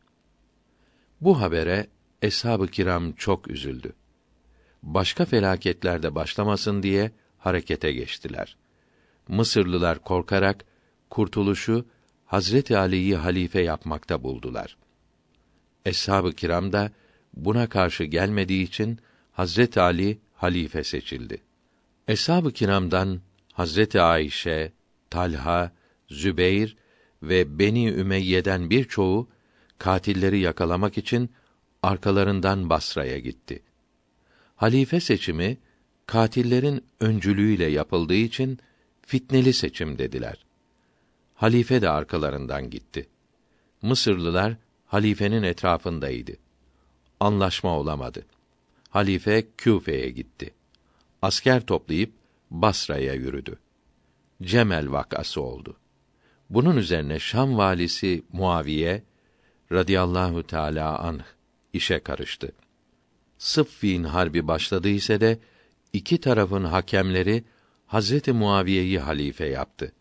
Bu 1.21 1.41
habere 1.41 1.87
eshab-ı 2.23 2.67
kiram 2.67 3.13
çok 3.13 3.51
üzüldü. 3.51 3.93
Başka 4.83 5.25
felaketler 5.25 6.03
de 6.03 6.15
başlamasın 6.15 6.83
diye 6.83 7.13
harekete 7.39 7.93
geçtiler. 7.93 8.57
Mısırlılar 9.29 9.99
korkarak 9.99 10.65
kurtuluşu 11.11 11.87
Hazreti 12.27 12.79
Ali'yi 12.79 13.17
halife 13.17 13.61
yapmakta 13.61 14.23
buldular. 14.23 14.77
Eshab-ı 15.85 16.33
kiram 16.33 16.73
da 16.73 16.91
buna 17.35 17.69
karşı 17.69 18.05
gelmediği 18.05 18.65
için 18.65 18.99
Hazreti 19.33 19.81
Ali 19.81 20.19
halife 20.35 20.85
seçildi. 20.85 21.43
Eshab-ı 22.09 22.53
kiramdan 22.53 23.21
Hazreti 23.53 24.01
Ayşe, 24.01 24.73
Talha, 25.11 25.73
Zübeyr 26.09 26.77
ve 27.23 27.59
Beni 27.59 27.89
Ümeyye'den 27.89 28.71
birçoğu 28.71 29.29
katilleri 29.79 30.39
yakalamak 30.39 30.99
için 30.99 31.31
arkalarından 31.83 32.71
Basra'ya 32.71 33.19
gitti. 33.19 33.63
Halife 34.57 35.01
seçimi 35.01 35.59
katillerin 36.07 36.85
öncülüğüyle 37.01 37.65
yapıldığı 37.65 38.15
için 38.15 38.59
fitneli 39.03 39.53
seçim 39.53 39.99
dediler. 39.99 40.44
Halife 41.35 41.83
de 41.83 41.89
arkalarından 41.89 42.71
gitti. 42.71 43.09
Mısırlılar 43.83 44.57
halifenin 44.87 45.43
etrafındaydı. 45.43 46.33
Anlaşma 47.21 47.79
olamadı. 47.79 48.27
Halife 48.91 49.47
Küfe'ye 49.57 50.11
gitti. 50.11 50.55
Asker 51.23 51.67
toplayıp 51.67 52.13
Basra'ya 52.51 53.15
yürüdü. 53.15 53.59
Cemel 54.43 54.93
vakası 54.93 55.41
oldu. 55.41 55.77
Bunun 56.51 56.77
üzerine 56.77 57.19
Şam 57.19 57.59
valisi 57.59 58.23
Muaviye 58.33 59.03
radıyallahu 59.73 60.43
teala 60.43 60.99
anh 60.99 61.25
işe 61.73 61.99
karıştı. 61.99 62.53
Sıffin 63.39 64.05
harbi 64.05 64.49
başladı 64.49 64.89
ise 64.89 65.21
de 65.21 65.39
iki 65.93 66.21
tarafın 66.21 66.65
hakemleri 66.65 67.45
Hazreti 67.87 68.33
Muaviye'yi 68.33 68.99
halife 68.99 69.47
yaptı. 69.47 69.93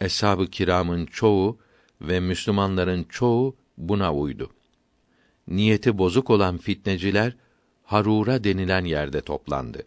Eshab-ı 0.00 0.46
kiramın 0.46 1.06
çoğu 1.06 1.58
ve 2.00 2.20
Müslümanların 2.20 3.04
çoğu 3.04 3.56
buna 3.78 4.14
uydu. 4.14 4.50
Niyeti 5.48 5.98
bozuk 5.98 6.30
olan 6.30 6.58
fitneciler 6.58 7.36
Harura 7.84 8.44
denilen 8.44 8.84
yerde 8.84 9.20
toplandı. 9.20 9.82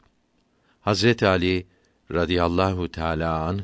Hazret 0.82 1.24
Ali 1.24 1.68
radıyallahu 2.12 2.92
teala 2.92 3.40
anh 3.40 3.64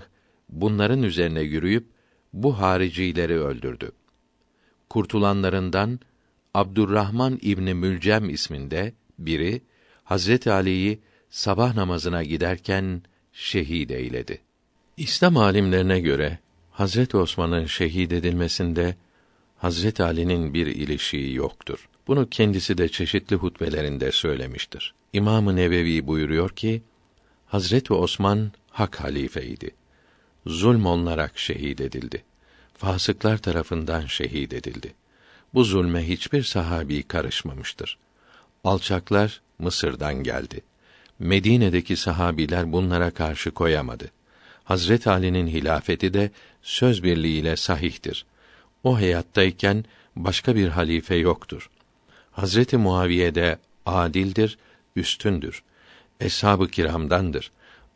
bunların 0.50 1.04
üzerine 1.04 1.42
yürüyüp 1.42 1.88
bu 2.34 2.60
haricileri 2.60 3.40
öldürdü. 3.40 3.92
Kurtulanlarından 4.90 6.00
Abdurrahman 6.54 7.40
İbni 7.42 7.74
Mülcem 7.74 8.30
isminde 8.30 8.94
biri 9.20 9.62
Hazret 10.04 10.48
Ali'yi 10.48 11.00
sabah 11.30 11.76
namazına 11.76 12.24
giderken 12.24 13.02
şehit 13.32 13.92
eyledi. 13.92 14.47
İslam 14.98 15.38
alimlerine 15.38 16.00
göre 16.00 16.40
Hazret 16.72 17.16
Osman'ın 17.16 17.66
şehit 17.66 18.12
edilmesinde 18.12 18.96
Hazret 19.58 20.00
Ali'nin 20.00 20.54
bir 20.54 20.68
ilişiği 20.68 21.36
yoktur. 21.36 21.90
Bunu 22.08 22.30
kendisi 22.30 22.78
de 22.78 22.90
çeşitli 22.90 23.36
hutbelerinde 23.36 24.12
söylemiştir. 24.12 24.94
İmam-ı 25.14 25.56
Nevevi 25.56 26.08
buyuruyor 26.08 26.50
ki 26.50 26.82
Hazreti 27.46 27.94
Osman 27.94 28.52
hak 28.72 28.96
halifeydi. 28.96 29.72
zulm 30.46 30.86
olunarak 30.86 31.40
şehit 31.40 31.82
edildi. 31.82 32.24
Fasıklar 32.78 33.38
tarafından 33.38 34.06
şehit 34.06 34.54
edildi. 34.54 34.94
Bu 35.54 35.64
zulme 35.64 36.08
hiçbir 36.08 36.44
sahabi 36.44 37.04
karışmamıştır. 37.04 37.98
Alçaklar 38.64 39.42
Mısır'dan 39.60 40.24
geldi. 40.24 40.62
Medine'deki 41.20 41.96
sahabiler 41.96 42.72
bunlara 42.72 43.12
karşı 43.12 43.52
koyamadı. 43.52 44.17
Hazret 44.68 45.08
Ali'nin 45.08 45.48
hilafeti 45.48 46.14
de 46.14 46.32
söz 46.62 47.04
birliğiyle 47.04 47.56
sahihtir. 47.56 48.26
O 48.84 48.96
hayattayken 48.96 49.86
başka 50.16 50.56
bir 50.56 50.68
halife 50.68 51.16
yoktur. 51.16 51.70
Hazreti 52.32 52.78
Muaviye 52.78 53.36
de 53.36 53.60
adildir, 53.86 54.58
üstündür. 54.96 55.64
Eshab-ı 56.20 56.68
kiramdandır. 56.68 57.52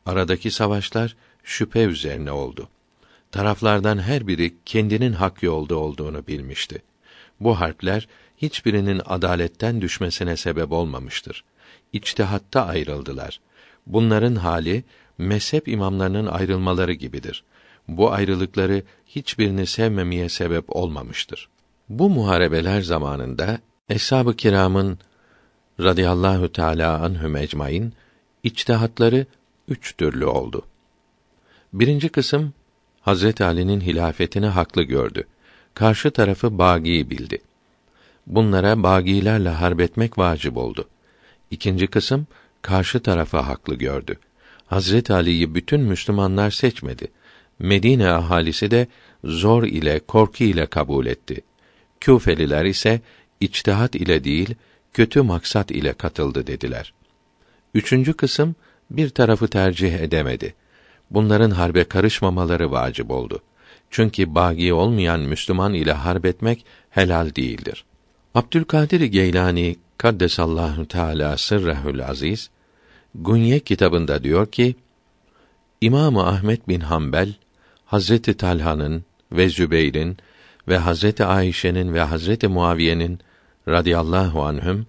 Aradaki 0.06 0.52
savaşlar 0.52 1.16
şüphe 1.44 1.84
üzerine 1.84 2.32
oldu. 2.32 2.70
Taraflardan 3.32 4.02
her 4.02 4.28
biri 4.28 4.54
kendinin 4.66 5.14
hak 5.14 5.44
yolda 5.44 5.76
olduğunu 5.76 6.28
bilmişti. 6.28 6.82
Bu 7.40 7.60
harpler 7.60 8.08
hiçbirinin 8.38 9.02
adaletten 9.06 9.82
düşmesine 9.82 10.38
sebep 10.38 10.72
olmamıştır. 10.72 11.44
İçtihatta 11.94 12.66
ayrıldılar. 12.66 13.40
Bunların 13.88 14.36
hali 14.36 14.84
mezhep 15.22 15.68
imamlarının 15.68 16.26
ayrılmaları 16.26 16.94
gibidir. 16.94 17.44
Bu 17.88 18.12
ayrılıkları 18.12 18.84
hiçbirini 19.08 19.66
sevmemeye 19.66 20.30
sebep 20.30 20.76
olmamıştır. 20.76 21.50
Bu 21.90 22.10
muharebeler 22.10 22.82
zamanında 22.82 23.60
Eshab-ı 23.90 24.36
Kiram'ın 24.36 25.00
radıyallahu 25.80 26.52
teala 26.52 27.00
anhum 27.00 27.36
ecmaîn 27.36 27.94
içtihatları 28.44 29.26
üç 29.68 29.98
türlü 29.98 30.26
oldu. 30.26 30.66
Birinci 31.74 32.10
kısım 32.10 32.54
Hazret 33.02 33.42
Ali'nin 33.42 33.82
hilafetini 33.82 34.46
haklı 34.46 34.84
gördü. 34.84 35.28
Karşı 35.74 36.12
tarafı 36.12 36.58
bagi 36.58 37.10
bildi. 37.10 37.42
Bunlara 38.28 38.84
bagilerle 38.84 39.50
harbetmek 39.50 40.18
vacip 40.18 40.58
oldu. 40.58 40.88
İkinci 41.52 41.88
kısım 41.88 42.28
karşı 42.62 43.00
tarafı 43.00 43.38
haklı 43.38 43.76
gördü. 43.76 44.20
Hazret 44.72 45.12
Ali'yi 45.12 45.56
bütün 45.56 45.82
Müslümanlar 45.82 46.52
seçmedi. 46.52 47.08
Medine 47.60 48.10
ahalisi 48.10 48.72
de 48.72 48.88
zor 49.24 49.64
ile 49.64 50.00
korku 50.00 50.44
ile 50.44 50.66
kabul 50.66 51.06
etti. 51.06 51.42
Küfeliler 52.00 52.66
ise 52.66 53.02
içtihat 53.40 53.96
ile 53.96 54.24
değil, 54.24 54.56
kötü 54.94 55.22
maksat 55.22 55.72
ile 55.72 55.94
katıldı 55.94 56.48
dediler. 56.48 56.94
Üçüncü 57.74 58.14
kısım 58.14 58.56
bir 58.92 59.10
tarafı 59.10 59.48
tercih 59.48 59.94
edemedi. 59.94 60.54
Bunların 61.10 61.52
harbe 61.52 61.84
karışmamaları 61.84 62.72
vacip 62.72 63.12
oldu. 63.12 63.40
Çünkü 63.90 64.36
bagi 64.36 64.74
olmayan 64.74 65.20
Müslüman 65.20 65.74
ile 65.74 65.94
harbetmek 65.94 66.66
helal 66.90 67.36
değildir. 67.36 67.86
Abdülkadir 68.36 69.02
Geylani 69.02 69.76
kaddesallahu 69.98 70.88
teala 70.88 71.38
sırrehül 71.38 72.06
aziz 72.06 72.50
Gunye 73.16 73.59
kitabında 73.59 74.24
diyor 74.24 74.51
ki 74.51 74.76
İmamı 75.82 76.28
Ahmet 76.28 76.68
bin 76.68 76.80
Hanbel 76.80 77.34
Hazreti 77.86 78.34
Talha'nın 78.34 79.03
ve 79.32 79.49
Zübeyr'in 79.49 80.18
ve 80.68 80.78
Hazreti 80.78 81.26
Ayşe'nin 81.26 81.93
ve 81.93 82.01
Hazreti 82.01 82.47
Muaviye'nin 82.47 83.20
radıyallahu 83.68 84.43
anhüm 84.43 84.86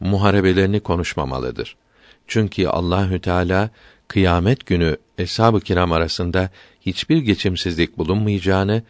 muharebelerini 0.00 0.80
konuşmamalıdır. 0.80 1.76
Çünkü 2.26 2.66
Allahü 2.66 3.20
Teala 3.20 3.70
kıyamet 4.08 4.66
günü 4.66 4.96
eshab-ı 5.18 5.60
kiram 5.60 5.92
arasında 5.92 6.50
hiçbir 6.80 7.18
geçimsizlik 7.18 7.98
bulunmayacağını, 7.98 8.82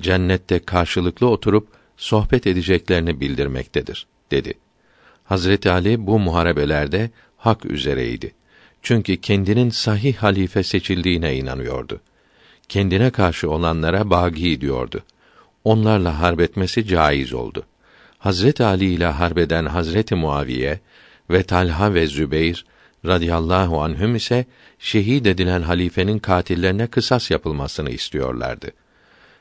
cennette 0.00 0.58
karşılıklı 0.58 1.28
oturup 1.28 1.68
sohbet 1.96 2.46
edeceklerini 2.46 3.20
bildirmektedir, 3.20 4.06
dedi. 4.30 4.54
Hazreti 5.24 5.70
Ali 5.70 6.06
bu 6.06 6.18
muharebelerde 6.18 7.10
hak 7.38 7.64
üzereydi. 7.64 8.34
Çünkü 8.82 9.16
kendinin 9.16 9.70
sahih 9.70 10.16
halife 10.16 10.62
seçildiğine 10.62 11.36
inanıyordu. 11.36 12.00
Kendine 12.68 13.10
karşı 13.10 13.50
olanlara 13.50 14.10
bagi 14.10 14.60
diyordu. 14.60 15.02
Onlarla 15.64 16.20
harbetmesi 16.20 16.86
caiz 16.86 17.32
oldu. 17.32 17.66
Hazret 18.18 18.60
Ali 18.60 18.84
ile 18.84 19.06
harbeden 19.06 19.66
Hazreti 19.66 20.14
Muaviye 20.14 20.80
ve 21.30 21.42
Talha 21.42 21.94
ve 21.94 22.06
Zübeyr 22.06 22.64
radıyallahu 23.06 23.82
anhüm 23.82 24.16
ise 24.16 24.46
şehit 24.78 25.26
edilen 25.26 25.62
halifenin 25.62 26.18
katillerine 26.18 26.86
kısas 26.86 27.30
yapılmasını 27.30 27.90
istiyorlardı. 27.90 28.70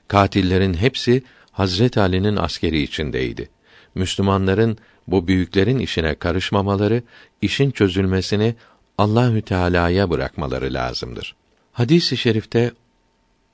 Katillerin 0.07 0.73
hepsi 0.73 1.23
Hazret 1.51 1.97
Ali'nin 1.97 2.35
askeri 2.35 2.81
içindeydi. 2.81 3.49
Müslümanların 3.97 4.77
bu 5.07 5.27
büyüklerin 5.27 5.79
işine 5.79 6.15
karışmamaları, 6.15 7.03
işin 7.41 7.71
çözülmesini 7.71 8.55
Allahü 8.97 9.41
Teala'ya 9.41 10.09
bırakmaları 10.09 10.73
lazımdır. 10.73 11.35
Hadis-i 11.71 12.17
şerifte 12.17 12.71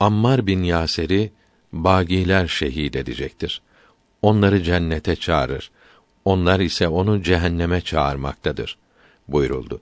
Ammar 0.00 0.46
bin 0.46 0.62
Yaser'i 0.62 1.32
bagiler 1.72 2.46
şehit 2.46 2.96
edecektir. 2.96 3.62
Onları 4.22 4.62
cennete 4.62 5.16
çağırır. 5.16 5.70
Onlar 6.24 6.60
ise 6.60 6.88
onu 6.88 7.22
cehenneme 7.22 7.80
çağırmaktadır 7.80 8.78
buyuruldu. 9.28 9.80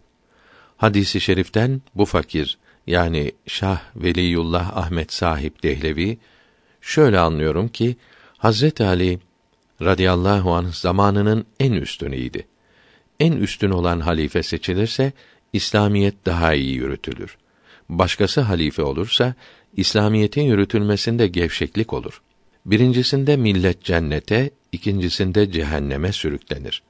Hadisi 0.77 1.21
şeriften 1.21 1.83
bu 1.95 2.05
fakir 2.05 2.59
yani 2.87 3.33
Şah 3.47 3.81
Veliyullah 3.97 4.77
Ahmet 4.77 5.13
sahip 5.13 5.63
Dehlevi 5.63 6.19
şöyle 6.81 7.19
anlıyorum 7.19 7.69
ki 7.69 7.97
Hazret 8.39 8.81
Ali 8.81 9.21
radıyallahu 9.85 10.55
anh 10.55 10.73
zamanının 10.73 11.47
en 11.61 11.73
üstünüydi. 11.73 12.47
En 13.21 13.33
üstün 13.33 13.71
olan 13.71 14.01
halife 14.01 14.43
seçilirse 14.43 15.13
İslamiyet 15.53 16.27
daha 16.27 16.55
iyi 16.55 16.75
yürütülür. 16.75 17.37
Başkası 17.89 18.41
halife 18.41 18.83
olursa 18.83 19.35
İslamiyetin 19.77 20.43
yürütülmesinde 20.43 21.27
gevşeklik 21.27 21.93
olur. 21.93 22.23
Birincisinde 22.67 23.37
millet 23.37 23.85
cennete, 23.85 24.51
ikincisinde 24.73 25.53
cehenneme 25.53 26.13
sürüklenir. 26.13 26.83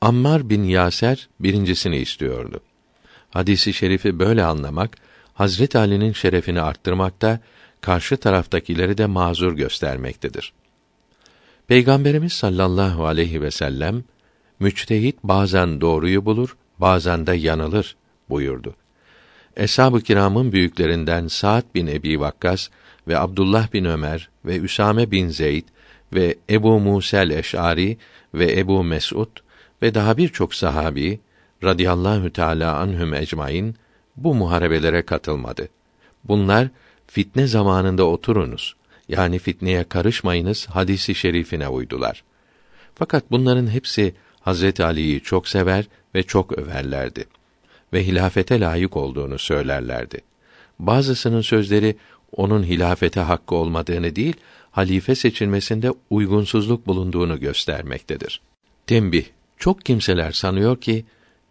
Ammar 0.00 0.50
bin 0.50 0.64
Yaser 0.64 1.28
birincisini 1.40 1.96
istiyordu. 1.96 2.60
Hadisi 3.30 3.72
şerifi 3.72 4.18
böyle 4.18 4.44
anlamak, 4.44 4.96
Hazret 5.34 5.76
Ali'nin 5.76 6.12
şerefini 6.12 6.60
arttırmakta, 6.60 7.40
karşı 7.80 8.16
taraftakileri 8.16 8.98
de 8.98 9.06
mazur 9.06 9.52
göstermektedir. 9.52 10.52
Peygamberimiz 11.68 12.32
sallallahu 12.32 13.06
aleyhi 13.06 13.42
ve 13.42 13.50
sellem 13.50 14.04
müçtehit 14.60 15.16
bazen 15.24 15.80
doğruyu 15.80 16.24
bulur, 16.24 16.56
bazen 16.78 17.26
de 17.26 17.32
yanılır 17.32 17.96
buyurdu. 18.28 18.74
Eshab-ı 19.56 20.00
kiramın 20.00 20.52
büyüklerinden 20.52 21.26
Sa'd 21.28 21.74
bin 21.74 21.86
Ebi 21.86 22.20
Vakkas 22.20 22.68
ve 23.08 23.18
Abdullah 23.18 23.72
bin 23.72 23.84
Ömer 23.84 24.28
ve 24.44 24.58
Üsame 24.58 25.10
bin 25.10 25.28
Zeyd 25.28 25.64
ve 26.12 26.36
Ebu 26.50 26.80
Musel 26.80 27.30
Eş'ari 27.30 27.96
ve 28.34 28.58
Ebu 28.58 28.84
Mes'ud 28.84 29.36
ve 29.82 29.94
daha 29.94 30.16
birçok 30.16 30.54
sahabi 30.54 31.20
radıyallahu 31.64 32.30
teala 32.30 32.78
anhum 32.78 33.14
ecmaîn 33.14 33.74
bu 34.16 34.34
muharebelere 34.34 35.02
katılmadı. 35.02 35.68
Bunlar 36.24 36.68
fitne 37.06 37.46
zamanında 37.46 38.04
oturunuz 38.04 38.76
yani 39.12 39.38
fitneye 39.38 39.84
karışmayınız 39.84 40.66
hadisi 40.66 41.14
şerifine 41.14 41.68
uydular. 41.68 42.24
Fakat 42.94 43.30
bunların 43.30 43.66
hepsi 43.66 44.14
Hazreti 44.40 44.84
Ali'yi 44.84 45.20
çok 45.20 45.48
sever 45.48 45.84
ve 46.14 46.22
çok 46.22 46.58
överlerdi 46.58 47.24
ve 47.92 48.06
hilafete 48.06 48.60
layık 48.60 48.96
olduğunu 48.96 49.38
söylerlerdi. 49.38 50.20
Bazısının 50.78 51.40
sözleri 51.40 51.96
onun 52.36 52.62
hilafete 52.62 53.20
hakkı 53.20 53.54
olmadığını 53.54 54.16
değil, 54.16 54.36
halife 54.70 55.14
seçilmesinde 55.14 55.90
uygunsuzluk 56.10 56.86
bulunduğunu 56.86 57.40
göstermektedir. 57.40 58.40
Tembih: 58.86 59.24
Çok 59.58 59.84
kimseler 59.84 60.32
sanıyor 60.32 60.80
ki 60.80 61.04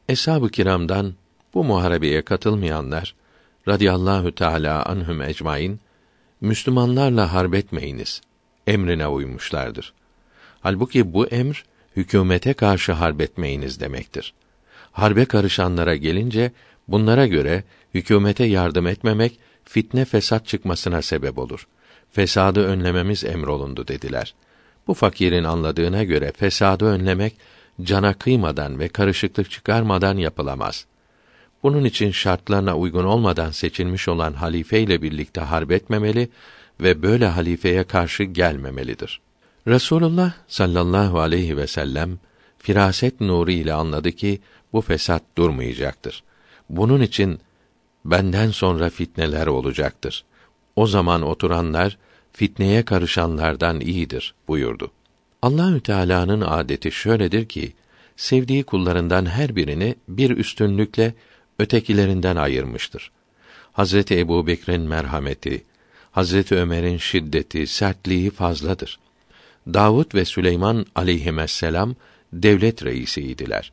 eshab-ı 0.10 0.50
kiramdan 0.50 1.14
bu 1.54 1.64
muharebeye 1.64 2.22
katılmayanlar 2.22 3.16
radıyallahu 3.68 4.36
teala 4.36 4.86
anhum 4.86 5.22
ecmaîn 5.22 5.80
Müslümanlarla 6.42 7.34
harbetmeyiniz 7.34 8.22
emrine 8.68 9.08
uymuşlardır. 9.08 9.94
Halbuki 10.62 11.14
bu 11.14 11.28
emr 11.28 11.66
hükümete 11.96 12.54
karşı 12.54 12.92
harbetmeyiniz 12.92 13.80
demektir. 13.80 14.34
Harbe 14.92 15.26
karışanlara 15.26 15.96
gelince 15.96 16.52
bunlara 16.88 17.28
göre 17.28 17.64
hükümete 17.94 18.44
yardım 18.44 18.88
etmemek 18.88 19.40
fitne 19.66 20.06
fesat 20.06 20.48
çıkmasına 20.48 21.02
sebep 21.02 21.38
olur. 21.38 21.68
Fesadı 22.12 22.66
önlememiz 22.66 23.24
emrolundu 23.24 23.88
dediler. 23.88 24.34
Bu 24.88 24.94
fakirin 24.94 25.44
anladığına 25.44 26.04
göre 26.04 26.32
fesadı 26.32 26.86
önlemek 26.86 27.34
cana 27.82 28.14
kıymadan 28.14 28.80
ve 28.80 28.88
karışıklık 28.88 29.52
çıkarmadan 29.52 30.18
yapılamaz. 30.18 30.86
Bunun 31.64 31.84
için 31.84 32.12
şartlarına 32.12 32.78
uygun 32.78 33.04
olmadan 33.04 33.52
seçilmiş 33.52 34.08
olan 34.08 34.34
halife 34.34 34.80
ile 34.80 35.02
birlikte 35.02 35.42
harp 35.42 35.72
etmemeli 35.72 36.30
ve 36.80 37.02
böyle 37.02 37.28
halifeye 37.28 37.84
karşı 37.84 38.24
gelmemelidir. 38.24 39.22
Resulullah 39.68 40.34
sallallahu 40.48 41.20
aleyhi 41.20 41.58
ve 41.58 41.68
sellem 41.68 42.20
firaset 42.58 43.22
nuru 43.22 43.52
ile 43.52 43.74
anladı 43.74 44.12
ki 44.12 44.40
bu 44.74 44.82
fesat 44.82 45.24
durmayacaktır. 45.38 46.24
Bunun 46.70 47.02
için 47.02 47.40
benden 48.06 48.52
sonra 48.52 48.90
fitneler 48.90 49.48
olacaktır. 49.48 50.24
O 50.76 50.88
zaman 50.88 51.22
oturanlar 51.22 51.98
fitneye 52.34 52.86
karışanlardan 52.86 53.80
iyidir 53.80 54.34
buyurdu. 54.48 54.92
Allahü 55.42 55.82
Teala'nın 55.82 56.42
adeti 56.42 56.92
şöyledir 56.92 57.46
ki 57.46 57.74
sevdiği 58.16 58.64
kullarından 58.64 59.26
her 59.26 59.56
birini 59.56 59.96
bir 60.08 60.30
üstünlükle 60.38 61.14
ötekilerinden 61.62 62.36
ayırmıştır. 62.36 63.12
Hazreti 63.74 64.20
Ebu 64.20 64.48
Bekir'in 64.48 64.82
merhameti, 64.82 65.64
Hazreti 66.12 66.56
Ömer'in 66.56 66.98
şiddeti, 66.98 67.68
sertliği 67.68 68.30
fazladır. 68.30 69.00
Davud 69.68 70.16
ve 70.16 70.26
Süleyman 70.26 70.86
aleyhisselam 70.96 71.96
devlet 72.34 72.86
reisiydiler. 72.86 73.72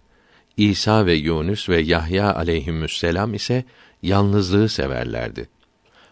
İsa 0.56 1.06
ve 1.06 1.14
Yunus 1.14 1.68
ve 1.68 1.80
Yahya 1.80 2.34
aleyhisselam 2.34 3.34
ise 3.34 3.64
yalnızlığı 4.02 4.68
severlerdi. 4.68 5.48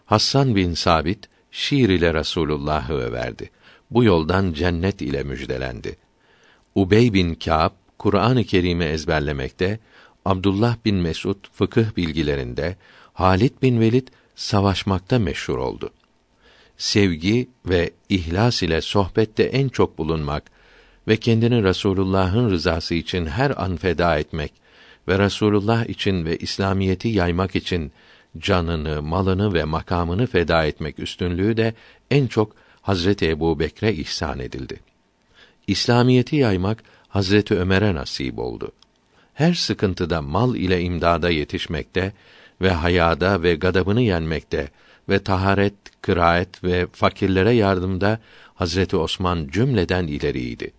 Hassan 0.05 0.55
bin 0.55 0.73
Sabit 0.73 1.29
şiir 1.51 1.89
ile 1.89 2.13
Resulullah'ı 2.13 2.93
överdi. 2.93 3.49
Bu 3.91 4.03
yoldan 4.03 4.53
cennet 4.53 5.01
ile 5.01 5.23
müjdelendi. 5.23 5.97
Ubey 6.75 7.13
bin 7.13 7.35
Kâb 7.35 7.71
Kur'an-ı 7.97 8.43
Kerim'i 8.43 8.85
ezberlemekte, 8.85 9.79
Abdullah 10.27 10.75
bin 10.85 10.95
Mesud 10.95 11.35
fıkıh 11.53 11.95
bilgilerinde, 11.97 12.75
Halit 13.13 13.61
bin 13.61 13.79
Velid 13.79 14.07
savaşmakta 14.35 15.19
meşhur 15.19 15.57
oldu. 15.57 15.89
Sevgi 16.77 17.49
ve 17.65 17.91
ihlas 18.09 18.63
ile 18.63 18.81
sohbette 18.81 19.43
en 19.43 19.69
çok 19.69 19.97
bulunmak 19.97 20.43
ve 21.07 21.17
kendini 21.17 21.63
Resulullah'ın 21.63 22.49
rızası 22.49 22.95
için 22.95 23.25
her 23.25 23.63
an 23.63 23.77
feda 23.77 24.17
etmek 24.17 24.53
ve 25.07 25.19
Resulullah 25.19 25.85
için 25.85 26.25
ve 26.25 26.37
İslamiyeti 26.37 27.07
yaymak 27.07 27.55
için 27.55 27.91
canını, 28.37 29.01
malını 29.01 29.53
ve 29.53 29.63
makamını 29.63 30.27
feda 30.27 30.65
etmek 30.65 30.99
üstünlüğü 30.99 31.57
de 31.57 31.73
en 32.11 32.27
çok 32.27 32.55
Hazreti 32.81 33.29
Ebu 33.29 33.59
Bekre 33.59 33.93
ihsan 33.93 34.39
edildi. 34.39 34.79
İslamiyeti 35.67 36.35
yaymak 36.35 36.83
Hazreti 37.07 37.55
Ömer'e 37.55 37.95
nasip 37.95 38.39
oldu. 38.39 38.71
Her 39.37 39.53
sıkıntıda 39.53 40.21
mal 40.21 40.55
ile 40.55 40.81
imdada 40.81 41.29
yetişmekte 41.29 42.13
ve 42.61 42.71
hayada 42.71 43.43
ve 43.43 43.55
gadabını 43.55 44.01
yenmekte 44.01 44.69
ve 45.09 45.19
taharet, 45.19 45.73
kıraat 46.01 46.63
ve 46.63 46.87
fakirlere 46.91 47.51
yardımda 47.51 48.19
Hazreti 48.55 48.97
Osman 48.97 49.47
cümleden 49.51 50.07
ileriydi. 50.07 50.71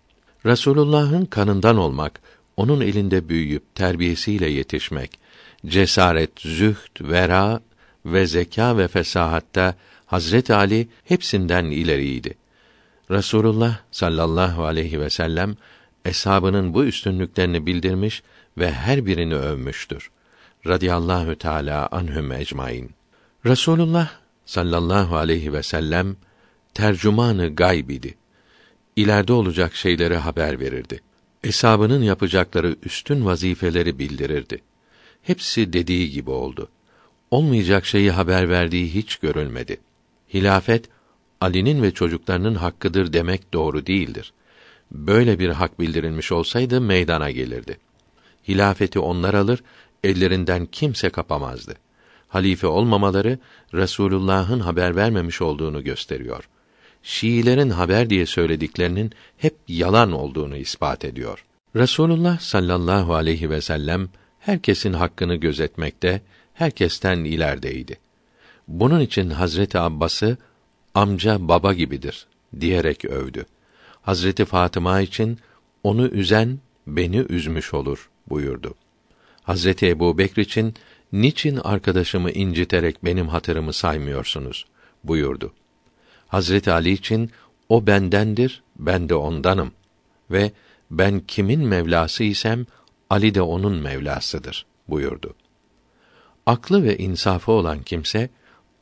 Resulullah'ın 0.45 1.25
kanından 1.25 1.77
olmak, 1.77 2.21
onun 2.57 2.81
elinde 2.81 3.29
büyüyüp 3.29 3.75
terbiyesiyle 3.75 4.49
yetişmek, 4.49 5.19
cesaret, 5.65 6.39
zühd, 6.39 7.01
vera 7.01 7.61
ve 8.05 8.27
zeka 8.27 8.77
ve 8.77 8.87
fesahatta 8.87 9.75
Hazret 10.05 10.51
Ali 10.51 10.87
hepsinden 11.05 11.65
ileriydi. 11.65 12.33
Resulullah 13.11 13.77
sallallahu 13.91 14.65
aleyhi 14.65 14.99
ve 14.99 15.09
sellem 15.09 15.55
eshabının 16.05 16.73
bu 16.73 16.85
üstünlüklerini 16.85 17.65
bildirmiş 17.65 18.23
ve 18.57 18.71
her 18.71 19.05
birini 19.05 19.35
övmüştür. 19.35 20.11
Radiyallahu 20.67 21.35
teala 21.35 21.87
anhum 21.91 22.31
ecmaîn. 22.31 22.89
Resulullah 23.45 24.09
sallallahu 24.45 25.15
aleyhi 25.15 25.53
ve 25.53 25.63
sellem 25.63 26.15
tercümanı 26.73 27.55
gayb 27.55 27.89
idi. 27.89 28.15
İleride 28.95 29.33
olacak 29.33 29.75
şeyleri 29.75 30.15
haber 30.15 30.59
verirdi. 30.59 31.01
Eshabının 31.43 32.03
yapacakları 32.03 32.75
üstün 32.83 33.25
vazifeleri 33.25 33.99
bildirirdi. 33.99 34.61
Hepsi 35.21 35.73
dediği 35.73 36.11
gibi 36.11 36.29
oldu. 36.29 36.69
Olmayacak 37.31 37.85
şeyi 37.85 38.11
haber 38.11 38.49
verdiği 38.49 38.93
hiç 38.93 39.15
görülmedi. 39.15 39.77
Hilafet 40.33 40.89
Ali'nin 41.41 41.83
ve 41.83 41.91
çocuklarının 41.91 42.55
hakkıdır 42.55 43.13
demek 43.13 43.53
doğru 43.53 43.85
değildir. 43.85 44.33
Böyle 44.91 45.39
bir 45.39 45.49
hak 45.49 45.79
bildirilmiş 45.79 46.31
olsaydı 46.31 46.81
meydana 46.81 47.31
gelirdi. 47.31 47.77
Hilafeti 48.49 48.99
onlar 48.99 49.33
alır, 49.33 49.63
ellerinden 50.03 50.65
kimse 50.65 51.09
kapamazdı. 51.09 51.75
Halife 52.27 52.67
olmamaları 52.67 53.39
Resulullah'ın 53.73 54.59
haber 54.59 54.95
vermemiş 54.95 55.41
olduğunu 55.41 55.83
gösteriyor. 55.83 56.49
Şiilerin 57.03 57.69
haber 57.69 58.09
diye 58.09 58.25
söylediklerinin 58.25 59.11
hep 59.37 59.55
yalan 59.67 60.11
olduğunu 60.11 60.57
ispat 60.57 61.05
ediyor. 61.05 61.45
Resulullah 61.75 62.39
sallallahu 62.39 63.15
aleyhi 63.15 63.49
ve 63.49 63.61
sellem 63.61 64.09
herkesin 64.39 64.93
hakkını 64.93 65.35
gözetmekte, 65.35 66.21
herkesten 66.53 67.17
ilerideydi. 67.17 67.97
Bunun 68.67 68.99
için 68.99 69.29
Hazreti 69.29 69.79
Abbas'ı 69.79 70.37
amca 70.93 71.47
baba 71.47 71.73
gibidir 71.73 72.27
diyerek 72.59 73.05
övdü. 73.05 73.45
Hazreti 74.01 74.45
Fatıma 74.45 75.01
için 75.01 75.39
onu 75.83 76.07
üzen 76.07 76.59
beni 76.87 77.25
üzmüş 77.29 77.73
olur 77.73 78.09
buyurdu. 78.29 78.75
Hazreti 79.43 79.87
Ebu 79.87 80.17
Bekr 80.17 80.39
için 80.39 80.73
niçin 81.11 81.57
arkadaşımı 81.57 82.31
inciterek 82.31 83.05
benim 83.05 83.27
hatırımı 83.27 83.73
saymıyorsunuz 83.73 84.65
buyurdu. 85.03 85.53
Hazreti 86.27 86.71
Ali 86.71 86.91
için 86.91 87.31
o 87.69 87.87
bendendir, 87.87 88.63
ben 88.79 89.09
de 89.09 89.15
ondanım 89.15 89.71
ve 90.31 90.51
ben 90.91 91.19
kimin 91.19 91.67
Mevlası 91.67 92.23
isem 92.23 92.65
Ali 93.09 93.35
de 93.35 93.41
onun 93.41 93.73
Mevlasıdır 93.73 94.65
buyurdu. 94.87 95.35
Aklı 96.45 96.83
ve 96.83 96.97
insafı 96.97 97.51
olan 97.51 97.83
kimse 97.83 98.29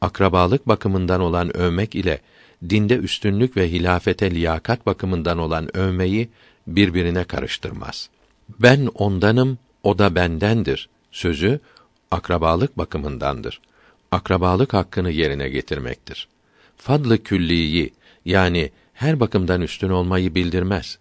akrabalık 0.01 0.67
bakımından 0.67 1.21
olan 1.21 1.57
övmek 1.57 1.95
ile 1.95 2.21
dinde 2.69 2.95
üstünlük 2.95 3.57
ve 3.57 3.71
hilafete 3.71 4.31
liyakat 4.31 4.85
bakımından 4.85 5.37
olan 5.37 5.77
övmeyi 5.77 6.29
birbirine 6.67 7.23
karıştırmaz. 7.23 8.09
Ben 8.49 8.87
ondanım, 8.95 9.57
o 9.83 9.97
da 9.97 10.15
bendendir 10.15 10.89
sözü 11.11 11.59
akrabalık 12.11 12.77
bakımındandır. 12.77 13.61
Akrabalık 14.11 14.73
hakkını 14.73 15.11
yerine 15.11 15.49
getirmektir. 15.49 16.27
Fadlı 16.77 17.23
külliyi 17.23 17.93
yani 18.25 18.71
her 18.93 19.19
bakımdan 19.19 19.61
üstün 19.61 19.89
olmayı 19.89 20.35
bildirmez. 20.35 20.97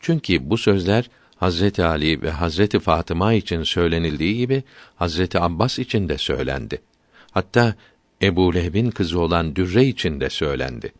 Çünkü 0.00 0.50
bu 0.50 0.58
sözler 0.58 1.10
Hazreti 1.36 1.84
Ali 1.84 2.22
ve 2.22 2.30
Hazreti 2.30 2.80
Fatıma 2.80 3.32
için 3.32 3.62
söylenildiği 3.62 4.36
gibi 4.36 4.62
Hazreti 4.96 5.40
Abbas 5.40 5.78
için 5.78 6.08
de 6.08 6.18
söylendi. 6.18 6.82
Hatta 7.30 7.74
Ebu 8.22 8.54
Lehb'in 8.54 8.90
kızı 8.90 9.20
olan 9.20 9.56
Dürre 9.56 9.84
için 9.84 10.20
de 10.20 10.30
söylendi. 10.30 10.92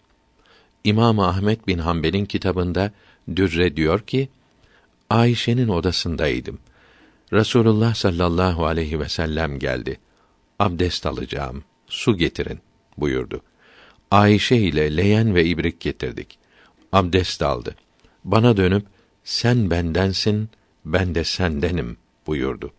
İmam 0.84 1.20
Ahmet 1.20 1.66
bin 1.66 1.78
Hanbel'in 1.78 2.24
kitabında 2.24 2.92
Dürre 3.36 3.76
diyor 3.76 4.00
ki: 4.00 4.28
Ayşe'nin 5.10 5.68
odasındaydım. 5.68 6.58
Resulullah 7.32 7.94
sallallahu 7.94 8.66
aleyhi 8.66 9.00
ve 9.00 9.08
sellem 9.08 9.58
geldi. 9.58 10.00
Abdest 10.58 11.06
alacağım. 11.06 11.64
Su 11.86 12.16
getirin 12.16 12.60
buyurdu. 12.98 13.42
Ayşe 14.10 14.56
ile 14.56 14.96
leyen 14.96 15.34
ve 15.34 15.44
ibrik 15.44 15.80
getirdik. 15.80 16.38
Abdest 16.92 17.42
aldı. 17.42 17.76
Bana 18.24 18.56
dönüp 18.56 18.86
sen 19.24 19.70
bendensin, 19.70 20.48
ben 20.84 21.14
de 21.14 21.24
sendenim 21.24 21.96
buyurdu. 22.26 22.72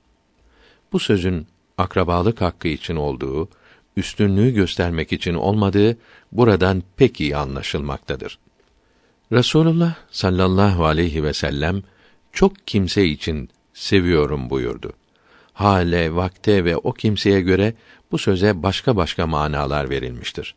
Bu 0.91 0.99
sözün 0.99 1.47
akrabalık 1.77 2.41
hakkı 2.41 2.67
için 2.67 2.95
olduğu, 2.95 3.49
üstünlüğü 3.97 4.53
göstermek 4.53 5.13
için 5.13 5.33
olmadığı 5.33 5.97
buradan 6.31 6.83
pek 6.97 7.21
iyi 7.21 7.37
anlaşılmaktadır. 7.37 8.39
Resulullah 9.31 9.95
sallallahu 10.11 10.85
aleyhi 10.85 11.23
ve 11.23 11.33
sellem 11.33 11.83
çok 12.35 12.67
kimse 12.67 13.05
için 13.05 13.49
seviyorum 13.73 14.49
buyurdu. 14.49 14.93
Hale, 15.53 16.15
vakte 16.15 16.65
ve 16.65 16.77
o 16.77 16.91
kimseye 16.91 17.41
göre 17.41 17.73
bu 18.11 18.17
söze 18.17 18.63
başka 18.63 18.95
başka 18.95 19.27
manalar 19.27 19.89
verilmiştir. 19.89 20.55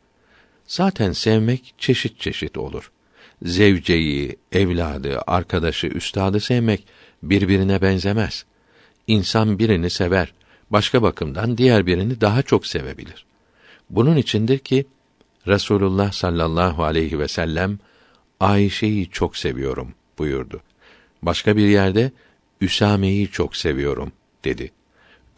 Zaten 0.67 1.13
sevmek 1.13 1.75
çeşit 1.79 2.21
çeşit 2.21 2.59
olur. 2.59 2.91
Zevceyi, 3.43 4.37
evladı, 4.53 5.21
arkadaşı, 5.27 5.87
üstadı 5.87 6.41
sevmek 6.41 6.85
birbirine 7.23 7.83
benzemez. 7.83 8.45
İnsan 9.07 9.59
birini 9.59 9.91
sever, 9.91 10.33
başka 10.71 11.03
bakımdan 11.03 11.59
diğer 11.59 11.87
birini 11.87 12.21
daha 12.21 12.43
çok 12.43 12.67
sevebilir. 12.67 13.27
Bunun 13.91 14.17
içindir 14.17 14.59
ki 14.59 14.87
Resulullah 15.47 16.13
sallallahu 16.13 16.85
aleyhi 16.85 17.19
ve 17.19 17.29
sellem 17.29 17.79
Ayşe'yi 18.41 19.11
çok 19.11 19.37
seviyorum 19.37 19.95
buyurdu. 20.19 20.61
Başka 21.23 21.57
bir 21.57 21.69
yerde 21.69 22.13
Üsame'yi 22.61 23.29
çok 23.29 23.57
seviyorum 23.57 24.13
dedi. 24.45 24.71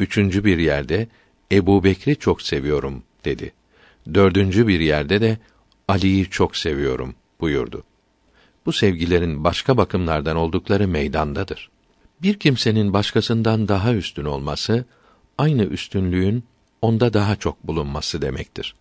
Üçüncü 0.01 0.45
bir 0.45 0.59
yerde 0.59 1.09
Ebu 1.53 1.85
Bekri 1.85 2.17
çok 2.17 2.43
seviyorum 2.43 3.03
dedi. 3.25 3.53
Dördüncü 4.15 4.69
bir 4.69 4.81
yerde 4.81 5.21
de 5.21 5.39
Ali'yi 5.89 6.31
çok 6.31 6.57
seviyorum 6.57 7.15
buyurdu. 7.41 7.85
Bu 8.67 8.73
sevgilerin 8.73 9.45
başka 9.45 9.77
bakımlardan 9.77 10.37
oldukları 10.37 10.89
meydandadır. 10.89 11.71
Bir 12.23 12.39
kimsenin 12.39 12.93
başkasından 12.93 13.69
daha 13.69 13.95
üstün 13.95 14.25
olması, 14.25 14.85
aynı 15.39 15.63
üstünlüğün 15.63 16.45
onda 16.83 17.13
daha 17.13 17.37
çok 17.37 17.67
bulunması 17.67 18.23
demektir. 18.23 18.75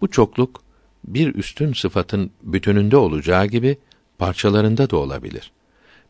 Bu 0.00 0.10
çokluk, 0.10 0.62
bir 1.04 1.34
üstün 1.34 1.72
sıfatın 1.72 2.30
bütününde 2.42 2.96
olacağı 2.96 3.46
gibi, 3.46 3.78
parçalarında 4.18 4.90
da 4.90 4.96
olabilir. 4.96 5.52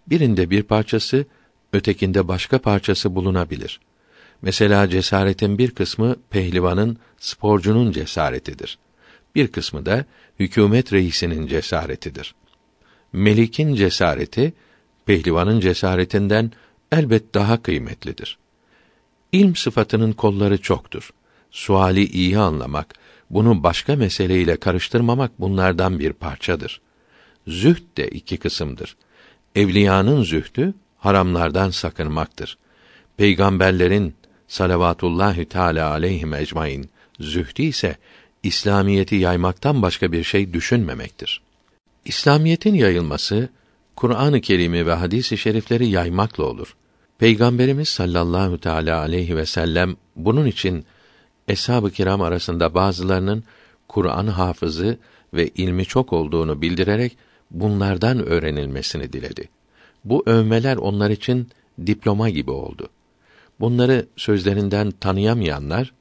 Birinde 0.06 0.50
bir 0.50 0.62
parçası, 0.62 1.26
ötekinde 1.72 2.28
başka 2.28 2.58
parçası 2.58 3.14
bulunabilir. 3.14 3.80
Mesela 4.42 4.88
cesaretin 4.88 5.58
bir 5.58 5.70
kısmı 5.70 6.16
pehlivanın, 6.30 6.98
sporcunun 7.18 7.92
cesaretidir. 7.92 8.78
Bir 9.34 9.48
kısmı 9.48 9.86
da 9.86 10.04
hükümet 10.38 10.92
reisinin 10.92 11.46
cesaretidir. 11.46 12.34
Melik'in 13.12 13.74
cesareti 13.74 14.52
pehlivanın 15.06 15.60
cesaretinden 15.60 16.52
elbet 16.92 17.34
daha 17.34 17.62
kıymetlidir. 17.62 18.38
İlm 19.32 19.56
sıfatının 19.56 20.12
kolları 20.12 20.58
çoktur. 20.58 21.10
Suali 21.50 22.04
iyi 22.04 22.38
anlamak, 22.38 22.94
bunu 23.30 23.62
başka 23.62 23.96
meseleyle 23.96 24.56
karıştırmamak 24.56 25.40
bunlardan 25.40 25.98
bir 25.98 26.12
parçadır. 26.12 26.80
Zühd 27.46 27.96
de 27.96 28.08
iki 28.08 28.36
kısımdır. 28.36 28.96
Evliyanın 29.54 30.22
zühdü 30.22 30.74
haramlardan 30.98 31.70
sakınmaktır. 31.70 32.58
Peygamberlerin 33.16 34.14
salavatullahi 34.48 35.44
teala 35.44 35.90
aleyhim 35.90 36.34
ecmaîn 36.34 36.90
zühdü 37.20 37.62
ise 37.62 37.96
İslamiyeti 38.42 39.16
yaymaktan 39.16 39.82
başka 39.82 40.12
bir 40.12 40.24
şey 40.24 40.52
düşünmemektir. 40.52 41.40
İslamiyetin 42.04 42.74
yayılması 42.74 43.48
Kur'an-ı 43.96 44.40
Kerim'i 44.40 44.86
ve 44.86 44.92
hadis-i 44.92 45.38
şerifleri 45.38 45.86
yaymakla 45.88 46.44
olur. 46.44 46.76
Peygamberimiz 47.18 47.88
sallallahu 47.88 48.58
teala 48.58 48.98
aleyhi 48.98 49.36
ve 49.36 49.46
sellem 49.46 49.96
bunun 50.16 50.46
için 50.46 50.84
eshab-ı 51.48 51.90
kiram 51.90 52.22
arasında 52.22 52.74
bazılarının 52.74 53.44
Kur'an 53.88 54.26
hafızı 54.26 54.98
ve 55.34 55.48
ilmi 55.48 55.84
çok 55.84 56.12
olduğunu 56.12 56.62
bildirerek 56.62 57.16
bunlardan 57.54 58.26
öğrenilmesini 58.26 59.12
diledi. 59.12 59.48
Bu 60.04 60.22
övmeler 60.26 60.76
onlar 60.76 61.10
için 61.10 61.48
diploma 61.86 62.28
gibi 62.30 62.50
oldu. 62.50 62.88
Bunları 63.60 64.06
sözlerinden 64.16 64.90
tanıyamayanlar 64.90 65.92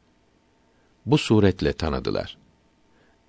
bu 1.05 1.17
suretle 1.17 1.73
tanıdılar. 1.73 2.37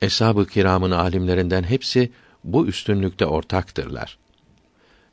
Eshab-ı 0.03 0.47
kiramın 0.47 0.91
alimlerinden 0.91 1.63
hepsi 1.63 2.11
bu 2.45 2.67
üstünlükte 2.67 3.27
ortaktırlar. 3.27 4.19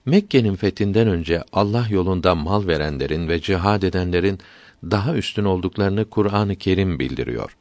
Mekke'nin 0.05 0.55
fethinden 0.55 1.07
önce 1.07 1.43
Allah 1.53 1.87
yolunda 1.89 2.35
mal 2.35 2.67
verenlerin 2.67 3.27
ve 3.27 3.41
cihad 3.41 3.81
edenlerin 3.81 4.39
daha 4.83 5.15
üstün 5.15 5.45
olduklarını 5.45 6.05
Kur'an-ı 6.05 6.55
Kerim 6.55 6.99
bildiriyor. 6.99 7.57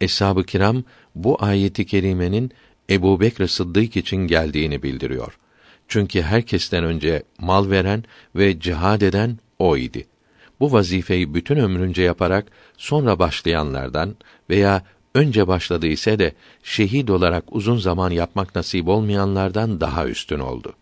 Eshab-ı 0.00 0.44
kiram 0.44 0.84
bu 1.14 1.44
ayeti 1.44 1.86
kerimenin 1.86 2.50
Ebu 2.90 3.20
Bekr 3.20 3.46
Sıddık 3.46 3.96
için 3.96 4.16
geldiğini 4.16 4.82
bildiriyor. 4.82 5.38
Çünkü 5.88 6.22
herkesten 6.22 6.84
önce 6.84 7.22
mal 7.38 7.70
veren 7.70 8.04
ve 8.36 8.60
cihad 8.60 9.00
eden 9.00 9.38
o 9.58 9.76
idi. 9.76 10.06
Bu 10.60 10.72
vazifeyi 10.72 11.34
bütün 11.34 11.56
ömrünce 11.56 12.02
yaparak 12.02 12.46
sonra 12.76 13.18
başlayanlardan 13.18 14.16
veya 14.50 14.82
önce 15.14 15.48
başladı 15.48 15.86
ise 15.86 16.18
de 16.18 16.32
şehit 16.62 17.10
olarak 17.10 17.44
uzun 17.56 17.76
zaman 17.76 18.10
yapmak 18.10 18.54
nasip 18.54 18.88
olmayanlardan 18.88 19.80
daha 19.80 20.06
üstün 20.06 20.38
oldu. 20.38 20.72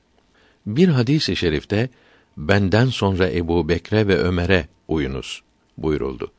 Bir 0.67 0.89
hadis-i 0.89 1.37
şerifte 1.37 1.89
benden 2.37 2.87
sonra 2.87 3.31
Ebu 3.31 3.69
Bekre 3.69 4.09
ve 4.09 4.19
Ömer'e 4.19 4.69
uyunuz 4.89 5.43
buyuruldu. 5.79 6.33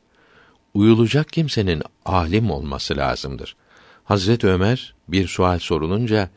Uyulacak 0.73 1.29
kimsenin 1.29 1.83
alim 2.05 2.51
olması 2.51 2.97
lazımdır. 2.97 3.55
Hazret 4.03 4.43
Ömer 4.43 4.95
bir 5.07 5.27
sual 5.27 5.59
sorulunca 5.59 6.29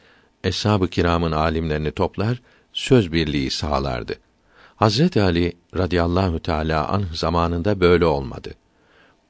eshab-ı 0.44 0.88
kiramın 0.88 1.32
alimlerini 1.32 1.90
toplar, 1.90 2.42
söz 2.72 3.12
birliği 3.12 3.50
sağlardı. 3.50 4.14
Hazret 4.76 5.16
Ali 5.16 5.52
radıyallahu 5.76 6.40
teala 6.40 6.88
anh 6.88 7.14
zamanında 7.14 7.80
böyle 7.80 8.06
olmadı. 8.06 8.54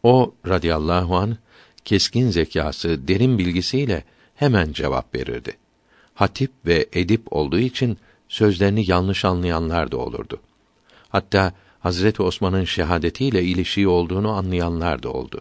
O 0.03 0.35
radıyallahu 0.47 1.17
anh 1.17 1.35
keskin 1.85 2.31
zekası, 2.31 3.09
derin 3.09 3.39
bilgisiyle 3.39 4.05
hemen 4.35 4.73
cevap 4.73 5.15
verirdi. 5.15 5.57
Hatip 6.15 6.51
ve 6.67 6.87
edip 6.93 7.33
olduğu 7.33 7.59
için 7.59 7.99
sözlerini 8.29 8.91
yanlış 8.91 9.25
anlayanlar 9.25 9.93
da 9.93 9.97
olurdu. 9.97 10.41
Hatta 11.09 11.53
Hazreti 11.81 12.23
Osman'ın 12.23 12.65
şehadetiyle 12.65 13.43
ilişiği 13.43 13.89
olduğunu 13.89 14.31
anlayanlar 14.31 15.03
da 15.03 15.11
oldu. 15.11 15.41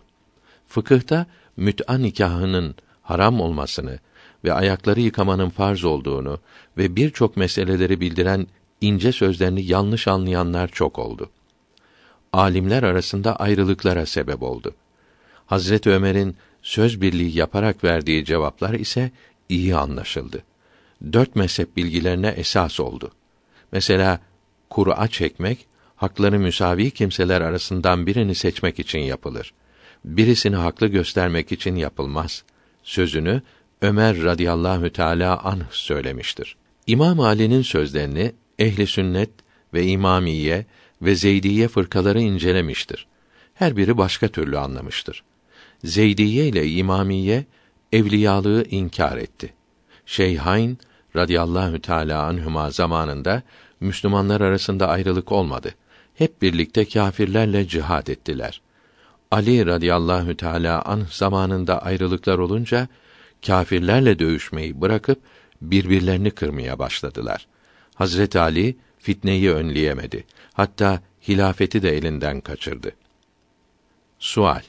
Fıkıhta 0.67 1.25
müt'a 1.57 1.97
nikahının 1.97 2.75
haram 3.01 3.41
olmasını 3.41 3.99
ve 4.43 4.53
ayakları 4.53 5.01
yıkamanın 5.01 5.49
farz 5.49 5.83
olduğunu 5.83 6.39
ve 6.77 6.95
birçok 6.95 7.37
meseleleri 7.37 8.01
bildiren 8.01 8.47
ince 8.81 9.11
sözlerini 9.11 9.65
yanlış 9.65 10.07
anlayanlar 10.07 10.67
çok 10.67 10.99
oldu. 10.99 11.29
Alimler 12.33 12.83
arasında 12.83 13.35
ayrılıklara 13.35 14.05
sebep 14.05 14.43
oldu. 14.43 14.75
Hazret 15.45 15.87
Ömer'in 15.87 16.35
söz 16.61 17.01
birliği 17.01 17.37
yaparak 17.37 17.83
verdiği 17.83 18.25
cevaplar 18.25 18.73
ise 18.73 19.11
iyi 19.49 19.75
anlaşıldı. 19.75 20.43
Dört 21.13 21.35
mezhep 21.35 21.77
bilgilerine 21.77 22.27
esas 22.27 22.79
oldu. 22.79 23.11
Mesela 23.71 24.19
Kur'a 24.69 25.07
çekmek 25.07 25.67
hakları 25.95 26.39
müsavi 26.39 26.91
kimseler 26.91 27.41
arasından 27.41 28.07
birini 28.07 28.35
seçmek 28.35 28.79
için 28.79 28.99
yapılır. 28.99 29.53
Birisini 30.05 30.55
haklı 30.55 30.87
göstermek 30.87 31.51
için 31.51 31.75
yapılmaz. 31.75 32.43
Sözünü 32.83 33.41
Ömer 33.81 34.23
radıyallahu 34.23 34.89
teala 34.89 35.43
anh 35.43 35.71
söylemiştir. 35.71 36.55
İmam 36.87 37.19
Ali'nin 37.19 37.61
sözlerini 37.61 38.31
ehli 38.59 38.87
sünnet 38.87 39.29
ve 39.73 39.85
imamiye 39.85 40.65
ve 41.01 41.15
zeydiye 41.15 41.67
fırkaları 41.67 42.21
incelemiştir. 42.21 43.07
Her 43.53 43.77
biri 43.77 43.97
başka 43.97 44.27
türlü 44.27 44.57
anlamıştır. 44.57 45.23
Zeydiye 45.83 46.47
ile 46.47 46.69
İmamiye 46.69 47.45
evliyalığı 47.91 48.65
inkar 48.69 49.17
etti. 49.17 49.53
Şeyhain 50.05 50.77
radıyallahu 51.15 51.81
teala 51.81 52.23
anhuma 52.23 52.71
zamanında 52.71 53.43
Müslümanlar 53.79 54.41
arasında 54.41 54.87
ayrılık 54.87 55.31
olmadı. 55.31 55.75
Hep 56.15 56.41
birlikte 56.41 56.85
kâfirlerle 56.85 57.67
cihad 57.67 58.07
ettiler. 58.07 58.61
Ali 59.31 59.65
radıyallahu 59.65 60.37
teala 60.37 60.81
anh 60.81 61.07
zamanında 61.09 61.81
ayrılıklar 61.81 62.37
olunca 62.37 62.87
kâfirlerle 63.45 64.19
dövüşmeyi 64.19 64.81
bırakıp 64.81 65.19
birbirlerini 65.61 66.31
kırmaya 66.31 66.79
başladılar. 66.79 67.47
Hazret 67.95 68.35
Ali 68.35 68.75
fitneyi 68.99 69.51
önleyemedi. 69.51 70.23
Hatta 70.53 71.01
hilafeti 71.27 71.81
de 71.81 71.97
elinden 71.97 72.41
kaçırdı. 72.41 72.91
Sual 74.19 74.61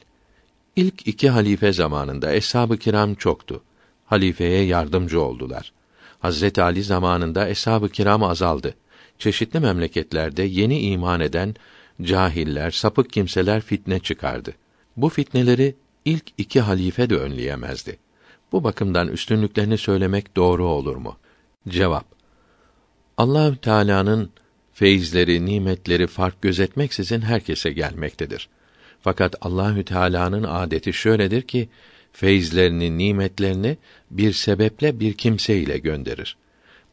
İlk 0.75 1.07
iki 1.07 1.29
halife 1.29 1.73
zamanında 1.73 2.33
eshab-ı 2.33 2.77
kiram 2.77 3.15
çoktu. 3.15 3.63
Halifeye 4.05 4.63
yardımcı 4.63 5.21
oldular. 5.21 5.73
Hazret 6.19 6.59
Ali 6.59 6.83
zamanında 6.83 7.47
eshab-ı 7.49 7.89
kiram 7.89 8.23
azaldı. 8.23 8.73
Çeşitli 9.19 9.59
memleketlerde 9.59 10.43
yeni 10.43 10.79
iman 10.79 11.19
eden 11.19 11.55
cahiller, 12.01 12.71
sapık 12.71 13.13
kimseler 13.13 13.61
fitne 13.61 13.99
çıkardı. 13.99 14.53
Bu 14.97 15.09
fitneleri 15.09 15.75
ilk 16.05 16.23
iki 16.37 16.61
halife 16.61 17.09
de 17.09 17.15
önleyemezdi. 17.15 17.97
Bu 18.51 18.63
bakımdan 18.63 19.07
üstünlüklerini 19.07 19.77
söylemek 19.77 20.35
doğru 20.35 20.67
olur 20.67 20.95
mu? 20.95 21.17
Cevap: 21.67 22.05
Allahü 23.17 23.57
Teala'nın 23.57 24.29
feyizleri, 24.73 25.45
nimetleri 25.45 26.07
fark 26.07 26.41
gözetmeksizin 26.41 27.21
herkese 27.21 27.71
gelmektedir. 27.71 28.49
Fakat 29.01 29.35
Allahü 29.41 29.85
Teala'nın 29.85 30.43
adeti 30.43 30.93
şöyledir 30.93 31.41
ki 31.41 31.69
feyizlerini, 32.11 32.97
nimetlerini 32.97 33.77
bir 34.11 34.33
sebeple 34.33 34.99
bir 34.99 35.13
kimse 35.13 35.57
ile 35.57 35.77
gönderir. 35.77 36.37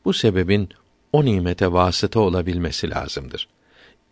Bu 0.04 0.12
sebebin 0.12 0.68
o 1.12 1.24
nimete 1.24 1.72
vasıta 1.72 2.20
olabilmesi 2.20 2.90
lazımdır. 2.90 3.48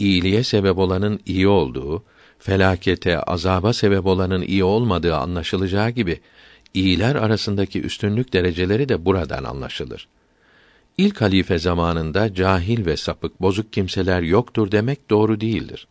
İyiliğe 0.03 0.45
sebep 0.45 0.79
olanın 0.79 1.21
iyi 1.27 1.49
olduğu, 1.49 2.05
felakete, 2.39 3.21
azaba 3.21 3.73
sebep 3.73 4.07
olanın 4.07 4.43
iyi 4.43 4.65
olmadığı 4.65 5.17
anlaşılacağı 5.17 5.91
gibi 5.91 6.21
iyiler 6.75 7.15
arasındaki 7.15 7.83
üstünlük 7.83 8.33
dereceleri 8.33 8.89
de 8.89 9.05
buradan 9.05 9.45
anlaşılır. 9.45 10.09
İlk 10.99 11.21
halife 11.21 11.59
zamanında 11.59 12.35
cahil 12.35 12.87
ve 12.87 12.97
sapık, 12.97 13.41
bozuk 13.41 13.73
kimseler 13.73 14.23
yoktur 14.23 14.71
demek 14.73 15.11
doğru 15.11 15.41
değildir. 15.41 15.87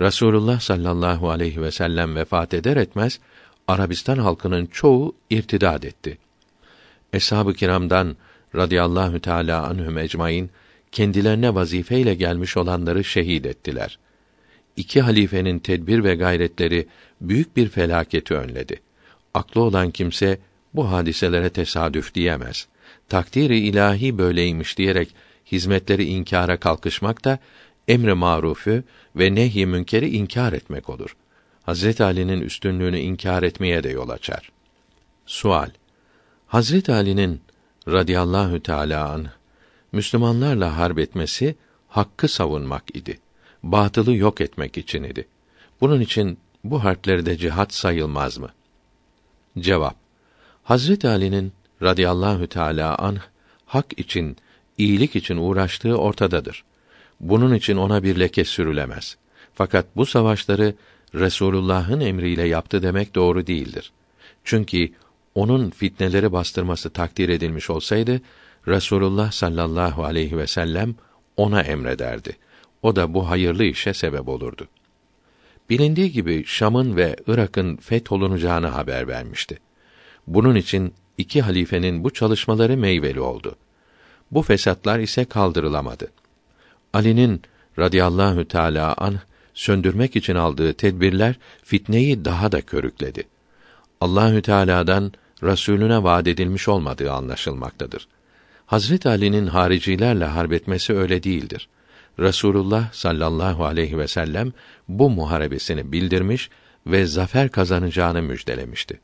Rasulullah 0.00 0.60
sallallahu 0.60 1.30
aleyhi 1.30 1.62
ve 1.62 1.70
sellem 1.70 2.16
vefat 2.16 2.54
eder 2.54 2.76
etmez 2.76 3.20
Arabistan 3.68 4.18
halkının 4.18 4.66
çoğu 4.66 5.14
irtidad 5.30 5.82
etti. 5.82 6.18
Eshab-ı 7.12 7.54
kiramdan 7.54 8.16
radıyallahu 8.54 9.20
teala 9.20 9.66
anhum 9.66 9.98
ecmaîn 9.98 10.50
kendilerine 10.96 11.54
vazifeyle 11.54 12.14
gelmiş 12.14 12.56
olanları 12.56 13.04
şehit 13.04 13.46
ettiler. 13.46 13.98
İki 14.76 15.00
halifenin 15.00 15.58
tedbir 15.58 16.04
ve 16.04 16.14
gayretleri 16.14 16.86
büyük 17.20 17.56
bir 17.56 17.68
felaketi 17.68 18.34
önledi. 18.34 18.80
Aklı 19.34 19.60
olan 19.60 19.90
kimse 19.90 20.38
bu 20.74 20.90
hadiselere 20.90 21.50
tesadüf 21.50 22.14
diyemez. 22.14 22.66
Takdiri 23.08 23.58
ilahi 23.58 24.18
böyleymiş 24.18 24.78
diyerek 24.78 25.14
hizmetleri 25.52 26.04
inkara 26.04 26.56
kalkışmak 26.56 27.24
da 27.24 27.38
emri 27.88 28.14
marufu 28.14 28.82
ve 29.16 29.34
nehy 29.34 29.66
münkeri 29.66 30.08
inkar 30.08 30.52
etmek 30.52 30.90
olur. 30.90 31.16
Hazret 31.62 32.00
Ali'nin 32.00 32.40
üstünlüğünü 32.40 32.98
inkar 32.98 33.42
etmeye 33.42 33.82
de 33.82 33.88
yol 33.88 34.08
açar. 34.08 34.50
Sual: 35.26 35.70
Hazret 36.46 36.90
Ali'nin 36.90 37.40
radıyallahu 37.88 38.62
teala 38.62 39.10
an 39.10 39.35
Müslümanlarla 39.96 40.76
harp 40.76 40.98
etmesi 40.98 41.56
hakkı 41.88 42.28
savunmak 42.28 42.96
idi. 42.96 43.18
Batılı 43.62 44.14
yok 44.14 44.40
etmek 44.40 44.78
için 44.78 45.02
idi. 45.02 45.28
Bunun 45.80 46.00
için 46.00 46.38
bu 46.64 46.84
harplerde 46.84 47.36
cihat 47.36 47.74
sayılmaz 47.74 48.38
mı? 48.38 48.50
Cevap: 49.58 49.96
Hazret 50.62 51.04
Ali'nin 51.04 51.52
radıyallahu 51.82 52.46
teala 52.46 52.98
an 52.98 53.18
hak 53.66 53.98
için, 53.98 54.36
iyilik 54.78 55.16
için 55.16 55.36
uğraştığı 55.36 55.96
ortadadır. 55.96 56.64
Bunun 57.20 57.54
için 57.54 57.76
ona 57.76 58.02
bir 58.02 58.20
leke 58.20 58.44
sürülemez. 58.44 59.16
Fakat 59.54 59.86
bu 59.96 60.06
savaşları 60.06 60.74
Resulullah'ın 61.14 62.00
emriyle 62.00 62.48
yaptı 62.48 62.82
demek 62.82 63.14
doğru 63.14 63.46
değildir. 63.46 63.92
Çünkü 64.44 64.92
onun 65.34 65.70
fitneleri 65.70 66.32
bastırması 66.32 66.90
takdir 66.90 67.28
edilmiş 67.28 67.70
olsaydı 67.70 68.20
Resulullah 68.68 69.32
sallallahu 69.32 70.04
aleyhi 70.04 70.38
ve 70.38 70.46
sellem 70.46 70.94
ona 71.36 71.62
emrederdi. 71.62 72.36
O 72.82 72.96
da 72.96 73.14
bu 73.14 73.28
hayırlı 73.28 73.64
işe 73.64 73.94
sebep 73.94 74.28
olurdu. 74.28 74.68
Bilindiği 75.70 76.12
gibi 76.12 76.44
Şam'ın 76.46 76.96
ve 76.96 77.16
Irak'ın 77.26 77.76
fetholunacağını 77.76 78.66
haber 78.66 79.08
vermişti. 79.08 79.58
Bunun 80.26 80.54
için 80.54 80.94
iki 81.18 81.42
halifenin 81.42 82.04
bu 82.04 82.12
çalışmaları 82.12 82.76
meyveli 82.76 83.20
oldu. 83.20 83.56
Bu 84.30 84.42
fesatlar 84.42 84.98
ise 84.98 85.24
kaldırılamadı. 85.24 86.12
Ali'nin 86.92 87.42
radıyallahu 87.78 88.48
teala 88.48 88.94
an 88.94 89.18
söndürmek 89.54 90.16
için 90.16 90.34
aldığı 90.34 90.72
tedbirler 90.72 91.34
fitneyi 91.64 92.24
daha 92.24 92.52
da 92.52 92.60
körükledi. 92.60 93.24
Allahü 94.00 94.42
Teala'dan 94.42 95.12
Resulüne 95.42 96.02
vaad 96.02 96.26
edilmiş 96.26 96.68
olmadığı 96.68 97.12
anlaşılmaktadır. 97.12 98.08
Hazret 98.66 99.06
Ali'nin 99.06 99.46
haricilerle 99.46 100.24
harbetmesi 100.24 100.96
öyle 100.96 101.22
değildir. 101.22 101.68
Resulullah 102.18 102.92
sallallahu 102.92 103.64
aleyhi 103.64 103.98
ve 103.98 104.08
sellem 104.08 104.52
bu 104.88 105.10
muharebesini 105.10 105.92
bildirmiş 105.92 106.50
ve 106.86 107.06
zafer 107.06 107.48
kazanacağını 107.48 108.22
müjdelemişti. 108.22 109.00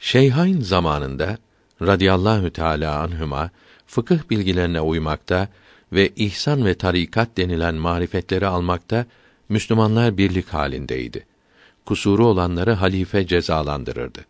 Şeyhain 0.00 0.60
zamanında 0.60 1.38
radıyallahu 1.82 2.50
teala 2.50 3.00
anhuma 3.00 3.50
fıkıh 3.86 4.18
bilgilerine 4.30 4.80
uymakta 4.80 5.48
ve 5.92 6.08
ihsan 6.16 6.66
ve 6.66 6.74
tarikat 6.74 7.36
denilen 7.36 7.74
marifetleri 7.74 8.46
almakta 8.46 9.06
Müslümanlar 9.48 10.18
birlik 10.18 10.48
halindeydi. 10.48 11.26
Kusuru 11.86 12.26
olanları 12.26 12.72
halife 12.72 13.26
cezalandırırdı. 13.26 14.24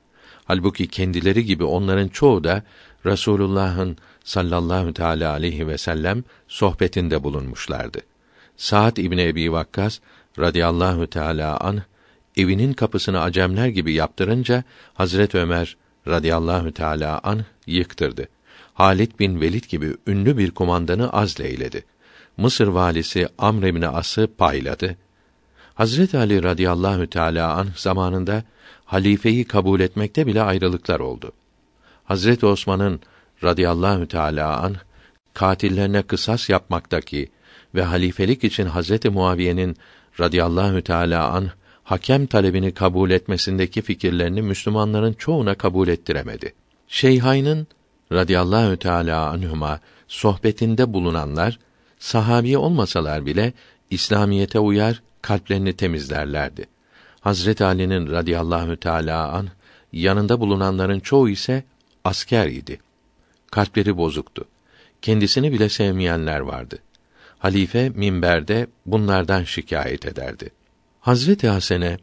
Halbuki 0.44 0.86
kendileri 0.86 1.44
gibi 1.44 1.64
onların 1.64 2.08
çoğu 2.08 2.44
da 2.44 2.62
Resulullah'ın 3.06 3.96
sallallahu 4.28 4.92
teala 4.92 5.32
aleyhi 5.32 5.68
ve 5.68 5.78
sellem 5.78 6.24
sohbetinde 6.48 7.24
bulunmuşlardı. 7.24 7.98
Sa'd 8.56 8.96
İbni 8.96 9.22
Ebi 9.28 9.52
Vakkas 9.52 9.98
radıyallahu 10.38 11.06
teala 11.06 11.60
an 11.60 11.82
evinin 12.36 12.72
kapısını 12.72 13.20
acemler 13.20 13.66
gibi 13.66 13.92
yaptırınca 13.92 14.64
Hazret 14.94 15.34
Ömer 15.34 15.76
radıyallahu 16.06 16.72
teala 16.72 17.20
an 17.22 17.44
yıktırdı. 17.66 18.28
Halit 18.74 19.20
bin 19.20 19.40
Velid 19.40 19.64
gibi 19.64 19.96
ünlü 20.06 20.38
bir 20.38 20.50
kumandanı 20.50 21.10
azleyledi. 21.10 21.84
Mısır 22.36 22.66
valisi 22.68 23.28
Amr 23.38 23.62
ibn 23.62 23.82
As'ı 23.82 24.28
payladı. 24.38 24.96
Hazret 25.74 26.14
Ali 26.14 26.42
radıyallahu 26.42 27.06
teala 27.06 27.54
an 27.54 27.68
zamanında 27.76 28.42
halifeyi 28.84 29.44
kabul 29.44 29.80
etmekte 29.80 30.26
bile 30.26 30.42
ayrılıklar 30.42 31.00
oldu. 31.00 31.32
Hazret 32.04 32.44
Osman'ın 32.44 33.00
radıyallahu 33.44 34.08
teala 34.08 34.58
an 34.62 34.76
katillerine 35.34 36.02
kısas 36.02 36.50
yapmaktaki 36.50 37.28
ve 37.74 37.82
halifelik 37.82 38.44
için 38.44 38.66
Hazreti 38.66 39.10
Muaviye'nin 39.10 39.76
radıyallahu 40.20 40.82
teala 40.82 41.28
an 41.28 41.50
hakem 41.84 42.26
talebini 42.26 42.74
kabul 42.74 43.10
etmesindeki 43.10 43.82
fikirlerini 43.82 44.42
Müslümanların 44.42 45.12
çoğuna 45.12 45.54
kabul 45.54 45.88
ettiremedi. 45.88 46.54
Şeyhayn'ın 46.88 47.66
radıyallahu 48.12 48.76
teala 48.76 49.26
anhuma 49.28 49.80
sohbetinde 50.08 50.92
bulunanlar 50.92 51.58
sahabi 51.98 52.58
olmasalar 52.58 53.26
bile 53.26 53.52
İslamiyete 53.90 54.58
uyar, 54.58 55.02
kalplerini 55.22 55.72
temizlerlerdi. 55.72 56.66
Hazret 57.20 57.62
Ali'nin 57.62 58.10
radıyallahu 58.10 58.76
teala 58.76 59.28
an 59.28 59.48
yanında 59.92 60.40
bulunanların 60.40 61.00
çoğu 61.00 61.28
ise 61.28 61.64
asker 62.04 62.46
idi. 62.46 62.80
Kalpleri 63.50 63.96
bozuktu. 63.96 64.44
Kendisini 65.02 65.52
bile 65.52 65.68
sevmeyenler 65.68 66.40
vardı. 66.40 66.78
Halife 67.38 67.88
minberde 67.88 68.66
bunlardan 68.86 69.44
şikayet 69.44 70.06
ederdi. 70.06 70.50
Hazreti 71.00 71.48
Hasene 71.48 71.98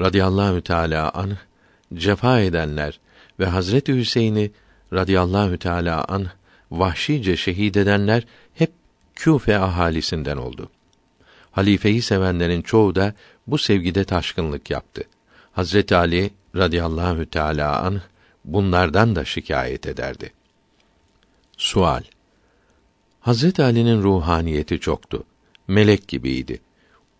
radıyallahu 0.00 0.60
teala 0.60 1.10
an 1.10 1.36
cefa 1.94 2.40
edenler 2.40 3.00
ve 3.40 3.46
Hazreti 3.46 3.94
Hüseyin'i 3.94 4.50
radıyallahu 4.92 5.58
teala 5.58 6.04
an 6.04 6.26
vahşice 6.70 7.36
şehit 7.36 7.76
edenler 7.76 8.26
hep 8.54 8.72
Küfe 9.14 9.58
ahalisinden 9.58 10.36
oldu. 10.36 10.70
Halifeyi 11.50 12.02
sevenlerin 12.02 12.62
çoğu 12.62 12.94
da 12.94 13.14
bu 13.46 13.58
sevgide 13.58 14.04
taşkınlık 14.04 14.70
yaptı. 14.70 15.02
Hazreti 15.52 15.96
Ali 15.96 16.30
radıyallahu 16.56 17.26
teala 17.26 17.82
an 17.82 18.00
bunlardan 18.44 19.16
da 19.16 19.24
şikayet 19.24 19.86
ederdi. 19.86 20.32
Sual 21.56 22.02
Hazreti 23.20 23.62
Ali'nin 23.62 24.02
ruhaniyeti 24.02 24.80
çoktu. 24.80 25.24
Melek 25.68 26.08
gibiydi. 26.08 26.60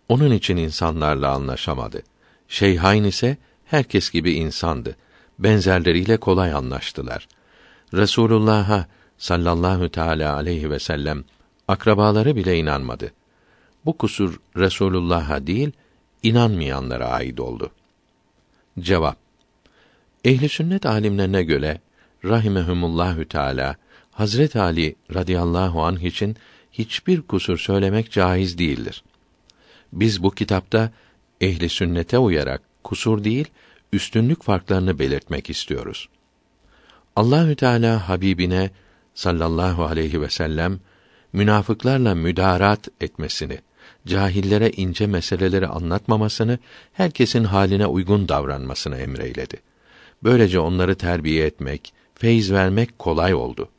Onun 0.09 0.31
için 0.31 0.57
insanlarla 0.57 1.31
anlaşamadı. 1.31 2.03
Şeyhayn 2.47 3.03
ise 3.03 3.37
herkes 3.65 4.09
gibi 4.09 4.33
insandı. 4.33 4.95
Benzerleriyle 5.39 6.17
kolay 6.17 6.53
anlaştılar. 6.53 7.27
Resulullah'a 7.93 8.85
sallallahu 9.17 9.89
teala 9.89 10.35
aleyhi 10.35 10.71
ve 10.71 10.79
sellem 10.79 11.23
akrabaları 11.67 12.35
bile 12.35 12.57
inanmadı. 12.57 13.13
Bu 13.85 13.97
kusur 13.97 14.39
Resulullah'a 14.57 15.47
değil, 15.47 15.71
inanmayanlara 16.23 17.07
ait 17.07 17.39
oldu. 17.39 17.71
Cevap 18.79 19.17
Ehli 20.25 20.49
sünnet 20.49 20.85
alimlerine 20.85 21.43
göre 21.43 21.81
rahimehumullahü 22.25 23.27
teala 23.27 23.75
Hazret 24.17 24.55
Ali 24.55 24.95
radıyallahu 25.13 25.83
anh 25.83 26.03
için 26.03 26.35
hiçbir 26.71 27.21
kusur 27.21 27.57
söylemek 27.57 28.11
caiz 28.11 28.57
değildir. 28.57 29.03
Biz 29.93 30.23
bu 30.23 30.31
kitapta 30.31 30.91
ehli 31.41 31.69
sünnete 31.69 32.17
uyarak 32.17 32.61
kusur 32.83 33.23
değil, 33.23 33.47
üstünlük 33.93 34.43
farklarını 34.43 34.99
belirtmek 34.99 35.49
istiyoruz. 35.49 36.09
Allahü 37.15 37.55
Teala 37.55 38.09
Habibine 38.09 38.69
sallallahu 39.13 39.85
aleyhi 39.85 40.21
ve 40.21 40.29
sellem 40.29 40.79
münafıklarla 41.33 42.15
müdarat 42.15 42.87
etmesini, 43.01 43.59
cahillere 44.07 44.69
ince 44.69 45.07
meseleleri 45.07 45.67
anlatmamasını, 45.67 46.59
herkesin 46.93 47.43
haline 47.43 47.85
uygun 47.85 48.29
davranmasını 48.29 48.97
emreyledi. 48.97 49.61
Böylece 50.23 50.59
onları 50.59 50.95
terbiye 50.95 51.45
etmek, 51.45 51.93
feyz 52.15 52.51
vermek 52.51 52.99
kolay 52.99 53.33
oldu. 53.33 53.69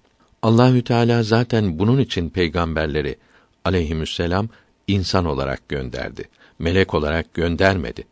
Allahü 0.43 0.85
Teala 0.85 1.23
zaten 1.23 1.79
bunun 1.79 1.99
için 1.99 2.31
peygamberleri 2.31 3.17
aleyhisselam 3.65 4.49
insan 4.87 5.25
olarak 5.25 5.69
gönderdi. 5.69 6.29
Melek 6.59 6.95
olarak 6.95 7.35
göndermedi. 7.35 8.05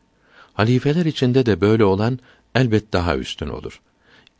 Halifeler 0.54 1.04
içinde 1.04 1.46
de 1.46 1.60
böyle 1.60 1.84
olan 1.84 2.18
elbet 2.54 2.92
daha 2.92 3.16
üstün 3.16 3.48
olur. 3.48 3.80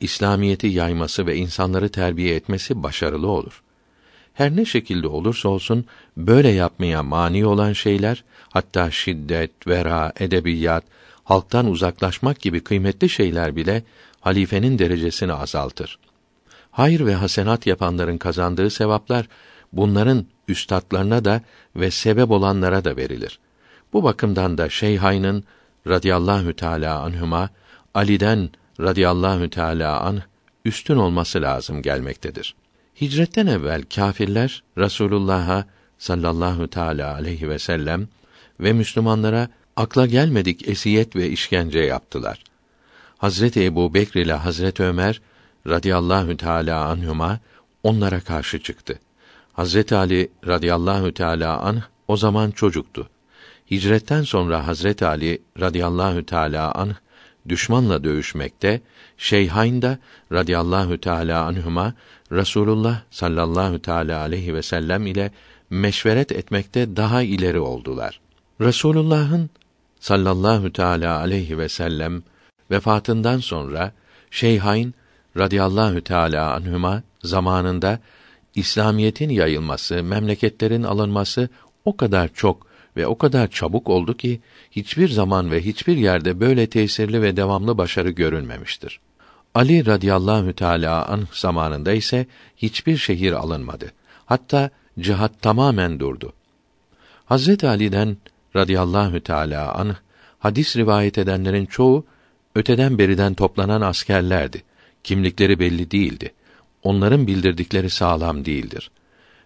İslamiyeti 0.01 0.67
yayması 0.67 1.27
ve 1.27 1.37
insanları 1.37 1.89
terbiye 1.89 2.35
etmesi 2.35 2.83
başarılı 2.83 3.29
olur. 3.29 3.63
Her 4.35 4.57
ne 4.57 4.65
şekilde 4.65 5.09
olursa 5.09 5.49
olsun 5.49 5.85
böyle 6.17 6.49
yapmaya 6.49 7.03
mani 7.03 7.47
olan 7.47 7.73
şeyler, 7.73 8.25
hatta 8.49 8.91
şiddet, 8.91 9.67
vera, 9.67 10.13
edebiyat, 10.21 10.85
halktan 11.25 11.67
uzaklaşmak 11.67 12.41
gibi 12.41 12.61
kıymetli 12.61 13.09
şeyler 13.09 13.57
bile 13.57 13.83
halifenin 14.21 14.79
derecesini 14.79 15.33
azaltır. 15.33 15.99
Hayır 16.77 17.07
ve 17.07 17.15
hasenat 17.15 17.67
yapanların 17.67 18.19
kazandığı 18.19 18.71
sevaplar 18.71 19.29
bunların 19.73 20.27
üstadlarına 20.49 21.25
da 21.25 21.41
ve 21.77 21.91
sebep 21.91 22.31
olanlara 22.31 22.85
da 22.85 22.97
verilir. 22.97 23.39
Bu 23.93 24.03
bakımdan 24.03 24.59
da 24.59 24.69
Şeyhayn'ın 24.69 25.45
radıyallahu 25.87 26.57
teala 26.57 27.01
anhuma 27.01 27.51
Ali'den 27.95 28.51
radıyallahu 28.81 29.51
teala 29.51 30.01
an 30.01 30.23
üstün 30.65 30.97
olması 30.97 31.43
lazım 31.43 31.83
gelmektedir. 31.83 32.55
Hicretten 33.01 33.47
evvel 33.47 33.83
kâfirler 33.95 34.63
Resulullah'a 34.79 35.65
sallallahu 35.99 36.69
teala 36.69 37.15
aleyhi 37.15 37.49
ve 37.49 37.59
sellem 37.59 38.09
ve 38.61 38.73
Müslümanlara 38.73 39.49
akla 39.77 40.07
gelmedik 40.07 40.69
esiyet 40.69 41.17
ve 41.17 41.29
işkence 41.29 41.79
yaptılar. 41.79 42.45
Hazreti 43.19 43.65
Ebu 43.65 43.95
Bekr 43.95 44.17
ile 44.17 44.33
Hazreti 44.33 44.83
Ömer 44.83 45.21
radıyallahu 45.67 46.37
teala 46.37 46.85
anhuma 46.85 47.39
onlara 47.83 48.21
karşı 48.21 48.63
çıktı. 48.63 48.99
Hazreti 49.53 49.97
Ali 49.97 50.31
radıyallahu 50.47 51.15
teala 51.15 51.61
anh 51.61 51.83
o 52.09 52.17
zaman 52.17 52.51
çocuktu. 52.51 53.09
Hicretten 53.71 54.23
sonra 54.23 54.67
Hazreti 54.67 55.07
Ali 55.07 55.43
radıyallahu 55.61 56.27
teala 56.27 56.73
anh 56.73 56.95
düşmanla 57.49 58.05
dövüşmekte, 58.05 58.81
Şeyhayn 59.19 59.83
da 59.83 59.99
radıyallahu 60.33 61.01
teala 61.01 61.45
anhuma 61.45 61.95
Rasulullah 62.33 63.03
sallallahu 63.11 63.79
teala 63.79 64.21
aleyhi 64.21 64.55
ve 64.55 64.63
sellem 64.63 65.07
ile 65.07 65.31
meşveret 65.71 66.33
etmekte 66.33 66.97
daha 66.97 67.23
ileri 67.23 67.61
oldular. 67.61 68.21
Resulullah'ın 68.61 69.51
sallallahu 70.01 70.73
teala 70.73 71.19
aleyhi 71.19 71.59
ve 71.59 71.69
sellem 71.69 72.23
vefatından 72.71 73.39
sonra 73.39 73.93
Şeyhayn 74.31 74.95
radıyallahu 75.37 76.01
teala 76.01 76.55
anhuma 76.55 77.03
zamanında 77.23 77.99
İslamiyetin 78.55 79.31
yayılması, 79.31 80.03
memleketlerin 80.03 80.83
alınması 80.83 81.49
o 81.85 81.97
kadar 81.97 82.29
çok 82.35 82.67
ve 82.97 83.07
o 83.07 83.19
kadar 83.19 83.49
çabuk 83.49 83.89
oldu 83.89 84.17
ki 84.17 84.41
hiçbir 84.71 85.09
zaman 85.09 85.51
ve 85.51 85.63
hiçbir 85.63 85.97
yerde 85.97 86.41
böyle 86.41 86.67
tesirli 86.67 87.23
ve 87.23 87.37
devamlı 87.37 87.79
başarı 87.79 88.11
görülmemiştir. 88.11 89.01
Ali 89.55 89.87
radıyallahu 89.87 90.53
teala 90.53 91.07
anh 91.07 91.27
zamanında 91.33 91.93
ise 91.93 92.27
hiçbir 92.57 92.97
şehir 92.97 93.33
alınmadı. 93.33 93.93
Hatta 94.27 94.71
cihat 95.01 95.43
tamamen 95.43 96.01
durdu. 96.01 96.33
Hazret 97.25 97.65
Ali'den 97.65 98.17
radıyallahu 98.57 99.21
teala 99.21 99.75
anh 99.75 99.95
hadis 100.39 100.77
rivayet 100.77 101.19
edenlerin 101.19 101.67
çoğu 101.67 102.05
öteden 102.55 102.99
beriden 102.99 103.35
toplanan 103.35 103.81
askerlerdi. 103.81 104.63
Kimlikleri 105.07 105.59
belli 105.59 105.91
değildi. 105.91 106.33
Onların 106.83 107.27
bildirdikleri 107.27 107.91
sağlam 107.91 108.45
değildir. 108.45 108.91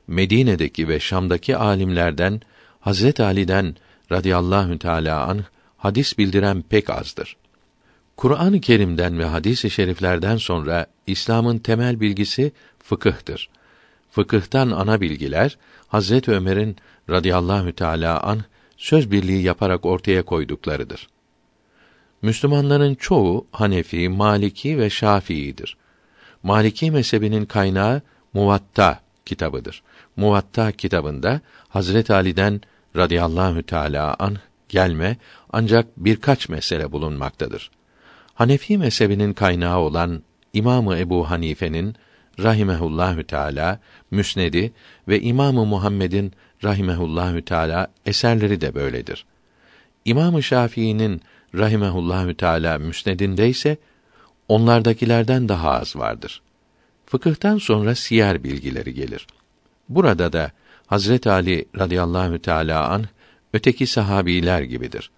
Medine'deki 0.06 0.88
ve 0.88 1.00
Şam'daki 1.00 1.56
alimlerden 1.56 2.40
Hazret 2.80 3.20
Ali'den 3.20 3.76
radıyallahu 4.12 4.78
teala 4.78 5.26
anh 5.26 5.42
hadis 5.76 6.18
bildiren 6.18 6.62
pek 6.62 6.90
azdır. 6.90 7.36
Kur'an-ı 8.16 8.60
Kerim'den 8.60 9.18
ve 9.18 9.24
hadis-i 9.24 9.70
şeriflerden 9.70 10.36
sonra 10.36 10.86
İslam'ın 11.06 11.58
temel 11.58 12.00
bilgisi 12.00 12.52
fıkıhtır. 12.82 13.48
Fıkıhtan 14.10 14.70
ana 14.70 15.00
bilgiler 15.00 15.58
Hazret 15.88 16.28
Ömer'in 16.28 16.76
radıyallahu 17.10 17.72
teala 17.72 18.22
anh 18.22 18.42
söz 18.76 19.10
birliği 19.10 19.42
yaparak 19.42 19.86
ortaya 19.86 20.22
koyduklarıdır. 20.22 21.08
Müslümanların 22.22 22.94
çoğu 22.94 23.46
Hanefi, 23.52 24.08
Maliki 24.08 24.78
ve 24.78 24.90
Şafii'dir. 24.90 25.76
Maliki 26.42 26.90
mezhebinin 26.90 27.44
kaynağı 27.44 28.02
Muvatta 28.34 29.00
kitabıdır. 29.24 29.82
Muvatta 30.16 30.72
kitabında 30.72 31.40
Hazret 31.68 32.10
Ali'den 32.10 32.60
radıyallahu 32.96 33.62
teala 33.62 34.16
an 34.18 34.36
gelme 34.68 35.16
ancak 35.52 35.86
birkaç 35.96 36.48
mesele 36.48 36.92
bulunmaktadır. 36.92 37.70
Hanefi 38.34 38.78
mezhebinin 38.78 39.32
kaynağı 39.32 39.78
olan 39.78 40.22
İmamı 40.52 40.98
Ebu 40.98 41.30
Hanife'nin 41.30 41.94
rahimehullahü 42.38 43.24
teala 43.24 43.80
Müsnedi 44.10 44.72
ve 45.08 45.20
İmamı 45.20 45.66
Muhammed'in 45.66 46.32
rahimehullahü 46.64 47.42
teala 47.42 47.88
eserleri 48.06 48.60
de 48.60 48.74
böyledir. 48.74 49.24
İmamı 50.04 50.42
Şafii'nin 50.42 51.20
rahimehullahü 51.54 52.34
teala 52.34 52.78
Müsnedinde 52.78 53.48
ise 53.48 53.76
onlardakilerden 54.48 55.48
daha 55.48 55.70
az 55.70 55.96
vardır. 55.96 56.42
Fıkıhtan 57.06 57.58
sonra 57.58 57.94
siyer 57.94 58.44
bilgileri 58.44 58.94
gelir. 58.94 59.26
Burada 59.88 60.32
da 60.32 60.52
Hazret 60.86 61.26
Ali 61.26 61.64
radıyallahu 61.78 62.38
teala 62.38 62.88
an 62.88 63.04
öteki 63.52 63.86
sahabiler 63.86 64.62
gibidir. 64.62 65.10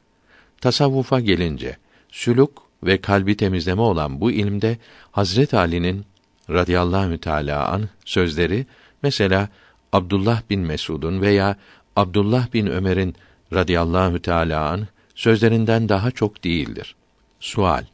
Tasavvufa 0.61 1.21
gelince 1.21 1.77
süluk 2.11 2.63
ve 2.83 3.01
kalbi 3.01 3.37
temizleme 3.37 3.83
olan 3.83 4.21
bu 4.21 4.31
ilimde 4.31 4.79
Hazret 5.13 5.55
Ali'nin 5.55 6.05
radıyallahu 6.51 7.19
teala 7.19 7.69
an 7.69 7.89
sözleri 8.05 8.67
mesela 9.03 9.49
Abdullah 9.93 10.43
bin 10.51 10.61
Mesud'un 10.61 11.21
veya 11.21 11.57
Abdullah 11.97 12.53
bin 12.53 12.67
Ömer'in 12.67 13.15
radıyallahu 13.53 14.23
teala 14.23 14.71
an 14.71 14.87
sözlerinden 15.15 15.89
daha 15.89 16.11
çok 16.11 16.45
değildir. 16.45 16.95
Sual 17.41 17.85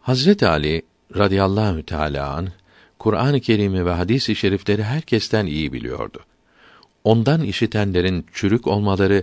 Hazret 0.00 0.42
Ali 0.42 0.82
radıyallahu 1.16 1.82
teala 1.82 2.30
an 2.30 2.48
Kur'an-ı 2.98 3.40
Kerim'i 3.40 3.86
ve 3.86 3.90
hadis-i 3.90 4.36
şerifleri 4.36 4.82
herkesten 4.82 5.46
iyi 5.46 5.72
biliyordu. 5.72 6.20
Ondan 7.04 7.42
işitenlerin 7.42 8.26
çürük 8.32 8.66
olmaları, 8.66 9.22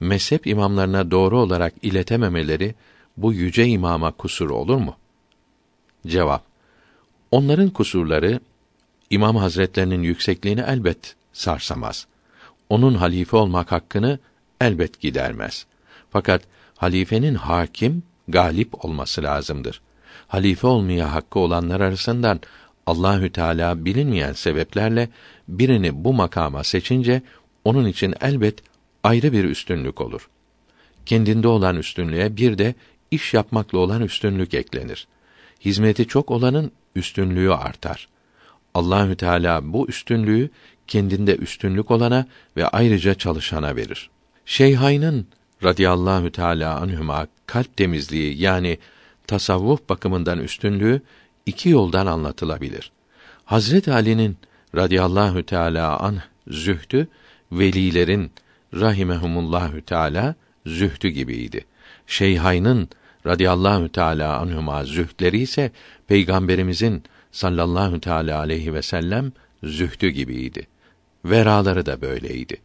mezhep 0.00 0.46
imamlarına 0.46 1.10
doğru 1.10 1.40
olarak 1.40 1.74
iletememeleri 1.82 2.74
bu 3.16 3.32
yüce 3.32 3.66
imama 3.66 4.10
kusur 4.10 4.50
olur 4.50 4.76
mu? 4.76 4.96
Cevap: 6.06 6.44
Onların 7.30 7.70
kusurları 7.70 8.40
İmam 9.10 9.36
Hazretlerinin 9.36 10.02
yüksekliğini 10.02 10.60
elbet 10.60 11.16
sarsamaz. 11.32 12.06
Onun 12.68 12.94
halife 12.94 13.36
olmak 13.36 13.72
hakkını 13.72 14.18
elbet 14.60 15.00
gidermez. 15.00 15.66
Fakat 16.10 16.42
halifenin 16.82 17.34
hakim, 17.34 18.02
galip 18.28 18.84
olması 18.84 19.22
lazımdır. 19.22 19.80
Halife 20.28 20.66
olmaya 20.66 21.14
hakkı 21.14 21.38
olanlar 21.38 21.80
arasından 21.80 22.40
Allahü 22.86 23.32
Teala 23.32 23.84
bilinmeyen 23.84 24.32
sebeplerle 24.32 25.08
birini 25.48 26.04
bu 26.04 26.12
makama 26.12 26.64
seçince 26.64 27.22
onun 27.64 27.86
için 27.86 28.14
elbet 28.20 28.58
ayrı 29.04 29.32
bir 29.32 29.44
üstünlük 29.44 30.00
olur. 30.00 30.28
Kendinde 31.06 31.48
olan 31.48 31.76
üstünlüğe 31.76 32.36
bir 32.36 32.58
de 32.58 32.74
iş 33.10 33.34
yapmakla 33.34 33.78
olan 33.78 34.02
üstünlük 34.02 34.54
eklenir. 34.54 35.06
Hizmeti 35.60 36.06
çok 36.06 36.30
olanın 36.30 36.72
üstünlüğü 36.96 37.52
artar. 37.52 38.08
Allahü 38.74 39.16
Teala 39.16 39.72
bu 39.72 39.88
üstünlüğü 39.88 40.50
kendinde 40.86 41.36
üstünlük 41.36 41.90
olana 41.90 42.26
ve 42.56 42.66
ayrıca 42.66 43.14
çalışana 43.14 43.76
verir. 43.76 44.10
Şeyhayn'ın 44.46 45.26
radıyallahu 45.64 46.32
teala 46.32 46.80
anhuma 46.80 47.26
kalp 47.46 47.76
temizliği 47.76 48.42
yani 48.42 48.78
tasavvuf 49.26 49.88
bakımından 49.88 50.38
üstünlüğü 50.38 51.02
iki 51.46 51.68
yoldan 51.68 52.06
anlatılabilir. 52.06 52.92
Hazret 53.44 53.88
Ali'nin 53.88 54.36
radıyallahu 54.76 55.42
teala 55.42 55.98
an 56.00 56.18
zühdü 56.48 57.08
velilerin 57.52 58.30
rahimehumullahü 58.74 59.82
teala 59.82 60.34
zühdü 60.66 61.08
gibiydi. 61.08 61.64
Şeyhayn'ın 62.06 62.88
radıyallahu 63.26 63.88
teala 63.88 64.38
anhuma 64.38 64.84
zühdleri 64.84 65.38
ise 65.38 65.70
peygamberimizin 66.06 67.02
sallallahu 67.32 68.00
teala 68.00 68.38
aleyhi 68.38 68.74
ve 68.74 68.82
sellem 68.82 69.32
zühdü 69.64 70.08
gibiydi. 70.08 70.66
Veraları 71.24 71.86
da 71.86 72.00
böyleydi. 72.00 72.56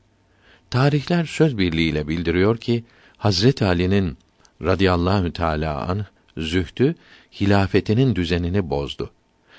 Tarihler 0.69 1.25
söz 1.25 1.57
birliğiyle 1.57 2.07
bildiriyor 2.07 2.57
ki 2.57 2.83
Hazret 3.17 3.61
Ali'nin 3.61 4.17
radıyallahu 4.61 5.33
teala 5.33 5.87
an 5.87 6.05
zühdü 6.37 6.95
hilafetinin 7.41 8.15
düzenini 8.15 8.69
bozdu. 8.69 9.11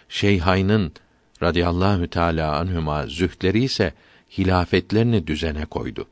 Şeyhayn'ın 0.09 0.93
radıyallahu 1.43 2.07
teala 2.07 2.59
anhuma 2.59 3.07
zühdleri 3.07 3.65
ise 3.65 3.95
hilafetlerini 4.39 5.27
düzene 5.27 5.65
koydu. 5.65 6.07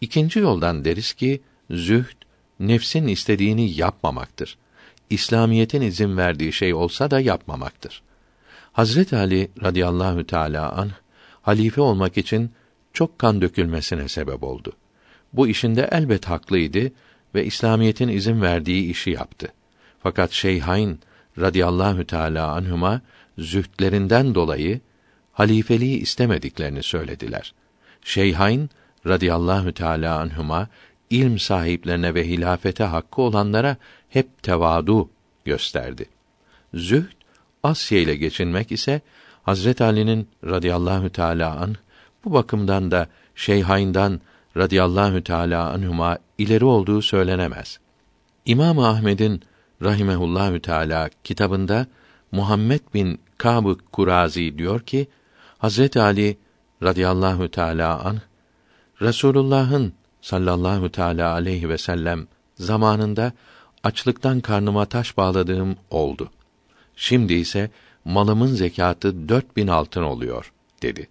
İkinci 0.00 0.38
yoldan 0.38 0.84
deriz 0.84 1.12
ki 1.12 1.42
zühd 1.70 2.16
nefsin 2.60 3.06
istediğini 3.06 3.70
yapmamaktır. 3.70 4.58
İslamiyetin 5.10 5.82
izin 5.82 6.16
verdiği 6.16 6.52
şey 6.52 6.74
olsa 6.74 7.10
da 7.10 7.20
yapmamaktır. 7.20 8.02
Hazret 8.72 9.12
Ali 9.12 9.50
radıyallahu 9.62 10.26
teala 10.26 10.72
an 10.72 10.90
halife 11.42 11.80
olmak 11.80 12.18
için 12.18 12.50
çok 12.94 13.18
kan 13.18 13.40
dökülmesine 13.40 14.08
sebep 14.08 14.42
oldu. 14.42 14.72
Bu 15.32 15.48
işinde 15.48 15.88
elbet 15.92 16.24
haklıydı 16.24 16.92
ve 17.34 17.44
İslamiyetin 17.44 18.08
izin 18.08 18.42
verdiği 18.42 18.90
işi 18.90 19.10
yaptı. 19.10 19.48
Fakat 20.02 20.32
Şeyhain 20.32 21.00
radıyallahu 21.38 22.04
teala 22.04 22.52
anhuma 22.52 23.00
zühtlerinden 23.38 24.34
dolayı 24.34 24.80
halifeliği 25.32 25.98
istemediklerini 25.98 26.82
söylediler. 26.82 27.54
Şeyhain 28.04 28.70
radıyallahu 29.06 29.72
teala 29.72 30.18
anhuma 30.18 30.68
ilm 31.10 31.38
sahiplerine 31.38 32.14
ve 32.14 32.28
hilafete 32.28 32.84
hakkı 32.84 33.22
olanlara 33.22 33.76
hep 34.08 34.42
tevadu 34.42 35.10
gösterdi. 35.44 36.06
Zühd 36.74 37.12
Asya 37.62 37.98
ile 37.98 38.16
geçinmek 38.16 38.72
ise 38.72 39.00
Hazret 39.42 39.80
Ali'nin 39.80 40.28
radıyallahu 40.44 41.10
teala 41.10 41.56
an 41.56 41.76
bu 42.24 42.32
bakımdan 42.32 42.90
da 42.90 43.08
Şeyhain'dan 43.34 44.20
radıyallahu 44.56 45.24
teala 45.24 45.70
anhuma 45.72 46.18
ileri 46.38 46.64
olduğu 46.64 47.02
söylenemez. 47.02 47.78
İmam 48.46 48.78
Ahmed'in 48.78 49.42
rahimehullahü 49.82 50.60
teala 50.60 51.10
kitabında 51.24 51.86
Muhammed 52.32 52.80
bin 52.94 53.20
Kâb 53.38 53.80
Kurazi 53.92 54.58
diyor 54.58 54.80
ki 54.80 55.08
Hazret 55.58 55.96
Ali 55.96 56.38
radıyallahu 56.82 57.50
teala 57.50 58.04
an 58.04 58.18
Resulullah'ın 59.02 59.92
sallallahu 60.20 60.92
teala 60.92 61.32
aleyhi 61.32 61.68
ve 61.68 61.78
sellem 61.78 62.26
zamanında 62.54 63.32
açlıktan 63.82 64.40
karnıma 64.40 64.86
taş 64.86 65.16
bağladığım 65.16 65.76
oldu. 65.90 66.30
Şimdi 66.96 67.34
ise 67.34 67.70
malımın 68.04 68.46
zekatı 68.46 69.28
dört 69.28 69.56
bin 69.56 69.68
altın 69.68 70.02
oluyor 70.02 70.52
dedi. 70.82 71.08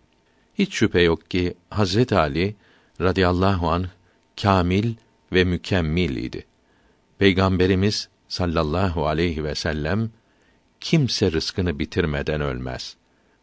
Hiç 0.60 0.74
şüphe 0.74 1.02
yok 1.02 1.30
ki 1.30 1.54
Hazret 1.70 2.14
Ali 2.14 2.56
radıyallahu 3.02 3.70
an 3.70 3.88
kamil 4.42 4.96
ve 5.34 5.44
mükemmel 5.44 6.16
idi. 6.16 6.46
Peygamberimiz 7.18 8.10
sallallahu 8.28 9.08
aleyhi 9.08 9.44
ve 9.44 9.56
sellem 9.56 10.12
kimse 10.80 11.32
rızkını 11.32 11.80
bitirmeden 11.80 12.42
ölmez. 12.42 12.96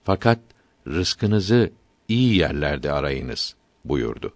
Fakat 0.05 0.39
rızkınızı 0.87 1.70
iyi 2.09 2.37
yerlerde 2.37 2.93
arayınız 2.93 3.55
buyurdu. 3.85 4.35